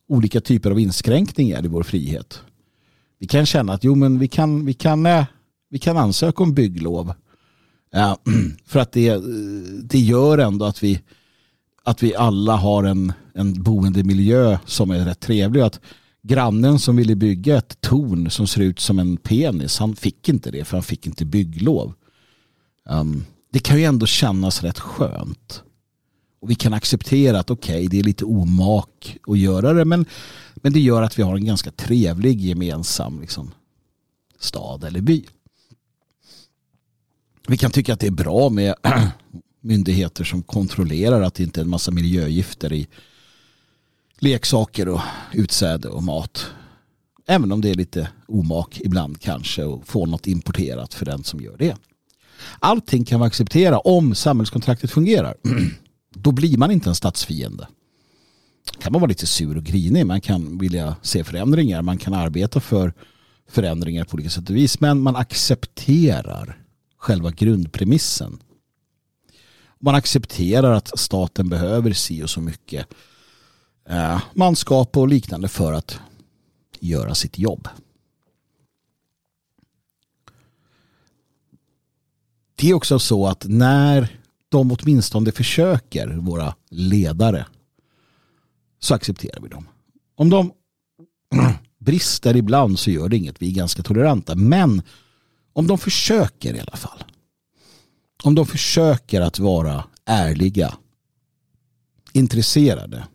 olika 0.08 0.42
typer 0.42 0.72
av 0.72 0.80
inskränkningar 0.80 1.66
i 1.66 1.68
vår 1.68 1.84
frihet. 1.84 2.42
Vi 3.20 3.28
kan 3.28 3.46
känna 3.46 3.74
att 3.74 3.84
jo, 3.84 3.96
men 3.96 4.20
vi 4.20 4.28
kan, 4.28 4.66
vi 4.66 4.74
kan, 4.74 5.06
eh, 5.06 5.26
vi 5.70 5.80
kan 5.80 5.98
ansöka 5.98 6.44
om 6.44 6.54
bygglov 6.54 7.14
För 8.66 8.80
att 8.80 8.92
det, 8.92 9.08
eh, 9.08 9.22
det 9.84 10.00
gör 10.00 10.38
ändå 10.38 10.66
att 10.66 10.84
vi, 10.84 11.02
att 11.84 12.04
vi 12.04 12.16
alla 12.16 12.56
har 12.56 12.84
en, 12.84 13.14
en 13.34 13.64
boendemiljö 13.64 14.58
som 14.66 14.92
är 14.92 15.06
rätt 15.06 15.20
trevlig. 15.20 15.62
Att 15.62 15.80
grannen 16.22 16.80
som 16.80 16.96
ville 16.96 17.16
bygga 17.16 17.58
ett 17.58 17.82
torn 17.82 18.30
som 18.30 18.48
ser 18.48 18.62
ut 18.62 18.80
som 18.80 19.00
en 19.00 19.18
penis, 19.18 19.80
han 19.80 19.96
fick 19.96 20.30
inte 20.30 20.52
det 20.52 20.66
för 20.66 20.78
han 20.78 20.84
fick 20.84 21.08
inte 21.08 21.26
bygglov. 21.26 21.94
Um, 22.90 23.26
det 23.52 23.60
kan 23.60 23.78
ju 23.78 23.84
ändå 23.84 24.06
kännas 24.06 24.64
rätt 24.64 24.80
skönt. 24.80 25.64
Och 26.42 26.50
vi 26.50 26.56
kan 26.56 26.74
acceptera 26.74 27.40
att 27.40 27.52
okej, 27.52 27.76
okay, 27.76 27.88
det 27.88 28.00
är 28.00 28.04
lite 28.04 28.26
omak 28.26 29.18
att 29.28 29.40
göra 29.40 29.74
det, 29.74 29.86
men, 29.86 30.06
men 30.56 30.74
det 30.74 30.80
gör 30.80 31.02
att 31.02 31.20
vi 31.20 31.24
har 31.24 31.36
en 31.36 31.46
ganska 31.46 31.72
trevlig 31.72 32.42
gemensam 32.42 33.22
liksom, 33.22 33.52
stad 34.40 34.84
eller 34.84 35.02
by. 35.02 35.26
Vi 37.48 37.58
kan 37.58 37.72
tycka 37.72 37.94
att 37.94 38.00
det 38.00 38.08
är 38.08 38.12
bra 38.12 38.50
med 38.50 38.76
myndigheter 39.62 40.24
som 40.24 40.44
kontrollerar 40.44 41.22
att 41.22 41.34
det 41.34 41.44
inte 41.44 41.60
är 41.60 41.64
en 41.64 41.70
massa 41.70 41.92
miljögifter 41.92 42.74
i 42.74 42.88
leksaker 44.20 44.90
och 44.90 45.02
utsäde 45.34 45.88
och 45.88 46.04
mat. 46.04 46.46
Även 47.28 47.52
om 47.52 47.62
det 47.62 47.70
är 47.70 47.76
lite 47.76 48.10
omak 48.28 48.82
ibland 48.84 49.22
kanske 49.22 49.64
och 49.64 49.88
få 49.88 50.06
något 50.06 50.28
importerat 50.28 50.94
för 50.94 51.06
den 51.06 51.24
som 51.24 51.42
gör 51.42 51.58
det. 51.58 51.76
Allting 52.60 53.06
kan 53.06 53.20
vi 53.20 53.26
acceptera 53.26 53.80
om 53.80 54.16
samhällskontraktet 54.16 54.92
fungerar. 54.92 55.36
Då 56.16 56.32
blir 56.32 56.58
man 56.58 56.72
inte 56.72 56.90
en 56.90 56.96
statsfiende. 56.96 57.68
kan 58.80 58.92
man 58.92 59.02
vara 59.02 59.10
lite 59.10 59.28
sur 59.28 59.58
och 59.58 59.64
grinig. 59.64 60.06
Man 60.06 60.22
kan 60.22 60.58
vilja 60.58 60.96
se 61.02 61.24
förändringar. 61.24 61.82
Man 61.82 61.98
kan 61.98 62.14
arbeta 62.14 62.60
för 62.60 62.94
förändringar 63.50 64.04
på 64.04 64.14
olika 64.14 64.30
sätt 64.30 64.50
och 64.50 64.56
vis. 64.56 64.80
Men 64.80 65.00
man 65.00 65.16
accepterar 65.16 66.63
själva 67.04 67.32
grundpremissen. 67.32 68.40
Man 69.80 69.96
accepterar 69.96 70.72
att 70.72 71.00
staten 71.00 71.50
behöver 71.50 71.94
si 71.94 72.24
och 72.24 72.30
så 72.30 72.42
mycket 72.42 72.88
eh, 73.90 74.22
manskap 74.34 74.98
och 74.98 75.08
liknande 75.08 75.48
för 75.48 75.74
att 75.74 76.00
göra 76.80 77.16
sitt 77.16 77.38
jobb. 77.38 77.68
Det 82.56 82.70
är 82.70 82.74
också 82.74 83.00
så 83.00 83.28
att 83.28 83.46
när 83.48 84.20
de 84.50 84.72
åtminstone 84.72 85.32
försöker, 85.32 86.08
våra 86.08 86.56
ledare, 86.70 87.46
så 88.80 88.96
accepterar 88.96 89.42
vi 89.42 89.50
dem. 89.50 89.68
Om 90.16 90.30
de 90.30 90.52
brister 91.80 92.36
ibland 92.36 92.80
så 92.80 92.92
gör 92.92 93.10
det 93.10 93.18
inget, 93.18 93.42
vi 93.42 93.48
är 93.48 93.56
ganska 93.56 93.84
toleranta. 93.84 94.36
Men 94.36 94.82
om 95.54 95.68
de 95.68 95.78
försöker 95.78 96.56
i 96.56 96.60
alla 96.60 96.78
fall. 96.78 97.04
Om 98.24 98.36
de 98.36 98.46
försöker 98.46 99.22
att 99.22 99.40
vara 99.40 99.86
ärliga, 100.06 100.78
intresserade 102.14 103.08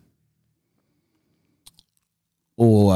och 2.57 2.93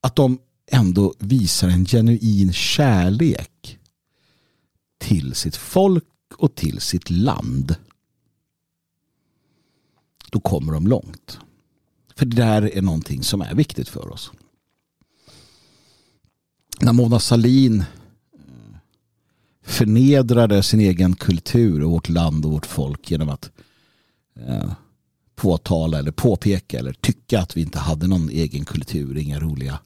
att 0.00 0.16
de 0.16 0.38
ändå 0.66 1.14
visar 1.18 1.68
en 1.68 1.86
genuin 1.86 2.52
kärlek 2.52 3.78
till 4.98 5.34
sitt 5.34 5.56
folk 5.56 6.04
och 6.36 6.54
till 6.54 6.80
sitt 6.80 7.10
land. 7.10 7.76
Då 10.30 10.40
kommer 10.40 10.72
de 10.72 10.86
långt. 10.86 11.38
För 12.16 12.26
det 12.26 12.36
där 12.36 12.62
är 12.76 12.82
någonting 12.82 13.22
som 13.22 13.40
är 13.40 13.54
viktigt 13.54 13.88
för 13.88 14.12
oss. 14.12 14.32
När 16.80 16.92
Mona 16.92 17.20
Salin 17.20 17.84
förnedrade 19.64 20.62
sin 20.62 20.80
egen 20.80 21.16
kultur 21.16 21.82
och 21.82 21.90
vårt 21.90 22.08
land 22.08 22.44
och 22.44 22.52
vårt 22.52 22.66
folk 22.66 23.10
genom 23.10 23.28
att 23.28 23.50
eh, 24.48 24.72
påtala 25.36 25.98
eller 25.98 26.12
påpeka 26.12 26.78
eller 26.78 26.92
tycka 26.92 27.40
att 27.40 27.56
vi 27.56 27.60
inte 27.60 27.78
hade 27.78 28.06
någon 28.06 28.28
egen 28.28 28.64
kultur, 28.64 29.18
inga 29.18 29.40
roliga 29.40 29.78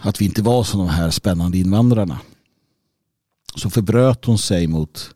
att 0.00 0.20
vi 0.20 0.24
inte 0.24 0.42
var 0.42 0.64
som 0.64 0.80
de 0.80 0.88
här 0.88 1.10
spännande 1.10 1.58
invandrarna 1.58 2.20
så 3.54 3.70
förbröt 3.70 4.24
hon 4.24 4.38
sig 4.38 4.66
mot 4.66 5.14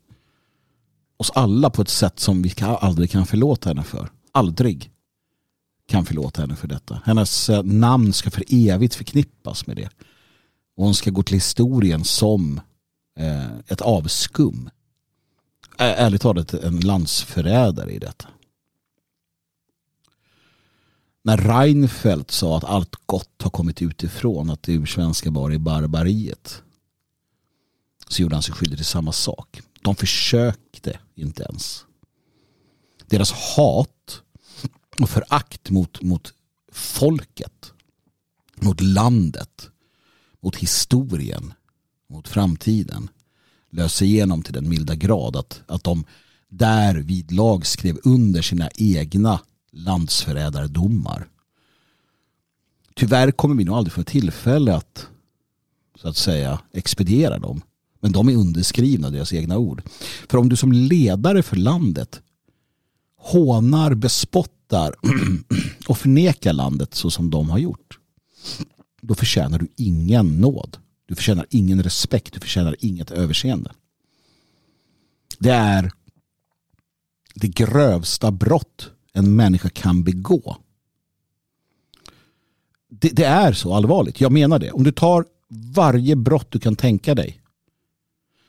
oss 1.17 1.31
alla 1.35 1.71
på 1.71 1.83
ett 1.83 1.89
sätt 1.89 2.21
som 2.21 2.43
vi 2.43 2.55
aldrig 2.61 3.11
kan 3.11 3.27
förlåta 3.27 3.69
henne 3.69 3.83
för. 3.83 4.11
Aldrig 4.33 4.91
kan 5.87 6.07
förlåta 6.07 6.41
henne 6.43 6.57
för 6.57 6.69
detta. 6.69 7.03
Hennes 7.05 7.51
eh, 7.51 7.63
namn 7.63 8.13
ska 8.13 8.31
för 8.31 8.45
evigt 8.49 8.95
förknippas 8.95 9.67
med 9.67 9.77
det. 9.77 9.89
Och 10.81 10.87
hon 10.87 10.95
ska 10.95 11.11
gå 11.11 11.23
till 11.23 11.35
historien 11.35 12.05
som 12.05 12.61
eh, 13.17 13.59
ett 13.67 13.81
avskum. 13.81 14.71
Ärligt 15.79 16.23
talat 16.23 16.55
en 16.55 16.81
landsförrädare 16.81 17.91
i 17.91 17.99
detta. 17.99 18.29
När 21.23 21.37
Reinfeldt 21.37 22.31
sa 22.31 22.57
att 22.57 22.65
allt 22.65 22.97
gott 23.07 23.43
har 23.43 23.51
kommit 23.51 23.83
utifrån, 23.83 24.51
att 24.51 24.63
det 24.63 24.73
ursvenska 24.73 25.31
var 25.31 25.53
i 25.53 25.59
barbariet 25.59 26.63
så 28.09 28.23
gjorde 28.23 28.37
han 28.37 28.43
sig 28.43 28.55
skyldig 28.55 28.79
till 28.79 28.87
samma 28.87 29.13
sak. 29.13 29.61
De 29.81 29.97
försökte 29.97 30.99
inte 31.15 31.43
ens. 31.43 31.85
Deras 33.07 33.33
hat 33.33 34.23
och 34.99 35.11
förakt 35.11 35.71
mot, 35.71 36.03
mot 36.03 36.35
folket, 36.73 37.73
mot 38.55 38.81
landet, 38.81 39.71
mot 40.41 40.57
historien, 40.57 41.53
mot 42.09 42.29
framtiden 42.29 43.11
löser 43.71 44.07
igenom 44.07 44.43
till 44.43 44.55
den 44.55 44.69
milda 44.69 44.95
grad 44.95 45.37
att, 45.37 45.63
att 45.67 45.85
de 45.85 46.05
där 46.49 46.95
vid 46.95 47.33
lag 47.33 47.67
skrev 47.67 47.99
under 48.05 48.43
sina 48.43 48.71
egna 48.75 49.41
landsförrädardomar. 49.73 51.29
Tyvärr 52.95 53.31
kommer 53.31 53.55
vi 53.55 53.65
nog 53.65 53.77
aldrig 53.77 53.93
få 53.93 54.03
tillfälle 54.03 54.75
att 54.75 55.07
så 56.01 56.09
att 56.09 56.17
säga 56.17 56.61
expediera 56.73 57.39
dem. 57.39 57.63
Men 58.01 58.13
de 58.13 58.29
är 58.29 58.37
underskrivna, 58.37 59.11
deras 59.11 59.33
egna 59.33 59.59
ord. 59.59 59.83
För 60.29 60.39
om 60.39 60.49
du 60.49 60.57
som 60.57 60.73
ledare 60.73 61.43
för 61.43 61.57
landet 61.57 62.23
hånar, 63.17 63.95
bespottar 63.95 64.95
och 65.89 65.99
förnekar 65.99 66.53
landet 66.53 66.95
så 66.95 67.11
som 67.11 67.31
de 67.31 67.51
har 67.51 67.59
gjort. 67.59 67.99
Då 69.01 69.15
förtjänar 69.15 69.59
du 69.59 69.69
ingen 69.77 70.41
nåd. 70.41 70.79
Du 71.07 71.15
förtjänar 71.15 71.47
ingen 71.51 71.83
respekt. 71.83 72.35
Du 72.35 72.41
förtjänar 72.41 72.77
inget 72.79 73.11
överseende. 73.11 73.73
Det 75.39 75.51
är 75.51 75.93
det 77.35 77.49
grövsta 77.49 78.31
brott 78.31 78.91
en 79.13 79.37
människa 79.37 79.69
kan 79.69 80.05
begå. 80.05 80.57
Det, 82.89 83.09
det, 83.09 83.25
är 83.25 83.53
så 83.53 83.75
allvarligt. 83.75 84.21
Jag 84.21 84.33
menar 84.33 84.59
det. 84.59 84.73
Om 84.73 84.85
du 84.85 84.93
tar 84.93 85.25
varje 85.49 86.17
brott 86.17 86.51
du 86.51 86.59
kan 86.59 86.77
tänka 86.77 87.15
dig 87.15 87.43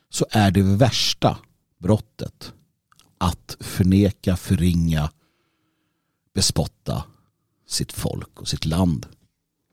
så 0.10 0.26
är 0.30 0.52
det 0.52 0.62
värsta 0.62 1.38
brottet 1.78 2.54
att 3.18 3.58
förneka, 3.60 4.36
förringa, 4.36 5.12
bespotta 6.34 7.04
sitt 7.68 7.92
folk 7.92 8.42
och 8.42 8.48
sitt 8.48 8.66
land 8.66 9.08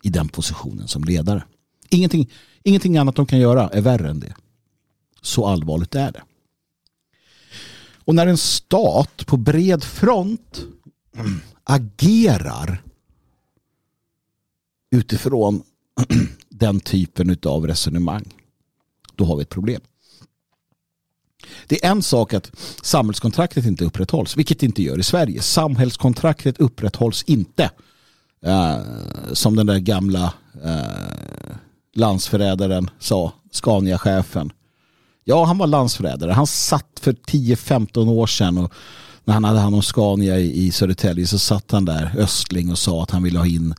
i 0.03 0.11
den 0.11 0.28
positionen 0.28 0.88
som 0.88 1.05
ledare. 1.05 1.44
Ingenting, 1.88 2.30
ingenting 2.62 2.96
annat 2.96 3.16
de 3.16 3.26
kan 3.26 3.38
göra 3.38 3.68
är 3.68 3.80
värre 3.80 4.11
än 4.11 4.20
det. 4.20 4.34
Så 5.22 5.46
allvarligt 5.46 5.94
är 5.94 6.12
det. 6.12 6.22
Och 8.09 8.14
när 8.14 8.26
en 8.26 8.38
stat 8.38 9.26
på 9.26 9.36
bred 9.36 9.84
front 9.84 10.64
agerar 11.64 12.82
utifrån 14.90 15.62
den 16.49 16.80
typen 16.80 17.38
av 17.42 17.66
resonemang 17.66 18.34
då 19.14 19.24
har 19.24 19.36
vi 19.36 19.42
ett 19.42 19.49
problem. 19.49 19.80
Det 21.66 21.84
är 21.84 21.90
en 21.90 22.03
sak 22.03 22.34
att 22.34 22.53
samhällskontraktet 22.82 23.66
inte 23.66 23.84
upprätthålls, 23.84 24.36
vilket 24.36 24.61
det 24.61 24.66
inte 24.66 24.82
gör 24.82 24.99
i 24.99 25.03
Sverige. 25.03 25.42
Samhällskontraktet 25.42 26.59
upprätthålls 26.59 27.22
inte. 27.22 27.70
Eh, 28.43 28.76
som 29.32 29.57
den 29.57 29.66
där 29.66 29.78
gamla 29.78 30.32
eh, 30.64 31.57
landsförrädaren 31.95 32.91
sa, 32.99 33.32
Scania-chefen. 33.51 34.53
Ja, 35.24 35.45
han 35.45 35.59
var 35.59 35.66
landsförrädare. 35.66 36.32
Han 36.32 36.47
satt 36.47 37.01
för 37.01 37.12
10-15 37.12 38.09
år 38.09 38.26
sedan 38.26 38.59
och 38.59 38.72
när 39.24 39.34
han 39.34 39.45
hade 39.45 39.59
hand 39.59 39.74
om 39.74 39.82
Scania 39.82 40.39
i, 40.39 40.66
i 40.66 40.72
Södertälje 40.72 41.26
så 41.26 41.39
satt 41.39 41.70
han 41.70 41.84
där, 41.84 42.14
Östling, 42.18 42.70
och 42.70 42.78
sa 42.78 43.03
att 43.03 43.11
han 43.11 43.22
ville 43.22 43.39
ha 43.39 43.47
in 43.47 43.74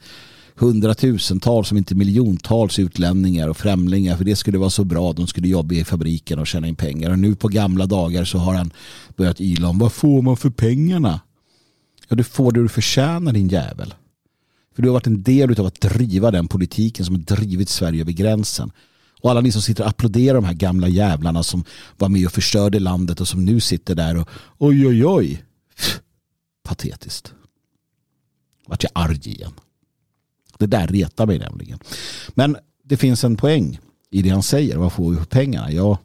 hundratusentals, 0.55 1.72
om 1.72 1.78
inte 1.78 1.95
miljontals 1.95 2.80
utlänningar 2.80 3.47
och 3.47 3.57
främlingar 3.57 4.18
för 4.18 4.24
det 4.24 4.36
skulle 4.36 4.57
vara 4.57 4.70
så 4.70 4.84
bra. 4.84 5.14
De 5.14 5.28
skulle 5.28 5.47
jobba 5.47 5.76
i 5.76 5.84
fabriken 5.84 6.39
och 6.39 6.47
tjäna 6.47 6.68
in 6.68 6.76
pengar. 6.76 7.12
Och 7.12 7.20
nu 7.20 7.36
på 7.36 7.47
gamla 7.47 7.86
dagar 7.86 8.26
så 8.26 8.38
har 8.38 8.53
han 8.53 8.72
börjat 9.16 9.41
yla 9.41 9.68
om 9.68 9.80
vad 9.80 9.93
får 9.93 10.22
man 10.22 10.38
för 10.38 10.49
pengarna? 10.49 11.20
Ja, 12.07 12.16
du 12.16 12.24
får 12.24 12.51
det 12.51 12.62
du 12.62 12.70
förtjänar 12.70 13.34
din 13.34 13.47
jävel. 13.47 13.93
För 14.80 14.84
du 14.84 14.89
har 14.89 14.93
varit 14.93 15.07
en 15.07 15.23
del 15.23 15.59
av 15.59 15.65
att 15.65 15.82
driva 15.82 16.32
den 16.32 16.47
politiken 16.47 17.05
som 17.05 17.15
har 17.15 17.21
drivit 17.21 17.69
Sverige 17.69 18.01
över 18.01 18.11
gränsen. 18.11 18.71
Och 19.21 19.32
alla 19.32 19.41
ni 19.41 19.51
som 19.51 19.61
sitter 19.61 19.84
och 19.84 19.89
applåderar 19.89 20.34
de 20.34 20.43
här 20.43 20.53
gamla 20.53 20.88
jävlarna 20.88 21.43
som 21.43 21.63
var 21.97 22.09
med 22.09 22.25
och 22.25 22.32
förstörde 22.32 22.80
landet 22.80 23.21
och 23.21 23.27
som 23.27 23.45
nu 23.45 23.59
sitter 23.59 23.95
där 23.95 24.17
och 24.17 24.30
oj 24.57 24.88
oj 24.88 25.05
oj. 25.05 25.43
Patetiskt. 26.63 27.34
Vart 28.67 28.84
jag 28.84 28.91
arg 28.95 29.19
igen. 29.23 29.51
Det 30.57 30.67
där 30.67 30.88
retar 30.88 31.25
mig 31.25 31.39
nämligen. 31.39 31.80
Men 32.30 32.57
det 32.84 32.97
finns 32.97 33.23
en 33.23 33.38
poäng 33.38 33.80
i 34.09 34.21
det 34.21 34.30
han 34.30 34.43
säger. 34.43 34.77
Vad 34.77 34.93
får 34.93 35.11
vi 35.11 35.17
för 35.17 35.25
pengarna? 35.25 35.71
Ja, 35.71 35.97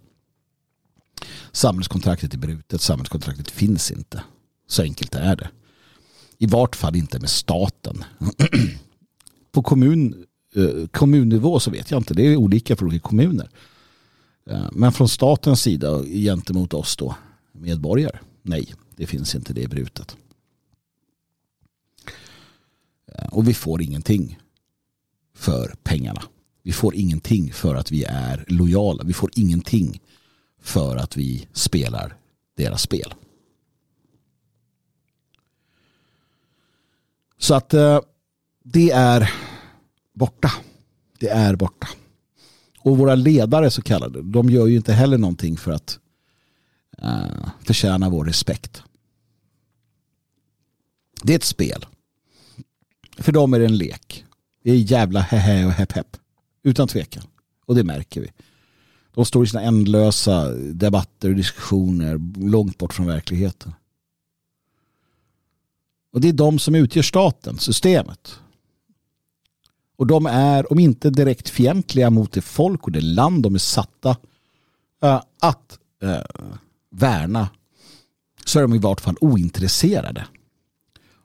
samhällskontraktet 1.52 2.34
är 2.34 2.38
brutet. 2.38 2.80
Samhällskontraktet 2.80 3.50
finns 3.50 3.90
inte. 3.90 4.22
Så 4.66 4.82
enkelt 4.82 5.14
är 5.14 5.36
det. 5.36 5.48
I 6.38 6.46
vart 6.46 6.76
fall 6.76 6.96
inte 6.96 7.20
med 7.20 7.30
staten. 7.30 8.04
På 9.52 9.62
kommun, 9.62 10.26
eh, 10.54 10.86
kommunnivå 10.86 11.60
så 11.60 11.70
vet 11.70 11.90
jag 11.90 12.00
inte. 12.00 12.14
Det 12.14 12.22
är 12.22 12.36
olika 12.36 12.76
för 12.76 12.86
olika 12.86 13.08
kommuner. 13.08 13.50
Eh, 14.50 14.68
men 14.72 14.92
från 14.92 15.08
statens 15.08 15.62
sida 15.62 16.02
gentemot 16.02 16.74
oss 16.74 16.96
då 16.96 17.14
medborgare. 17.52 18.18
Nej, 18.42 18.74
det 18.96 19.06
finns 19.06 19.34
inte 19.34 19.52
det 19.52 19.68
brutet. 19.68 20.16
Eh, 23.06 23.26
och 23.26 23.48
vi 23.48 23.54
får 23.54 23.82
ingenting 23.82 24.38
för 25.34 25.74
pengarna. 25.82 26.22
Vi 26.62 26.72
får 26.72 26.94
ingenting 26.94 27.52
för 27.52 27.74
att 27.74 27.92
vi 27.92 28.04
är 28.04 28.44
lojala. 28.48 29.04
Vi 29.04 29.12
får 29.12 29.30
ingenting 29.34 30.00
för 30.60 30.96
att 30.96 31.16
vi 31.16 31.48
spelar 31.52 32.16
deras 32.56 32.82
spel. 32.82 33.14
Så 37.38 37.54
att 37.54 37.74
eh, 37.74 38.00
det 38.64 38.90
är 38.90 39.32
borta. 40.14 40.52
Det 41.18 41.28
är 41.28 41.56
borta. 41.56 41.88
Och 42.78 42.98
våra 42.98 43.14
ledare 43.14 43.70
så 43.70 43.82
kallade, 43.82 44.22
de 44.22 44.50
gör 44.50 44.66
ju 44.66 44.76
inte 44.76 44.92
heller 44.92 45.18
någonting 45.18 45.56
för 45.56 45.72
att 45.72 45.98
uh, 47.02 48.08
vår 48.10 48.24
respekt. 48.24 48.82
Det 51.22 51.32
är 51.32 51.36
ett 51.36 51.44
spel. 51.44 51.86
För 53.18 53.32
dem 53.32 53.54
är 53.54 53.58
det 53.58 53.64
en 53.64 53.76
lek. 53.76 54.24
Det 54.62 54.70
är 54.70 54.76
jävla 54.76 55.20
hehe 55.20 55.66
och 55.66 55.72
hepp 55.72 55.92
hepp. 55.92 56.16
Utan 56.62 56.88
tvekan. 56.88 57.24
Och 57.66 57.74
det 57.74 57.84
märker 57.84 58.20
vi. 58.20 58.32
De 59.14 59.24
står 59.24 59.44
i 59.44 59.46
sina 59.46 59.62
ändlösa 59.62 60.48
debatter 60.54 61.28
och 61.28 61.36
diskussioner 61.36 62.20
långt 62.50 62.78
bort 62.78 62.92
från 62.92 63.06
verkligheten. 63.06 63.72
Och 66.14 66.20
det 66.20 66.28
är 66.28 66.32
de 66.32 66.58
som 66.58 66.74
utgör 66.74 67.02
staten, 67.02 67.58
systemet. 67.58 68.40
Och 69.96 70.06
de 70.06 70.26
är, 70.26 70.72
om 70.72 70.78
inte 70.78 71.10
direkt 71.10 71.48
fientliga 71.48 72.10
mot 72.10 72.32
det 72.32 72.40
folk 72.40 72.84
och 72.84 72.92
det 72.92 73.00
land 73.00 73.42
de 73.42 73.54
är 73.54 73.58
satta 73.58 74.16
eh, 75.02 75.22
att 75.40 75.78
eh, 76.02 76.18
värna, 76.90 77.48
så 78.44 78.58
är 78.58 78.62
de 78.62 78.74
i 78.74 78.78
vart 78.78 79.00
fall 79.00 79.16
ointresserade 79.20 80.26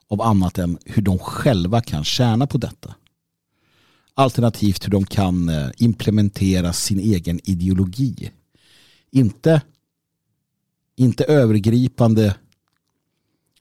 av 0.08 0.22
annat 0.22 0.58
än 0.58 0.78
hur 0.86 1.02
de 1.02 1.20
själva 1.20 1.82
kan 1.82 2.04
tjäna 2.04 2.48
på 2.48 2.58
detta. 2.58 2.96
Alternativt 4.14 4.86
hur 4.86 4.92
de 4.92 5.06
kan 5.06 5.50
eh, 5.50 5.70
implementera 5.78 6.74
sin 6.74 7.00
egen 7.00 7.40
ideologi. 7.44 8.32
Inte, 9.12 9.62
inte 10.96 11.24
övergripande 11.24 12.36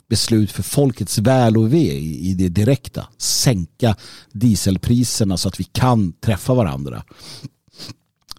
beslut 0.09 0.53
för 0.53 0.63
folkets 0.63 1.19
väl 1.19 1.57
och 1.57 1.73
ve 1.73 1.93
i 1.99 2.35
det 2.35 2.49
direkta. 2.49 3.07
Sänka 3.19 3.97
dieselpriserna 4.33 5.37
så 5.37 5.49
att 5.49 5.61
vi 5.61 5.65
kan 5.65 6.13
träffa 6.13 6.55
varandra. 6.55 7.05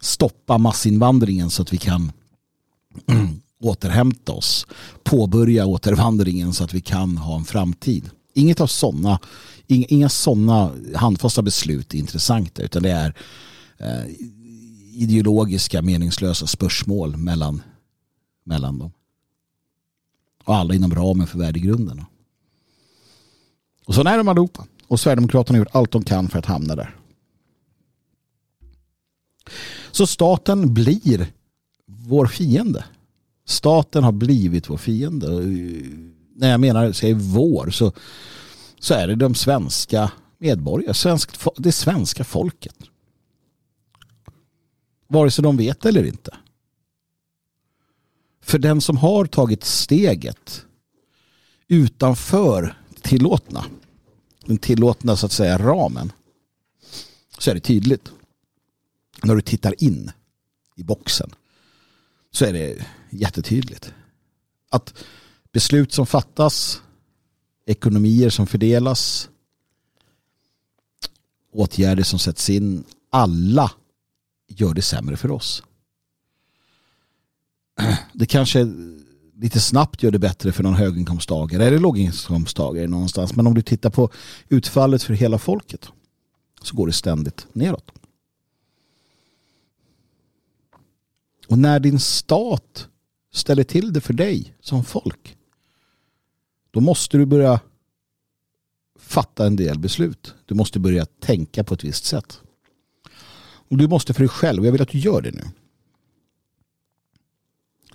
Stoppa 0.02 0.58
massinvandringen 0.58 1.50
så 1.50 1.62
att 1.62 1.74
vi 1.74 1.78
kan 1.78 2.12
återhämta 3.62 4.32
oss. 4.32 4.68
Påbörja 5.04 5.66
återvandringen 5.66 6.54
så 6.54 6.64
att 6.64 6.74
vi 6.74 6.82
kan 6.82 7.18
ha 7.18 7.38
en 7.38 7.46
framtid. 7.46 8.10
Inget 8.34 8.62
av 8.62 8.68
sådana, 8.68 9.20
inga 9.68 10.10
sådana 10.10 10.72
handfasta 10.96 11.42
beslut 11.42 11.94
är 11.94 11.98
intressanta 11.98 12.62
utan 12.62 12.84
det 12.84 12.92
är 12.92 13.14
eh, 13.78 14.06
ideologiska 14.94 15.82
meningslösa 15.82 16.48
spörsmål 16.48 17.18
mellan, 17.18 17.62
mellan 18.44 18.80
dem. 18.80 18.92
Och 20.50 20.56
alla 20.56 20.76
inom 20.76 20.96
ramen 20.96 21.28
för 21.28 21.40
värdegrunderna. 21.40 22.06
Och 23.86 23.96
så 23.96 24.02
är 24.02 24.18
de 24.18 24.28
allihopa. 24.28 24.66
Och 24.88 25.00
Sverigedemokraterna 25.00 25.58
har 25.58 25.66
gjort 25.66 25.76
allt 25.76 25.92
de 25.92 26.04
kan 26.04 26.28
för 26.28 26.40
att 26.40 26.46
hamna 26.46 26.76
där. 26.76 26.96
Så 29.92 30.08
staten 30.08 30.74
blir 30.74 31.28
vår 31.86 32.28
fiende. 32.28 32.86
Staten 33.46 34.04
har 34.04 34.12
blivit 34.12 34.70
vår 34.70 34.78
fiende. 34.78 35.28
När 36.36 36.52
jag 36.52 36.60
menar 36.60 36.92
säger 36.92 37.16
vår 37.16 37.70
så, 37.70 37.92
så 38.80 38.94
är 38.94 39.08
det 39.08 39.16
de 39.16 39.36
svenska 39.36 40.12
medborgare, 40.38 40.94
svensk, 40.94 41.30
det 41.58 41.72
svenska 41.72 42.24
folket. 42.24 42.76
Vare 45.08 45.32
sig 45.32 45.44
de 45.44 45.58
vet 45.58 45.86
eller 45.86 46.04
inte. 46.04 46.38
För 48.50 48.60
den 48.60 48.82
som 48.82 48.98
har 48.98 49.26
tagit 49.26 49.64
steget 49.64 50.66
utanför 51.68 52.78
tillåtna, 53.02 53.66
den 54.46 54.58
tillåtna 54.58 55.16
så 55.16 55.26
att 55.26 55.32
säga 55.32 55.58
ramen, 55.58 56.12
så 57.38 57.52
är 57.52 57.56
det 57.56 57.60
tydligt. 57.60 58.12
När 59.24 59.36
du 59.36 59.42
tittar 59.42 59.84
in 59.84 60.12
i 60.76 60.84
boxen 60.84 61.32
så 62.32 62.46
är 62.46 62.54
det 62.54 62.86
jättetydligt. 63.10 63.94
Att 64.70 64.94
beslut 65.52 65.94
som 65.94 66.06
fattas, 66.06 66.82
ekonomier 67.66 68.30
som 68.30 68.48
fördelas, 68.48 69.30
åtgärder 71.52 72.04
som 72.04 72.20
sätts 72.20 72.50
in, 72.50 72.84
alla 73.10 73.72
gör 74.48 74.74
det 74.74 74.82
sämre 74.82 75.18
för 75.18 75.32
oss 75.32 75.64
det 78.20 78.26
kanske 78.26 78.68
lite 79.36 79.60
snabbt 79.60 80.04
gör 80.04 80.12
det 80.12 80.20
bättre 80.20 80.52
för 80.52 80.64
någon 80.64 80.74
höginkomsttagare 80.74 81.66
eller 81.66 81.80
låginkomsttagare 81.80 82.88
någonstans. 82.88 83.36
Men 83.36 83.48
om 83.48 83.54
du 83.54 83.62
tittar 83.62 83.90
på 83.90 84.10
utfallet 84.50 85.04
för 85.04 85.14
hela 85.14 85.38
folket 85.38 85.90
så 86.62 86.76
går 86.76 86.88
det 86.88 86.94
ständigt 86.94 87.48
neråt. 87.54 87.92
Och 91.48 91.58
när 91.58 91.80
din 91.80 92.00
stat 92.00 92.88
ställer 93.34 93.64
till 93.64 93.94
det 93.94 94.02
för 94.02 94.14
dig 94.14 94.56
som 94.62 94.84
folk 94.84 95.38
då 96.72 96.82
måste 96.82 97.18
du 97.18 97.26
börja 97.26 97.60
fatta 99.00 99.46
en 99.46 99.56
del 99.56 99.80
beslut. 99.80 100.36
Du 100.46 100.56
måste 100.56 100.80
börja 100.80 101.06
tänka 101.06 101.64
på 101.64 101.74
ett 101.74 101.84
visst 101.84 102.06
sätt. 102.06 102.42
Och 103.42 103.78
du 103.78 103.88
måste 103.88 104.14
för 104.14 104.22
dig 104.22 104.30
själv, 104.30 104.60
och 104.60 104.68
jag 104.68 104.72
vill 104.72 104.82
att 104.82 104.90
du 104.90 105.00
gör 105.00 105.22
det 105.22 105.32
nu 105.32 105.44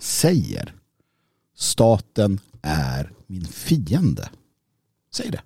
säger 0.05 0.75
staten 1.55 2.39
är 2.61 3.13
min 3.27 3.45
fiende. 3.45 4.29
Säg 5.13 5.31
det. 5.31 5.41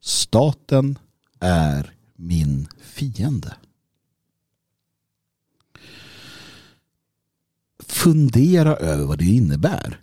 Staten 0.00 0.98
är 1.40 1.94
min 2.16 2.68
fiende. 2.80 3.56
Fundera 7.78 8.76
över 8.76 9.04
vad 9.04 9.18
det 9.18 9.24
innebär. 9.24 10.00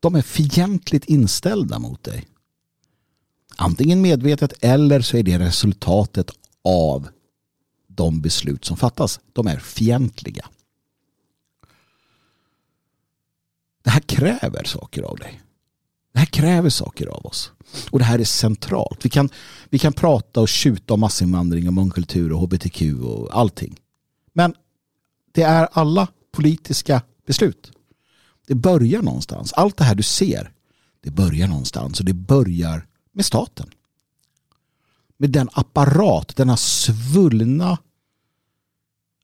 De 0.00 0.14
är 0.14 0.22
fientligt 0.22 1.04
inställda 1.04 1.78
mot 1.78 2.02
dig. 2.02 2.28
Antingen 3.56 4.02
medvetet 4.02 4.52
eller 4.60 5.00
så 5.00 5.16
är 5.16 5.22
det 5.22 5.38
resultatet 5.38 6.30
av 6.64 7.08
de 7.86 8.20
beslut 8.20 8.64
som 8.64 8.76
fattas. 8.76 9.20
De 9.32 9.46
är 9.46 9.58
fientliga. 9.58 10.48
Det 13.86 13.90
här 13.90 14.00
kräver 14.00 14.64
saker 14.64 15.02
av 15.02 15.16
dig. 15.16 15.42
Det 16.12 16.18
här 16.18 16.26
kräver 16.26 16.70
saker 16.70 17.06
av 17.06 17.26
oss. 17.26 17.52
Och 17.90 17.98
det 17.98 18.04
här 18.04 18.18
är 18.18 18.24
centralt. 18.24 19.04
Vi 19.04 19.08
kan, 19.10 19.28
vi 19.70 19.78
kan 19.78 19.92
prata 19.92 20.40
och 20.40 20.48
tjuta 20.48 20.94
om 20.94 21.00
massinvandring 21.00 21.66
och 21.66 21.72
mångkultur 21.72 22.32
och 22.32 22.40
hbtq 22.40 22.82
och 23.02 23.38
allting. 23.38 23.76
Men 24.32 24.54
det 25.32 25.42
är 25.42 25.68
alla 25.72 26.08
politiska 26.32 27.02
beslut. 27.26 27.72
Det 28.46 28.54
börjar 28.54 29.02
någonstans. 29.02 29.52
Allt 29.52 29.76
det 29.76 29.84
här 29.84 29.94
du 29.94 30.02
ser, 30.02 30.52
det 31.00 31.10
börjar 31.10 31.48
någonstans 31.48 32.00
och 32.00 32.06
det 32.06 32.14
börjar 32.14 32.86
med 33.12 33.24
staten. 33.24 33.70
Med 35.16 35.30
den 35.30 35.48
apparat, 35.52 36.36
denna 36.36 36.56
svullna 36.56 37.78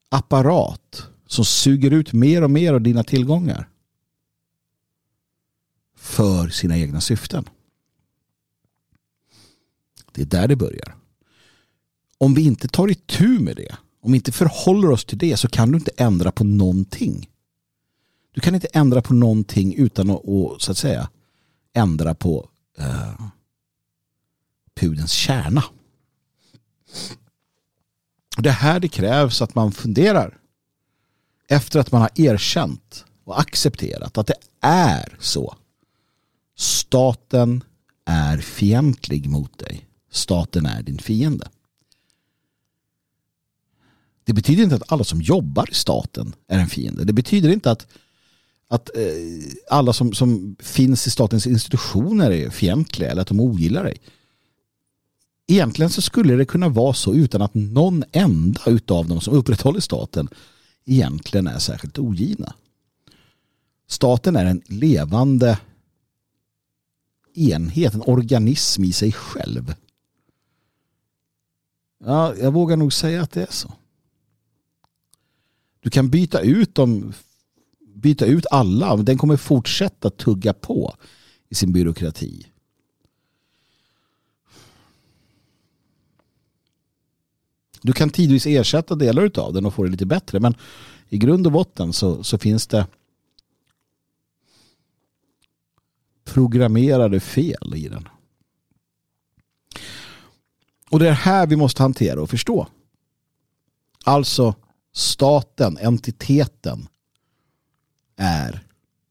apparat 0.09 1.07
som 1.27 1.45
suger 1.45 1.91
ut 1.91 2.13
mer 2.13 2.43
och 2.43 2.51
mer 2.51 2.73
av 2.73 2.81
dina 2.81 3.05
tillgångar 3.05 3.69
för 6.03 6.49
sina 6.49 6.79
egna 6.79 7.01
syften. 7.01 7.49
Det 10.13 10.23
är 10.23 10.27
där 10.27 10.49
det 10.49 10.57
börjar. 10.57 10.97
Om 12.19 12.35
vi 12.35 12.43
inte 12.43 12.69
tar 12.69 12.91
itu 12.91 13.39
med 13.39 13.57
det, 13.57 13.77
om 14.01 14.13
vi 14.13 14.19
inte 14.19 14.33
förhåller 14.33 14.91
oss 14.91 15.05
till 15.05 15.19
det 15.19 15.37
så 15.37 15.49
kan 15.49 15.73
du 15.73 15.79
inte 15.79 15.91
ändra 15.97 16.33
på 16.33 16.45
någonting. 16.45 17.29
Du 18.33 18.41
kan 18.41 18.55
inte 18.55 18.67
ändra 18.73 19.03
på 19.03 19.15
någonting 19.15 19.75
utan 19.75 20.11
att, 20.11 20.23
så 20.59 20.71
att 20.71 20.79
säga 20.79 21.11
ändra 21.73 22.15
på 22.15 22.49
eh, 22.79 23.27
pudens 24.75 25.13
kärna. 25.13 25.65
Det 28.37 28.49
är 28.49 28.53
här 28.53 28.81
det 28.81 28.89
krävs 28.89 29.43
att 29.43 29.55
man 29.55 29.73
funderar 29.73 30.39
efter 31.49 31.81
att 31.81 31.93
man 31.93 32.01
har 32.01 32.11
erkänt 32.15 33.05
och 33.25 33.41
accepterat 33.41 34.19
att 34.19 34.27
det 34.27 34.37
är 34.61 35.17
så 35.21 35.57
Staten 36.57 37.65
är 38.05 38.39
fientlig 38.39 39.29
mot 39.29 39.59
dig. 39.59 39.87
Staten 40.11 40.67
är 40.67 40.83
din 40.83 40.99
fiende. 40.99 41.49
Det 44.25 44.33
betyder 44.33 44.63
inte 44.63 44.75
att 44.75 44.93
alla 44.93 45.05
som 45.05 45.23
jobbar 45.23 45.71
i 45.71 45.75
staten 45.75 46.35
är 46.49 46.59
en 46.59 46.69
fiende. 46.69 47.05
Det 47.05 47.13
betyder 47.13 47.51
inte 47.51 47.71
att, 47.71 47.87
att 48.69 48.97
eh, 48.97 49.05
alla 49.71 49.93
som, 49.93 50.13
som 50.13 50.57
finns 50.59 51.07
i 51.07 51.11
statens 51.11 51.47
institutioner 51.47 52.31
är 52.31 52.51
fientliga 52.51 53.11
eller 53.11 53.23
att 53.23 53.29
de 53.29 53.41
ogillar 53.41 53.85
dig. 53.85 53.97
Egentligen 55.47 55.91
så 55.91 56.03
skulle 56.03 56.37
det 56.37 56.45
kunna 56.45 56.69
vara 56.69 56.95
så 56.95 57.15
utan 57.15 57.43
att 57.43 57.55
någon 57.55 58.05
enda 58.13 58.61
utav 58.67 59.09
dem 59.09 59.21
som 59.21 59.35
upprätthåller 59.35 59.81
staten 59.81 60.29
egentligen 60.85 61.47
är 61.47 61.59
särskilt 61.59 61.99
ogina. 61.99 62.55
Staten 63.89 64.37
är 64.37 64.45
en 64.45 64.63
levande 64.67 65.59
enhet, 67.35 67.95
en 67.95 68.03
organism 68.03 68.85
i 68.85 68.93
sig 68.93 69.13
själv. 69.13 69.75
Ja, 72.05 72.35
jag 72.37 72.53
vågar 72.53 72.77
nog 72.77 72.93
säga 72.93 73.23
att 73.23 73.31
det 73.31 73.43
är 73.43 73.53
så. 73.53 73.73
Du 75.81 75.91
kan 75.91 76.11
byta 76.11 76.41
ut 76.41 76.75
dem 76.75 77.13
byta 77.95 78.27
ut 78.27 78.47
alla. 78.51 78.97
Den 78.97 79.19
kommer 79.19 79.37
fortsätta 79.37 80.11
tugga 80.11 80.53
på 80.53 80.97
i 81.49 81.55
sin 81.55 81.73
byråkrati. 81.73 82.47
Du 87.83 87.93
kan 87.93 88.11
tidvis 88.11 88.47
ersätta 88.47 88.95
delar 88.95 89.31
av 89.39 89.53
den 89.53 89.67
och 89.67 89.75
få 89.75 89.85
det 89.85 89.91
lite 89.91 90.07
bättre. 90.07 90.41
Men 90.41 90.55
i 91.09 91.19
grund 91.19 91.47
och 91.47 91.53
botten 91.53 91.93
så, 91.93 92.25
så 92.25 92.39
finns 92.39 92.67
det 92.67 92.87
programmerade 96.33 97.21
fel 97.21 97.75
i 97.77 97.89
den. 97.89 98.09
Och 100.91 100.99
det 100.99 101.09
är 101.09 101.13
här 101.13 101.47
vi 101.47 101.57
måste 101.57 101.83
hantera 101.83 102.23
och 102.23 102.31
förstå. 102.31 102.67
Alltså 104.05 104.55
staten, 104.93 105.79
entiteten 105.79 106.89
är 108.17 108.67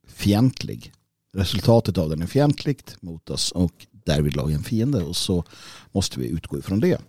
fientlig. 0.07 0.93
Resultatet 1.33 1.97
av 1.97 2.09
den 2.09 2.21
är 2.21 2.27
fientligt 2.27 3.01
mot 3.01 3.29
oss 3.29 3.51
och 3.51 3.87
därvidlag 3.91 4.51
en 4.51 4.63
fiende 4.63 5.03
och 5.03 5.15
så 5.15 5.43
måste 5.91 6.19
vi 6.19 6.27
utgå 6.27 6.59
ifrån 6.59 6.79
det. 6.79 7.01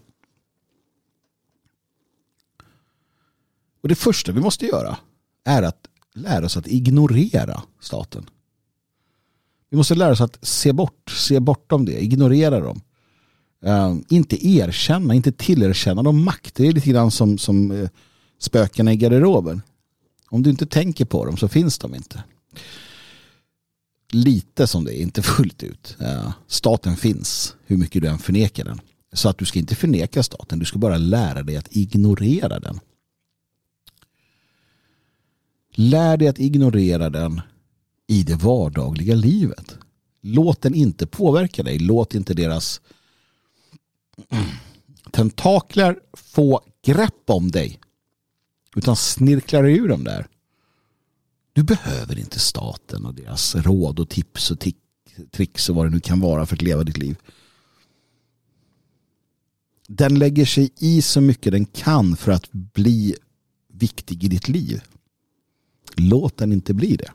Och 3.81 3.89
det 3.89 3.95
första 3.95 4.33
vi 4.33 4.41
måste 4.41 4.67
göra 4.67 4.99
är 5.45 5.63
att 5.63 5.89
lära 6.15 6.45
oss 6.45 6.57
att 6.57 6.67
ignorera 6.67 7.63
staten. 7.81 8.31
Vi 9.73 9.77
måste 9.77 9.95
lära 9.95 10.13
oss 10.13 10.21
att 10.21 10.39
se 10.43 10.73
bort, 10.73 11.11
se 11.11 11.41
bortom 11.41 11.85
det, 11.85 12.05
ignorera 12.05 12.61
dem. 12.61 12.81
Uh, 13.67 13.97
inte 14.09 14.47
erkänna, 14.47 15.15
inte 15.15 15.33
tillerkänna 15.33 16.03
dem 16.03 16.25
makt. 16.25 16.55
Det 16.55 16.67
är 16.67 16.73
lite 16.73 16.91
grann 16.91 17.11
som, 17.11 17.39
som 17.39 17.71
uh, 17.71 17.89
spökena 18.39 18.93
i 18.93 18.97
garderoben. 18.97 19.63
Om 20.29 20.43
du 20.43 20.51
inte 20.51 20.67
tänker 20.67 21.05
på 21.05 21.25
dem 21.25 21.37
så 21.37 21.49
finns 21.49 21.79
de 21.79 21.95
inte. 21.95 22.23
Lite 24.11 24.67
som 24.67 24.85
det 24.85 25.01
är, 25.01 25.03
inte 25.03 25.23
fullt 25.23 25.63
ut. 25.63 25.97
Uh, 26.01 26.33
staten 26.47 26.97
finns, 26.97 27.55
hur 27.67 27.77
mycket 27.77 28.03
du 28.03 28.09
än 28.09 28.19
förnekar 28.19 28.65
den. 28.65 28.81
Så 29.13 29.29
att 29.29 29.39
du 29.39 29.45
ska 29.45 29.59
inte 29.59 29.75
förneka 29.75 30.23
staten, 30.23 30.59
du 30.59 30.65
ska 30.65 30.79
bara 30.79 30.99
lära 30.99 31.43
dig 31.43 31.57
att 31.57 31.77
ignorera 31.77 32.61
den. 32.61 32.81
Lär 35.75 36.17
dig 36.17 36.29
att 36.29 36.39
ignorera 36.39 37.11
den 37.11 37.41
i 38.13 38.23
det 38.23 38.37
vardagliga 38.37 39.15
livet. 39.15 39.79
Låt 40.21 40.63
den 40.63 40.75
inte 40.75 41.07
påverka 41.07 41.63
dig. 41.63 41.79
Låt 41.79 42.15
inte 42.15 42.35
deras 42.35 42.81
tentakler 45.11 45.99
få 46.13 46.61
grepp 46.85 47.31
om 47.31 47.51
dig. 47.51 47.81
Utan 48.77 48.97
snirklar 48.97 49.65
ur 49.65 49.89
dem 49.89 50.05
där. 50.05 50.27
Du 51.53 51.63
behöver 51.63 52.19
inte 52.19 52.39
staten 52.39 53.07
och 53.07 53.15
deras 53.15 53.55
råd 53.55 54.01
och 54.01 54.09
tips 54.09 54.51
och 54.51 54.59
tricks 55.31 55.69
och 55.69 55.77
vad 55.77 55.87
det 55.87 55.91
nu 55.91 56.01
kan 56.01 56.21
vara 56.21 56.47
för 56.47 56.57
att 56.57 56.63
leva 56.63 56.85
ditt 56.85 56.99
liv. 56.99 57.17
Den 59.89 60.19
lägger 60.19 60.47
sig 60.47 60.71
i 60.79 61.03
så 61.03 61.21
mycket 61.21 61.53
den 61.53 61.65
kan 61.65 62.17
för 62.17 62.33
att 62.33 62.53
bli 62.53 63.17
viktig 63.73 64.25
i 64.25 64.29
ditt 64.29 64.49
liv. 64.49 64.83
Låt 65.97 66.37
den 66.37 66.53
inte 66.53 66.75
bli 66.75 66.97
det. 66.97 67.13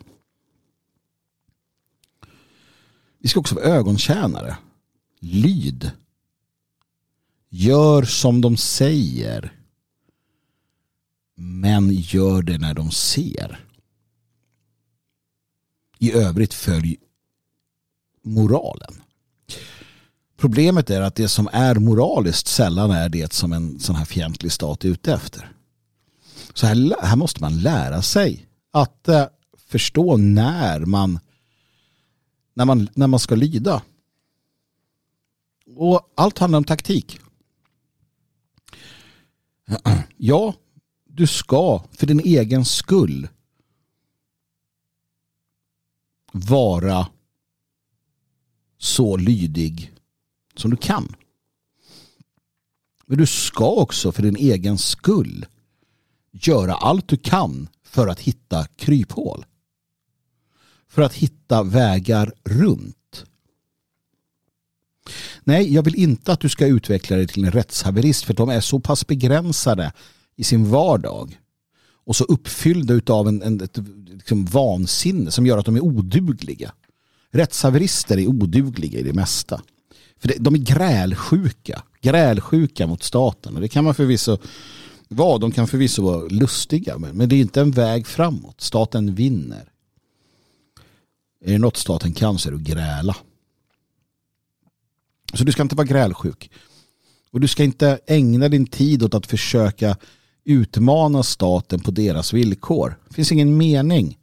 Vi 3.28 3.32
ska 3.32 3.40
också 3.40 3.56
vara 3.56 3.66
ögontjänare. 3.66 4.58
Lyd. 5.20 5.92
Gör 7.50 8.04
som 8.04 8.42
de 8.42 8.58
säger. 8.58 9.54
Men 11.36 11.92
gör 11.92 12.42
det 12.42 12.58
när 12.58 12.74
de 12.74 12.92
ser. 12.92 13.66
I 16.00 16.12
övrigt 16.14 16.54
följ 16.54 16.98
moralen. 18.24 19.02
Problemet 20.38 20.90
är 20.90 21.02
att 21.02 21.16
det 21.16 21.28
som 21.28 21.50
är 21.52 21.76
moraliskt 21.76 22.48
sällan 22.48 22.92
är 22.92 23.10
det 23.10 23.34
som 23.34 23.54
en 23.54 23.80
sån 23.80 23.96
här 23.96 24.06
fientlig 24.06 24.52
stat 24.52 24.86
är 24.86 24.90
ute 24.90 25.14
efter. 25.14 25.52
Så 26.54 26.68
här, 26.68 27.06
här 27.06 27.16
måste 27.16 27.42
man 27.42 27.60
lära 27.60 28.02
sig 28.02 28.46
att 28.72 29.08
eh, 29.08 29.26
förstå 29.68 30.18
när 30.18 30.80
man, 30.80 31.20
när 32.58 32.66
man, 32.66 32.90
när 32.94 33.08
man 33.08 33.20
ska 33.20 33.36
lyda. 33.36 33.84
Och 35.76 36.12
allt 36.16 36.38
handlar 36.38 36.58
om 36.58 36.64
taktik. 36.64 37.20
Ja, 40.20 40.54
du 41.04 41.28
ska 41.28 41.84
för 41.92 42.08
din 42.08 42.20
egen 42.20 42.66
skull 42.66 43.28
vara 46.32 47.08
så 48.78 49.18
lydig 49.18 49.94
som 50.56 50.72
du 50.72 50.78
kan. 50.78 51.16
Men 53.06 53.18
du 53.18 53.26
ska 53.26 53.70
också 53.70 54.12
för 54.12 54.24
din 54.24 54.36
egen 54.36 54.78
skull 54.78 55.46
göra 56.32 56.76
allt 56.76 57.08
du 57.08 57.18
kan 57.18 57.70
för 57.84 58.08
att 58.08 58.20
hitta 58.20 58.68
kryphål. 58.68 59.46
För 60.90 61.02
att 61.02 61.14
hitta 61.14 61.64
vägar 61.64 62.34
runt. 62.44 63.26
Nej, 65.44 65.74
jag 65.74 65.84
vill 65.84 65.96
inte 65.96 66.32
att 66.32 66.40
du 66.40 66.50
ska 66.50 66.68
utveckla 66.68 67.18
dig 67.18 67.28
till 67.28 67.46
en 67.46 67.52
rättshaverist 67.52 68.24
för 68.24 68.34
de 68.34 68.50
är 68.50 68.62
så 68.62 68.80
pass 68.80 69.08
begränsade 69.08 69.92
i 70.36 70.44
sin 70.44 70.70
vardag 70.70 71.40
och 72.06 72.16
så 72.16 72.24
uppfyllda 72.24 73.14
av 73.14 73.28
en, 73.28 73.42
en, 73.42 73.62
ett 73.62 73.78
liksom 74.08 74.46
vansinne 74.46 75.32
som 75.32 75.46
gör 75.46 75.58
att 75.58 75.66
de 75.66 75.76
är 75.76 75.84
odugliga. 75.84 76.72
Rättshaverister 77.32 78.18
är 78.18 78.28
odugliga 78.28 79.00
i 79.00 79.04
det 79.04 79.14
mesta. 79.14 79.62
För 80.20 80.28
det, 80.28 80.36
de 80.40 80.56
är 80.56 80.60
grälsjuka. 80.60 81.84
Grälsjuka 82.02 82.88
mot 82.88 83.04
staten. 83.04 83.56
Och 83.56 83.62
det 83.62 83.68
kan 83.68 83.84
man 83.84 83.96
förvisso 83.96 84.38
vara. 85.08 85.38
De 85.38 85.52
kan 85.52 85.68
förvisso 85.68 86.04
vara 86.04 86.28
lustiga. 86.28 86.98
Men 86.98 87.30
det 87.30 87.36
är 87.36 87.40
inte 87.40 87.62
en 87.62 87.72
väg 87.72 88.08
framåt. 88.08 88.62
Staten 88.62 89.16
vinner. 89.16 89.72
Är 91.42 91.52
det 91.52 91.58
något 91.58 91.78
staten 91.78 92.14
kan 92.14 92.40
så 92.40 92.50
är 92.50 92.52
det 92.52 92.58
att 92.58 92.64
gräla. 92.64 93.16
Så 95.34 95.44
du 95.44 95.52
ska 95.52 95.62
inte 95.62 95.76
vara 95.76 95.88
grälsjuk. 95.88 96.52
Och 97.32 97.40
du 97.40 97.48
ska 97.48 97.64
inte 97.64 98.00
ägna 98.08 98.50
din 98.50 98.68
tid 98.68 99.04
åt 99.04 99.14
att 99.14 99.26
försöka 99.26 99.98
utmana 100.44 101.24
staten 101.24 101.80
på 101.80 101.92
deras 101.92 102.34
villkor. 102.34 103.00
Det 103.08 103.14
finns 103.14 103.32
ingen 103.32 103.58
mening. 103.58 104.18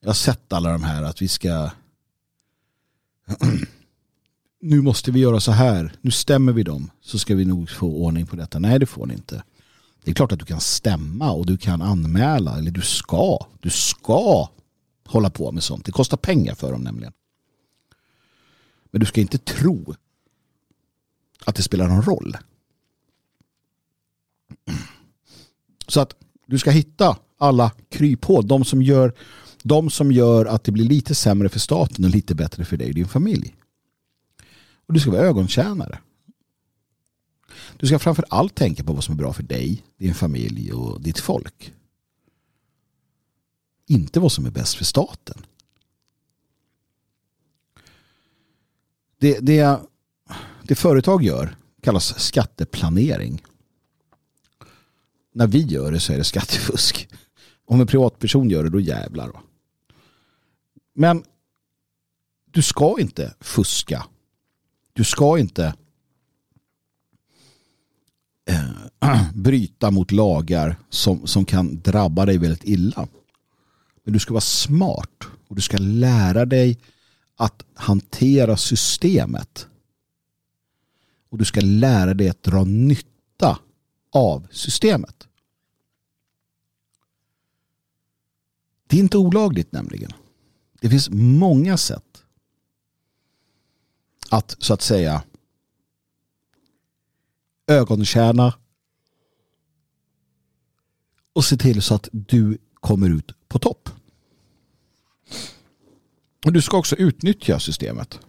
Jag 0.00 0.08
har 0.08 0.14
sett 0.14 0.52
alla 0.52 0.72
de 0.72 0.82
här 0.82 1.02
att 1.02 1.22
vi 1.22 1.28
ska 1.28 1.70
nu 4.60 4.80
måste 4.80 5.10
vi 5.10 5.20
göra 5.20 5.40
så 5.40 5.52
här. 5.52 5.92
Nu 6.00 6.10
stämmer 6.10 6.52
vi 6.52 6.62
dem 6.62 6.90
så 7.00 7.18
ska 7.18 7.34
vi 7.34 7.44
nog 7.44 7.70
få 7.70 7.86
ordning 7.86 8.26
på 8.26 8.36
detta. 8.36 8.58
Nej, 8.58 8.78
det 8.78 8.86
får 8.86 9.06
ni 9.06 9.14
inte. 9.14 9.42
Det 10.04 10.10
är 10.10 10.14
klart 10.14 10.32
att 10.32 10.38
du 10.38 10.44
kan 10.44 10.60
stämma 10.60 11.30
och 11.30 11.46
du 11.46 11.56
kan 11.56 11.82
anmäla 11.82 12.58
eller 12.58 12.70
du 12.70 12.80
ska. 12.80 13.46
Du 13.60 13.70
ska 13.70 14.48
hålla 15.06 15.30
på 15.30 15.52
med 15.52 15.62
sånt. 15.62 15.84
Det 15.84 15.92
kostar 15.92 16.16
pengar 16.16 16.54
för 16.54 16.72
dem 16.72 16.80
nämligen. 16.80 17.12
Men 18.90 19.00
du 19.00 19.06
ska 19.06 19.20
inte 19.20 19.38
tro 19.38 19.94
att 21.44 21.54
det 21.54 21.62
spelar 21.62 21.88
någon 21.88 22.02
roll. 22.02 22.36
Så 25.88 26.00
att 26.00 26.16
du 26.46 26.58
ska 26.58 26.70
hitta 26.70 27.16
alla 27.38 27.72
kryphål. 27.88 28.48
De 28.48 28.64
som 28.64 28.82
gör, 28.82 29.14
de 29.62 29.90
som 29.90 30.12
gör 30.12 30.46
att 30.46 30.64
det 30.64 30.72
blir 30.72 30.84
lite 30.84 31.14
sämre 31.14 31.48
för 31.48 31.58
staten 31.58 32.04
och 32.04 32.10
lite 32.10 32.34
bättre 32.34 32.64
för 32.64 32.76
dig 32.76 32.88
och 32.88 32.94
din 32.94 33.08
familj. 33.08 33.54
Och 34.86 34.94
du 34.94 35.00
ska 35.00 35.10
vara 35.10 35.22
ögontjänare. 35.22 35.98
Du 37.76 37.86
ska 37.86 37.98
framför 37.98 38.24
allt 38.28 38.54
tänka 38.54 38.84
på 38.84 38.92
vad 38.92 39.04
som 39.04 39.12
är 39.12 39.18
bra 39.18 39.32
för 39.32 39.42
dig, 39.42 39.84
din 39.98 40.14
familj 40.14 40.72
och 40.72 41.00
ditt 41.00 41.18
folk. 41.18 41.72
Inte 43.86 44.20
vad 44.20 44.32
som 44.32 44.46
är 44.46 44.50
bäst 44.50 44.74
för 44.74 44.84
staten. 44.84 45.46
Det, 49.18 49.38
det, 49.40 49.80
det 50.62 50.74
företag 50.74 51.22
gör 51.22 51.56
kallas 51.84 52.20
skatteplanering. 52.20 53.42
När 55.32 55.46
vi 55.46 55.62
gör 55.62 55.92
det 55.92 56.00
så 56.00 56.12
är 56.12 56.16
det 56.16 56.24
skattefusk. 56.24 57.08
Om 57.64 57.80
en 57.80 57.86
privatperson 57.86 58.50
gör 58.50 58.64
det 58.64 58.70
då 58.70 58.80
jävlar. 58.80 59.32
Men 60.94 61.24
du 62.50 62.62
ska 62.62 63.00
inte 63.00 63.34
fuska. 63.40 64.06
Du 64.92 65.04
ska 65.04 65.38
inte 65.38 65.74
eh, 68.48 69.30
bryta 69.34 69.90
mot 69.90 70.12
lagar 70.12 70.76
som, 70.88 71.26
som 71.26 71.44
kan 71.44 71.80
drabba 71.80 72.26
dig 72.26 72.38
väldigt 72.38 72.64
illa. 72.64 73.08
Men 74.04 74.12
du 74.12 74.18
ska 74.18 74.32
vara 74.32 74.40
smart 74.40 75.24
och 75.48 75.56
du 75.56 75.62
ska 75.62 75.76
lära 75.78 76.44
dig 76.44 76.78
att 77.36 77.64
hantera 77.74 78.56
systemet. 78.56 79.68
Och 81.28 81.38
du 81.38 81.44
ska 81.44 81.60
lära 81.60 82.14
dig 82.14 82.28
att 82.28 82.42
dra 82.42 82.64
nytta 82.64 83.58
av 84.10 84.46
systemet. 84.50 85.28
Det 88.86 88.96
är 88.96 89.00
inte 89.00 89.18
olagligt 89.18 89.72
nämligen. 89.72 90.12
Det 90.80 90.90
finns 90.90 91.10
många 91.10 91.76
sätt 91.76 92.24
att 94.30 94.56
så 94.58 94.74
att 94.74 94.82
säga 94.82 95.24
ögontjäna 97.66 98.54
och 101.32 101.44
se 101.44 101.56
till 101.56 101.82
så 101.82 101.94
att 101.94 102.08
du 102.12 102.58
kommer 102.74 103.10
ut 103.10 103.43
på 103.54 103.58
topp. 103.58 103.90
Och 106.44 106.52
du 106.52 106.62
ska 106.62 106.78
också 106.78 106.96
utnyttja 106.96 107.60
systemet. 107.60 108.20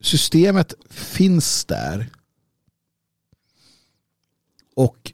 Systemet 0.00 0.74
finns 0.90 1.64
där 1.64 2.10
och 4.76 5.12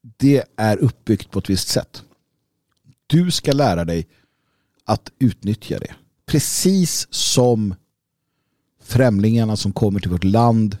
det 0.00 0.44
är 0.56 0.76
uppbyggt 0.76 1.30
på 1.30 1.38
ett 1.38 1.50
visst 1.50 1.68
sätt. 1.68 2.04
Du 3.06 3.30
ska 3.30 3.52
lära 3.52 3.84
dig 3.84 4.08
att 4.84 5.12
utnyttja 5.18 5.78
det. 5.78 5.94
Precis 6.26 7.08
som 7.10 7.74
främlingarna 8.80 9.56
som 9.56 9.72
kommer 9.72 10.00
till 10.00 10.10
vårt 10.10 10.24
land 10.24 10.78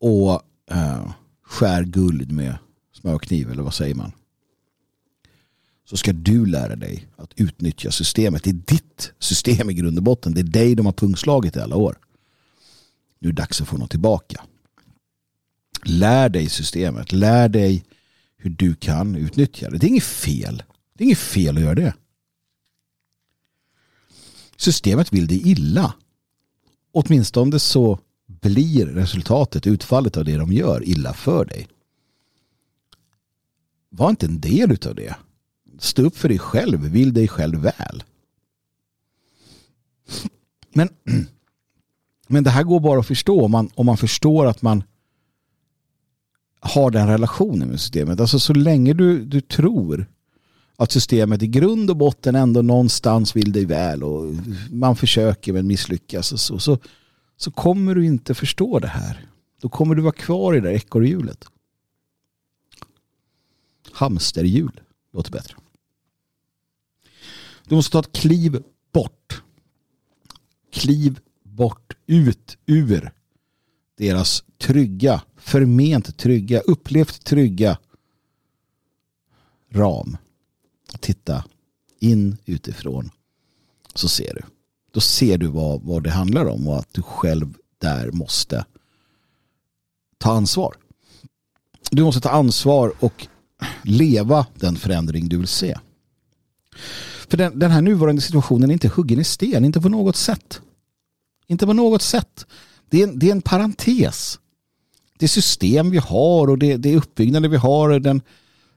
och 0.00 0.42
eh, 0.70 1.12
skär 1.42 1.84
guld 1.84 2.32
med 2.32 2.58
smörkniv 2.92 3.50
eller 3.50 3.62
vad 3.62 3.74
säger 3.74 3.94
man? 3.94 4.12
Så 5.94 5.98
ska 5.98 6.12
du 6.12 6.46
lära 6.46 6.76
dig 6.76 7.06
att 7.16 7.32
utnyttja 7.36 7.90
systemet. 7.90 8.44
Det 8.44 8.50
är 8.50 8.54
ditt 8.54 9.12
system 9.18 9.70
i 9.70 9.74
grund 9.74 9.98
och 9.98 10.04
botten. 10.04 10.34
Det 10.34 10.40
är 10.40 10.44
dig 10.44 10.74
de 10.74 10.86
har 10.86 10.92
pungslagit 10.92 11.56
i 11.56 11.60
alla 11.60 11.76
år. 11.76 11.98
Nu 13.18 13.28
är 13.28 13.32
det 13.32 13.42
dags 13.42 13.60
att 13.60 13.68
få 13.68 13.76
något 13.76 13.90
tillbaka. 13.90 14.44
Lär 15.84 16.28
dig 16.28 16.48
systemet. 16.48 17.12
Lär 17.12 17.48
dig 17.48 17.84
hur 18.36 18.50
du 18.50 18.74
kan 18.74 19.16
utnyttja 19.16 19.70
det. 19.70 19.78
Det 19.78 19.86
är 19.86 19.88
inget 19.88 20.04
fel. 20.04 20.62
Det 20.94 21.04
är 21.04 21.06
inget 21.06 21.18
fel 21.18 21.56
att 21.56 21.62
göra 21.62 21.74
det. 21.74 21.94
Systemet 24.56 25.12
vill 25.12 25.26
dig 25.26 25.48
illa. 25.48 25.94
Åtminstone 26.92 27.58
så 27.58 27.98
blir 28.26 28.86
resultatet, 28.86 29.66
utfallet 29.66 30.16
av 30.16 30.24
det 30.24 30.36
de 30.36 30.52
gör 30.52 30.88
illa 30.88 31.12
för 31.12 31.44
dig. 31.44 31.68
Var 33.88 34.10
inte 34.10 34.26
en 34.26 34.40
del 34.40 34.70
av 34.70 34.94
det. 34.94 35.16
Stå 35.78 36.02
upp 36.02 36.16
för 36.16 36.28
dig 36.28 36.38
själv, 36.38 36.80
vill 36.80 37.14
dig 37.14 37.28
själv 37.28 37.60
väl. 37.60 38.02
Men, 40.72 40.88
men 42.28 42.44
det 42.44 42.50
här 42.50 42.62
går 42.62 42.80
bara 42.80 43.00
att 43.00 43.06
förstå 43.06 43.44
om 43.44 43.50
man, 43.50 43.70
om 43.74 43.86
man 43.86 43.96
förstår 43.96 44.46
att 44.46 44.62
man 44.62 44.84
har 46.60 46.90
den 46.90 47.08
relationen 47.08 47.68
med 47.68 47.80
systemet. 47.80 48.20
Alltså 48.20 48.40
så 48.40 48.52
länge 48.52 48.92
du, 48.92 49.24
du 49.24 49.40
tror 49.40 50.06
att 50.76 50.92
systemet 50.92 51.42
i 51.42 51.46
grund 51.46 51.90
och 51.90 51.96
botten 51.96 52.34
ändå 52.34 52.62
någonstans 52.62 53.36
vill 53.36 53.52
dig 53.52 53.64
väl 53.64 54.02
och 54.02 54.34
man 54.70 54.96
försöker 54.96 55.52
men 55.52 55.66
misslyckas 55.66 56.32
och 56.32 56.40
så, 56.40 56.58
så, 56.58 56.78
så 57.36 57.50
kommer 57.50 57.94
du 57.94 58.06
inte 58.06 58.34
förstå 58.34 58.78
det 58.78 58.88
här. 58.88 59.26
Då 59.60 59.68
kommer 59.68 59.94
du 59.94 60.02
vara 60.02 60.12
kvar 60.12 60.54
i 60.54 60.60
det 60.60 60.68
där 60.68 60.74
ekorrhjulet. 60.74 61.44
Hamsterhjul 63.92 64.80
låter 65.12 65.32
bättre. 65.32 65.56
Du 67.68 67.74
måste 67.74 67.92
ta 67.92 68.00
ett 68.00 68.12
kliv 68.12 68.62
bort. 68.92 69.42
Kliv 70.72 71.20
bort, 71.42 71.96
ut 72.06 72.56
ur 72.66 73.12
deras 73.96 74.44
trygga, 74.58 75.22
förment 75.36 76.18
trygga, 76.18 76.60
upplevt 76.60 77.24
trygga 77.24 77.78
ram. 79.70 80.16
Titta 81.00 81.44
in 81.98 82.36
utifrån 82.44 83.10
så 83.94 84.08
ser 84.08 84.34
du. 84.34 84.42
Då 84.92 85.00
ser 85.00 85.38
du 85.38 85.46
vad, 85.46 85.82
vad 85.82 86.02
det 86.02 86.10
handlar 86.10 86.46
om 86.46 86.68
och 86.68 86.78
att 86.78 86.92
du 86.92 87.02
själv 87.02 87.54
där 87.78 88.10
måste 88.10 88.64
ta 90.18 90.32
ansvar. 90.32 90.76
Du 91.90 92.04
måste 92.04 92.20
ta 92.20 92.30
ansvar 92.30 92.92
och 93.00 93.26
leva 93.82 94.46
den 94.54 94.76
förändring 94.76 95.28
du 95.28 95.36
vill 95.38 95.46
se. 95.46 95.78
För 97.28 97.36
den, 97.36 97.58
den 97.58 97.70
här 97.70 97.82
nuvarande 97.82 98.22
situationen 98.22 98.70
är 98.70 98.72
inte 98.72 98.88
huggen 98.88 99.20
i 99.20 99.24
sten, 99.24 99.64
inte 99.64 99.80
på 99.80 99.88
något 99.88 100.16
sätt. 100.16 100.60
Inte 101.46 101.66
på 101.66 101.72
något 101.72 102.02
sätt. 102.02 102.46
Det 102.90 103.02
är 103.02 103.08
en, 103.08 103.18
det 103.18 103.26
är 103.28 103.32
en 103.32 103.42
parentes. 103.42 104.38
Det 105.18 105.28
system 105.28 105.90
vi 105.90 105.98
har 105.98 106.50
och 106.50 106.58
det, 106.58 106.76
det 106.76 106.96
uppbyggnaden 106.96 107.50
vi 107.50 107.56
har, 107.56 107.98
den, 107.98 108.22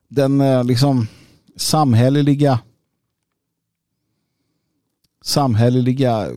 den 0.07 0.41
eh, 0.41 0.63
liksom 0.63 1.07
samhälleliga 1.55 2.59
samhälleliga 5.21 6.29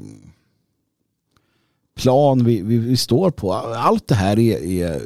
plan 1.95 2.45
vi, 2.45 2.63
vi, 2.63 2.79
vi, 2.79 2.97
står 2.97 3.31
på. 3.31 3.55
Allt 3.55 4.09
det 4.09 4.15
här 4.15 4.39
är, 4.39 4.63
är 4.63 5.01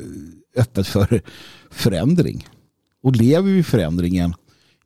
öppet 0.56 0.86
för 0.86 1.22
förändring. 1.70 2.48
Och 3.02 3.16
lever 3.16 3.50
vi 3.52 3.62
förändringen 3.62 4.34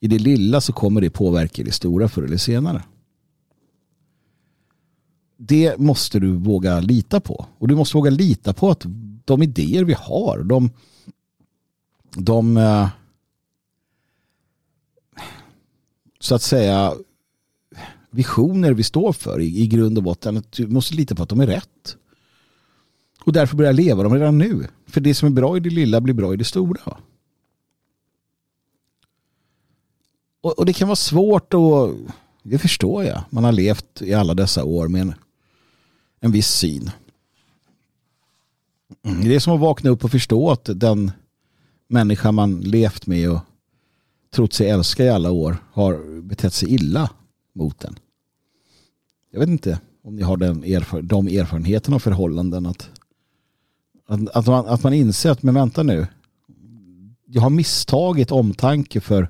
i 0.01 0.09
det 0.09 0.19
lilla 0.19 0.61
så 0.61 0.73
kommer 0.73 1.01
det 1.01 1.11
påverka 1.11 1.65
det 1.65 1.73
stora 1.73 2.09
förr 2.09 2.23
eller 2.23 2.37
senare. 2.37 2.83
Det 5.37 5.79
måste 5.79 6.19
du 6.19 6.33
våga 6.33 6.81
lita 6.81 7.21
på. 7.21 7.47
Och 7.59 7.69
du 7.69 7.77
måste 7.77 7.97
våga 7.97 8.11
lita 8.11 8.53
på 8.53 8.71
att 8.71 8.85
de 9.25 9.43
idéer 9.43 9.85
vi 9.85 9.93
har, 9.93 10.43
de, 10.43 10.71
de 12.17 12.57
eh, 12.57 12.89
så 16.21 16.35
att 16.35 16.43
säga 16.43 16.95
visioner 18.11 18.73
vi 18.73 18.83
står 18.83 19.13
för 19.13 19.41
i, 19.41 19.61
i 19.63 19.67
grund 19.67 19.99
och 19.99 20.05
botten, 20.05 20.37
att 20.37 20.53
du 20.53 20.67
måste 20.67 20.95
lita 20.95 21.15
på 21.15 21.23
att 21.23 21.29
de 21.29 21.41
är 21.41 21.47
rätt. 21.47 21.97
Och 23.25 23.33
därför 23.33 23.57
börja 23.57 23.73
leva 23.73 24.03
dem 24.03 24.15
redan 24.15 24.39
nu. 24.39 24.67
För 24.87 25.01
det 25.01 25.15
som 25.15 25.27
är 25.27 25.33
bra 25.33 25.57
i 25.57 25.61
det 25.61 25.71
lilla 25.71 26.01
blir 26.01 26.15
bra 26.15 26.35
i 26.35 26.37
det 26.37 26.45
stora. 26.45 26.97
Och, 30.49 30.59
och 30.59 30.67
det 30.67 30.73
kan 30.73 30.89
vara 30.89 30.97
svårt 30.97 31.55
och 31.55 31.95
det 32.43 32.59
förstår 32.59 33.05
jag. 33.05 33.23
Man 33.31 33.45
har 33.45 33.53
levt 33.53 34.03
i 34.03 34.15
alla 34.15 34.35
dessa 34.35 34.65
år 34.65 34.89
med 34.89 35.03
en, 35.03 35.15
en 36.21 36.33
viss 36.33 36.49
syn. 36.49 36.91
Mm. 39.05 39.25
Det 39.25 39.35
är 39.35 39.41
som 39.41 39.55
att 39.55 39.61
vakna 39.61 39.91
upp 39.91 40.05
och 40.05 40.11
förstå 40.11 40.51
att 40.51 40.71
den 40.75 41.13
människa 41.89 42.33
man 42.33 42.61
levt 42.61 43.07
med 43.07 43.31
och 43.31 43.41
trott 44.35 44.53
sig 44.53 44.71
älska 44.71 45.05
i 45.05 45.09
alla 45.09 45.31
år 45.31 45.57
har 45.73 46.23
betett 46.23 46.53
sig 46.53 46.75
illa 46.75 47.11
mot 47.55 47.79
den. 47.79 47.99
Jag 49.31 49.41
vet 49.41 49.49
inte 49.49 49.81
om 50.03 50.17
ni 50.17 50.23
har 50.23 50.37
den 50.37 50.65
erfar 50.65 51.03
de 51.03 51.29
erfarenheterna 51.29 51.97
och 51.97 52.03
förhållanden 52.03 52.67
att, 52.67 52.91
att, 54.07 54.29
att, 54.29 54.47
man, 54.47 54.67
att 54.67 54.83
man 54.83 54.93
inser 54.93 55.31
att 55.31 55.43
men 55.43 55.55
vänta 55.55 55.83
nu 55.83 56.07
jag 57.31 57.43
har 57.43 57.51
misstagit 57.51 58.31
omtanke 58.31 59.01
för 59.01 59.29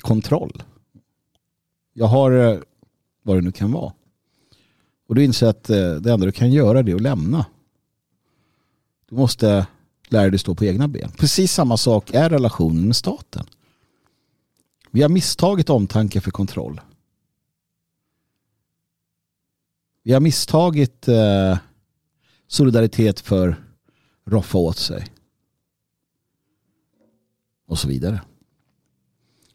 kontroll. 0.00 0.62
Jag 1.92 2.06
har 2.06 2.32
eh, 2.32 2.58
vad 3.22 3.36
det 3.36 3.40
nu 3.40 3.52
kan 3.52 3.72
vara. 3.72 3.92
Och 5.08 5.14
du 5.14 5.24
inser 5.24 5.46
att 5.46 5.70
eh, 5.70 5.94
det 5.94 6.12
enda 6.12 6.26
du 6.26 6.32
kan 6.32 6.52
göra 6.52 6.78
är 6.78 6.94
att 6.94 7.00
lämna. 7.00 7.46
Du 9.08 9.16
måste 9.16 9.66
lära 10.08 10.30
dig 10.30 10.38
stå 10.38 10.54
på 10.54 10.64
egna 10.64 10.88
ben. 10.88 11.10
Precis 11.18 11.52
samma 11.52 11.76
sak 11.76 12.10
är 12.14 12.30
relationen 12.30 12.86
med 12.86 12.96
staten. 12.96 13.46
Vi 14.90 15.02
har 15.02 15.08
misstagit 15.08 15.70
omtanke 15.70 16.20
för 16.20 16.30
kontroll. 16.30 16.80
Vi 20.02 20.12
har 20.12 20.20
misstagit 20.20 21.08
eh, 21.08 21.58
solidaritet 22.46 23.20
för 23.20 23.64
roffa 24.24 24.58
åt 24.58 24.78
sig. 24.78 25.06
Och 27.66 27.78
så 27.78 27.88
vidare. 27.88 28.20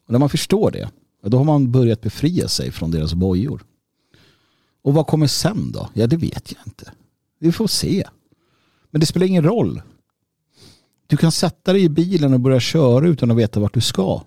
Och 0.06 0.12
när 0.12 0.18
man 0.18 0.28
förstår 0.28 0.70
det, 0.70 0.90
då 1.22 1.36
har 1.36 1.44
man 1.44 1.72
börjat 1.72 2.00
befria 2.00 2.48
sig 2.48 2.70
från 2.70 2.90
deras 2.90 3.14
bojor. 3.14 3.64
Och 4.82 4.94
vad 4.94 5.06
kommer 5.06 5.26
sen 5.26 5.72
då? 5.72 5.88
Ja, 5.94 6.06
det 6.06 6.16
vet 6.16 6.52
jag 6.52 6.60
inte. 6.66 6.92
Vi 7.38 7.52
får 7.52 7.66
se. 7.66 8.04
Men 8.90 9.00
det 9.00 9.06
spelar 9.06 9.26
ingen 9.26 9.44
roll. 9.44 9.82
Du 11.06 11.16
kan 11.16 11.32
sätta 11.32 11.72
dig 11.72 11.82
i 11.82 11.88
bilen 11.88 12.34
och 12.34 12.40
börja 12.40 12.60
köra 12.60 13.08
utan 13.08 13.30
att 13.30 13.36
veta 13.36 13.60
vart 13.60 13.74
du 13.74 13.80
ska. 13.80 14.22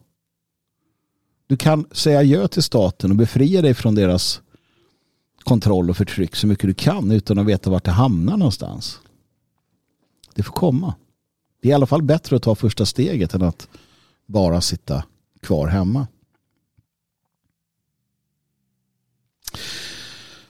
Du 1.47 1.57
kan 1.57 1.86
säga 1.91 2.19
adjö 2.19 2.47
till 2.47 2.63
staten 2.63 3.11
och 3.11 3.17
befria 3.17 3.61
dig 3.61 3.73
från 3.73 3.95
deras 3.95 4.41
kontroll 5.43 5.89
och 5.89 5.97
förtryck 5.97 6.36
så 6.36 6.47
mycket 6.47 6.67
du 6.67 6.73
kan 6.73 7.11
utan 7.11 7.39
att 7.39 7.45
veta 7.45 7.69
vart 7.69 7.84
det 7.84 7.91
hamnar 7.91 8.38
någonstans. 8.38 8.99
Det 10.36 10.43
får 10.43 10.53
komma. 10.53 10.95
Det 11.61 11.67
är 11.67 11.71
i 11.71 11.73
alla 11.73 11.86
fall 11.86 12.01
bättre 12.01 12.36
att 12.36 12.43
ta 12.43 12.55
första 12.55 12.86
steget 12.86 13.34
än 13.34 13.41
att 13.41 13.67
bara 14.25 14.61
sitta 14.61 15.03
kvar 15.41 15.67
hemma. 15.67 16.07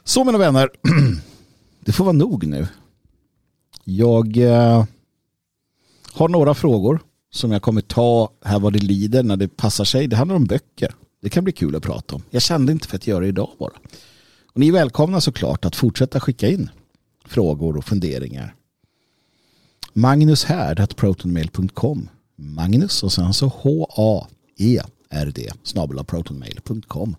Så 0.03 0.23
mina 0.23 0.37
vänner, 0.37 0.69
det 1.79 1.91
får 1.91 2.03
vara 2.03 2.15
nog 2.15 2.47
nu. 2.47 2.67
Jag 3.83 4.37
eh, 4.37 4.85
har 6.11 6.29
några 6.29 6.53
frågor 6.53 6.99
som 7.31 7.51
jag 7.51 7.61
kommer 7.61 7.81
ta 7.81 8.31
här 8.45 8.59
vad 8.59 8.73
det 8.73 8.79
lider 8.79 9.23
när 9.23 9.37
det 9.37 9.47
passar 9.47 9.85
sig. 9.85 10.07
Det 10.07 10.15
handlar 10.15 10.35
om 10.35 10.45
böcker. 10.45 10.95
Det 11.21 11.29
kan 11.29 11.43
bli 11.43 11.53
kul 11.53 11.75
att 11.75 11.83
prata 11.83 12.15
om. 12.15 12.23
Jag 12.29 12.41
kände 12.41 12.71
inte 12.71 12.87
för 12.87 12.95
att 12.95 13.07
göra 13.07 13.19
det 13.19 13.27
idag 13.27 13.49
bara. 13.59 13.73
Och 14.53 14.59
ni 14.59 14.67
är 14.67 14.71
välkomna 14.71 15.21
såklart 15.21 15.65
att 15.65 15.75
fortsätta 15.75 16.19
skicka 16.19 16.47
in 16.47 16.69
frågor 17.25 17.77
och 17.77 17.85
funderingar. 17.85 18.55
Magnus 19.93 20.43
Härd 20.43 20.95
protonmail.com 20.95 22.09
Magnus 22.35 23.03
och 23.03 23.13
sen 23.13 23.33
så 23.33 23.47
h 23.47 23.87
snabel 25.63 26.03
protonmail.com 26.03 27.15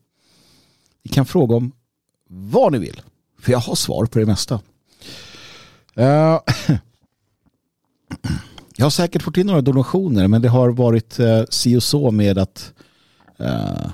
Ni 1.05 1.11
kan 1.11 1.27
fråga 1.27 1.57
om 1.57 1.73
vad 2.29 2.73
ni 2.73 2.79
vill. 2.79 3.01
För 3.39 3.53
jag 3.53 3.59
har 3.59 3.75
svar 3.75 4.07
på 4.07 4.19
det 4.19 4.27
mesta. 4.27 4.55
Uh, 5.99 6.05
jag 8.77 8.85
har 8.85 8.91
säkert 8.91 9.23
fått 9.23 9.37
in 9.37 9.47
några 9.47 9.61
donationer 9.61 10.29
men 10.29 10.43
det 10.43 10.49
har 10.49 10.71
varit 10.71 11.21
uh, 11.21 11.45
si 11.51 11.77
och 11.77 11.83
så 11.83 12.11
med 12.11 12.39
att 12.39 12.73
uh, 13.41 13.91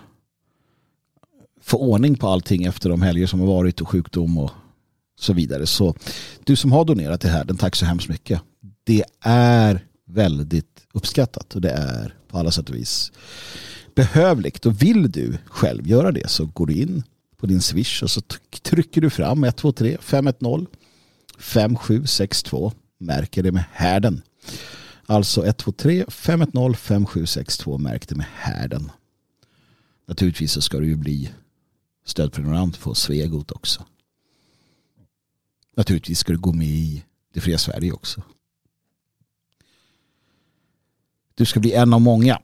få 1.60 1.78
ordning 1.78 2.14
på 2.16 2.28
allting 2.28 2.64
efter 2.64 2.90
de 2.90 3.02
helger 3.02 3.26
som 3.26 3.40
har 3.40 3.46
varit 3.46 3.80
och 3.80 3.88
sjukdom 3.88 4.38
och 4.38 4.50
så 5.18 5.32
vidare. 5.32 5.66
Så 5.66 5.94
du 6.44 6.56
som 6.56 6.72
har 6.72 6.84
donerat 6.84 7.20
det 7.20 7.28
här, 7.28 7.44
den 7.44 7.56
tack 7.56 7.76
så 7.76 7.86
hemskt 7.86 8.08
mycket. 8.08 8.40
Det 8.84 9.04
är 9.24 9.84
väldigt 10.06 10.86
uppskattat 10.92 11.54
och 11.54 11.60
det 11.60 11.70
är 11.70 12.14
på 12.28 12.38
alla 12.38 12.50
sätt 12.50 12.68
och 12.68 12.74
vis 12.74 13.12
behövligt. 13.94 14.66
Och 14.66 14.82
vill 14.82 15.12
du 15.12 15.38
själv 15.46 15.86
göra 15.86 16.12
det 16.12 16.30
så 16.30 16.46
går 16.46 16.66
du 16.66 16.74
in 16.74 17.02
på 17.36 17.46
din 17.46 17.60
swish 17.60 18.02
och 18.02 18.10
så 18.10 18.20
trycker 18.62 19.00
du 19.00 19.10
fram 19.10 19.44
123 19.44 19.98
510 20.00 20.66
5762 21.38 22.72
märker 22.98 23.42
det 23.42 23.52
med 23.52 23.64
härden. 23.72 24.22
Alltså 25.06 25.44
123 25.44 26.04
510 26.08 26.76
5762 26.76 27.78
märk 27.78 28.08
det 28.08 28.14
med 28.14 28.26
härden. 28.34 28.92
Naturligtvis 30.06 30.52
så 30.52 30.60
ska 30.60 30.78
du 30.78 30.86
ju 30.86 30.96
bli 30.96 31.32
stödprenumerant 32.06 32.80
på 32.80 32.94
Svegot 32.94 33.50
också. 33.50 33.84
Naturligtvis 35.76 36.18
ska 36.18 36.32
du 36.32 36.38
gå 36.38 36.52
med 36.52 36.66
i 36.66 37.04
Det 37.34 37.40
fria 37.40 37.58
Sverige 37.58 37.92
också. 37.92 38.22
Du 41.34 41.44
ska 41.44 41.60
bli 41.60 41.72
en 41.72 41.92
av 41.92 42.00
många 42.00 42.38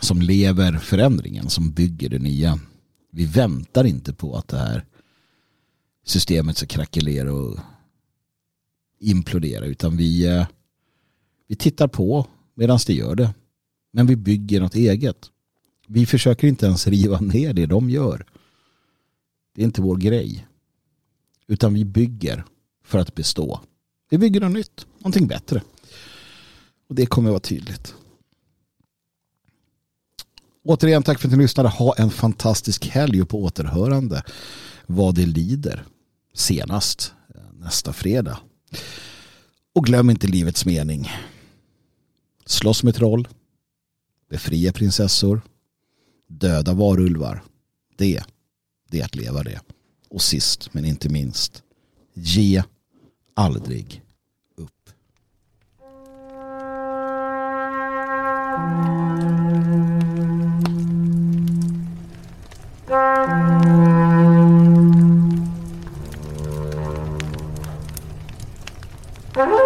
som 0.00 0.22
lever 0.22 0.78
förändringen, 0.78 1.50
som 1.50 1.70
bygger 1.70 2.08
det 2.08 2.18
nya. 2.18 2.58
Vi 3.10 3.24
väntar 3.24 3.84
inte 3.84 4.12
på 4.14 4.36
att 4.36 4.48
det 4.48 4.58
här 4.58 4.84
systemet 6.04 6.56
ska 6.56 6.66
krackelera 6.66 7.32
och 7.32 7.58
implodera 8.98 9.64
utan 9.64 9.96
vi, 9.96 10.26
eh, 10.26 10.46
vi 11.48 11.56
tittar 11.56 11.88
på 11.88 12.26
medan 12.54 12.78
det 12.86 12.94
gör 12.94 13.14
det. 13.14 13.34
Men 13.92 14.06
vi 14.06 14.16
bygger 14.16 14.60
något 14.60 14.74
eget. 14.74 15.30
Vi 15.86 16.06
försöker 16.06 16.48
inte 16.48 16.66
ens 16.66 16.86
riva 16.86 17.20
ner 17.20 17.52
det 17.52 17.66
de 17.66 17.90
gör. 17.90 18.26
Det 19.54 19.62
är 19.62 19.64
inte 19.64 19.82
vår 19.82 19.96
grej. 19.96 20.46
Utan 21.46 21.74
vi 21.74 21.84
bygger 21.84 22.44
för 22.84 22.98
att 22.98 23.14
bestå. 23.14 23.60
Vi 24.10 24.18
bygger 24.18 24.40
något 24.40 24.52
nytt, 24.52 24.86
någonting 24.98 25.26
bättre. 25.26 25.62
Och 26.92 26.96
det 26.96 27.06
kommer 27.06 27.28
att 27.28 27.32
vara 27.32 27.40
tydligt. 27.40 27.94
Återigen 30.64 31.02
tack 31.02 31.20
för 31.20 31.28
att 31.28 31.32
ni 31.32 31.42
lyssnade. 31.42 31.68
Ha 31.68 31.94
en 31.94 32.10
fantastisk 32.10 32.88
helg 32.88 33.22
och 33.22 33.28
på 33.28 33.42
återhörande 33.42 34.22
vad 34.86 35.14
det 35.14 35.26
lider 35.26 35.84
senast 36.34 37.12
eh, 37.34 37.40
nästa 37.52 37.92
fredag. 37.92 38.38
Och 39.74 39.84
glöm 39.84 40.10
inte 40.10 40.26
livets 40.26 40.66
mening. 40.66 41.10
Slåss 42.46 42.82
med 42.82 42.94
troll. 42.94 43.28
Befria 44.30 44.72
prinsessor. 44.72 45.42
Döda 46.28 46.74
varulvar. 46.74 47.42
Det, 47.96 48.24
det 48.90 49.00
är 49.00 49.04
att 49.04 49.16
leva 49.16 49.42
det. 49.42 49.60
Och 50.08 50.22
sist 50.22 50.74
men 50.74 50.84
inte 50.84 51.08
minst. 51.08 51.62
Ge 52.14 52.62
aldrig 53.34 54.02
Mm-hmm. 69.34 69.61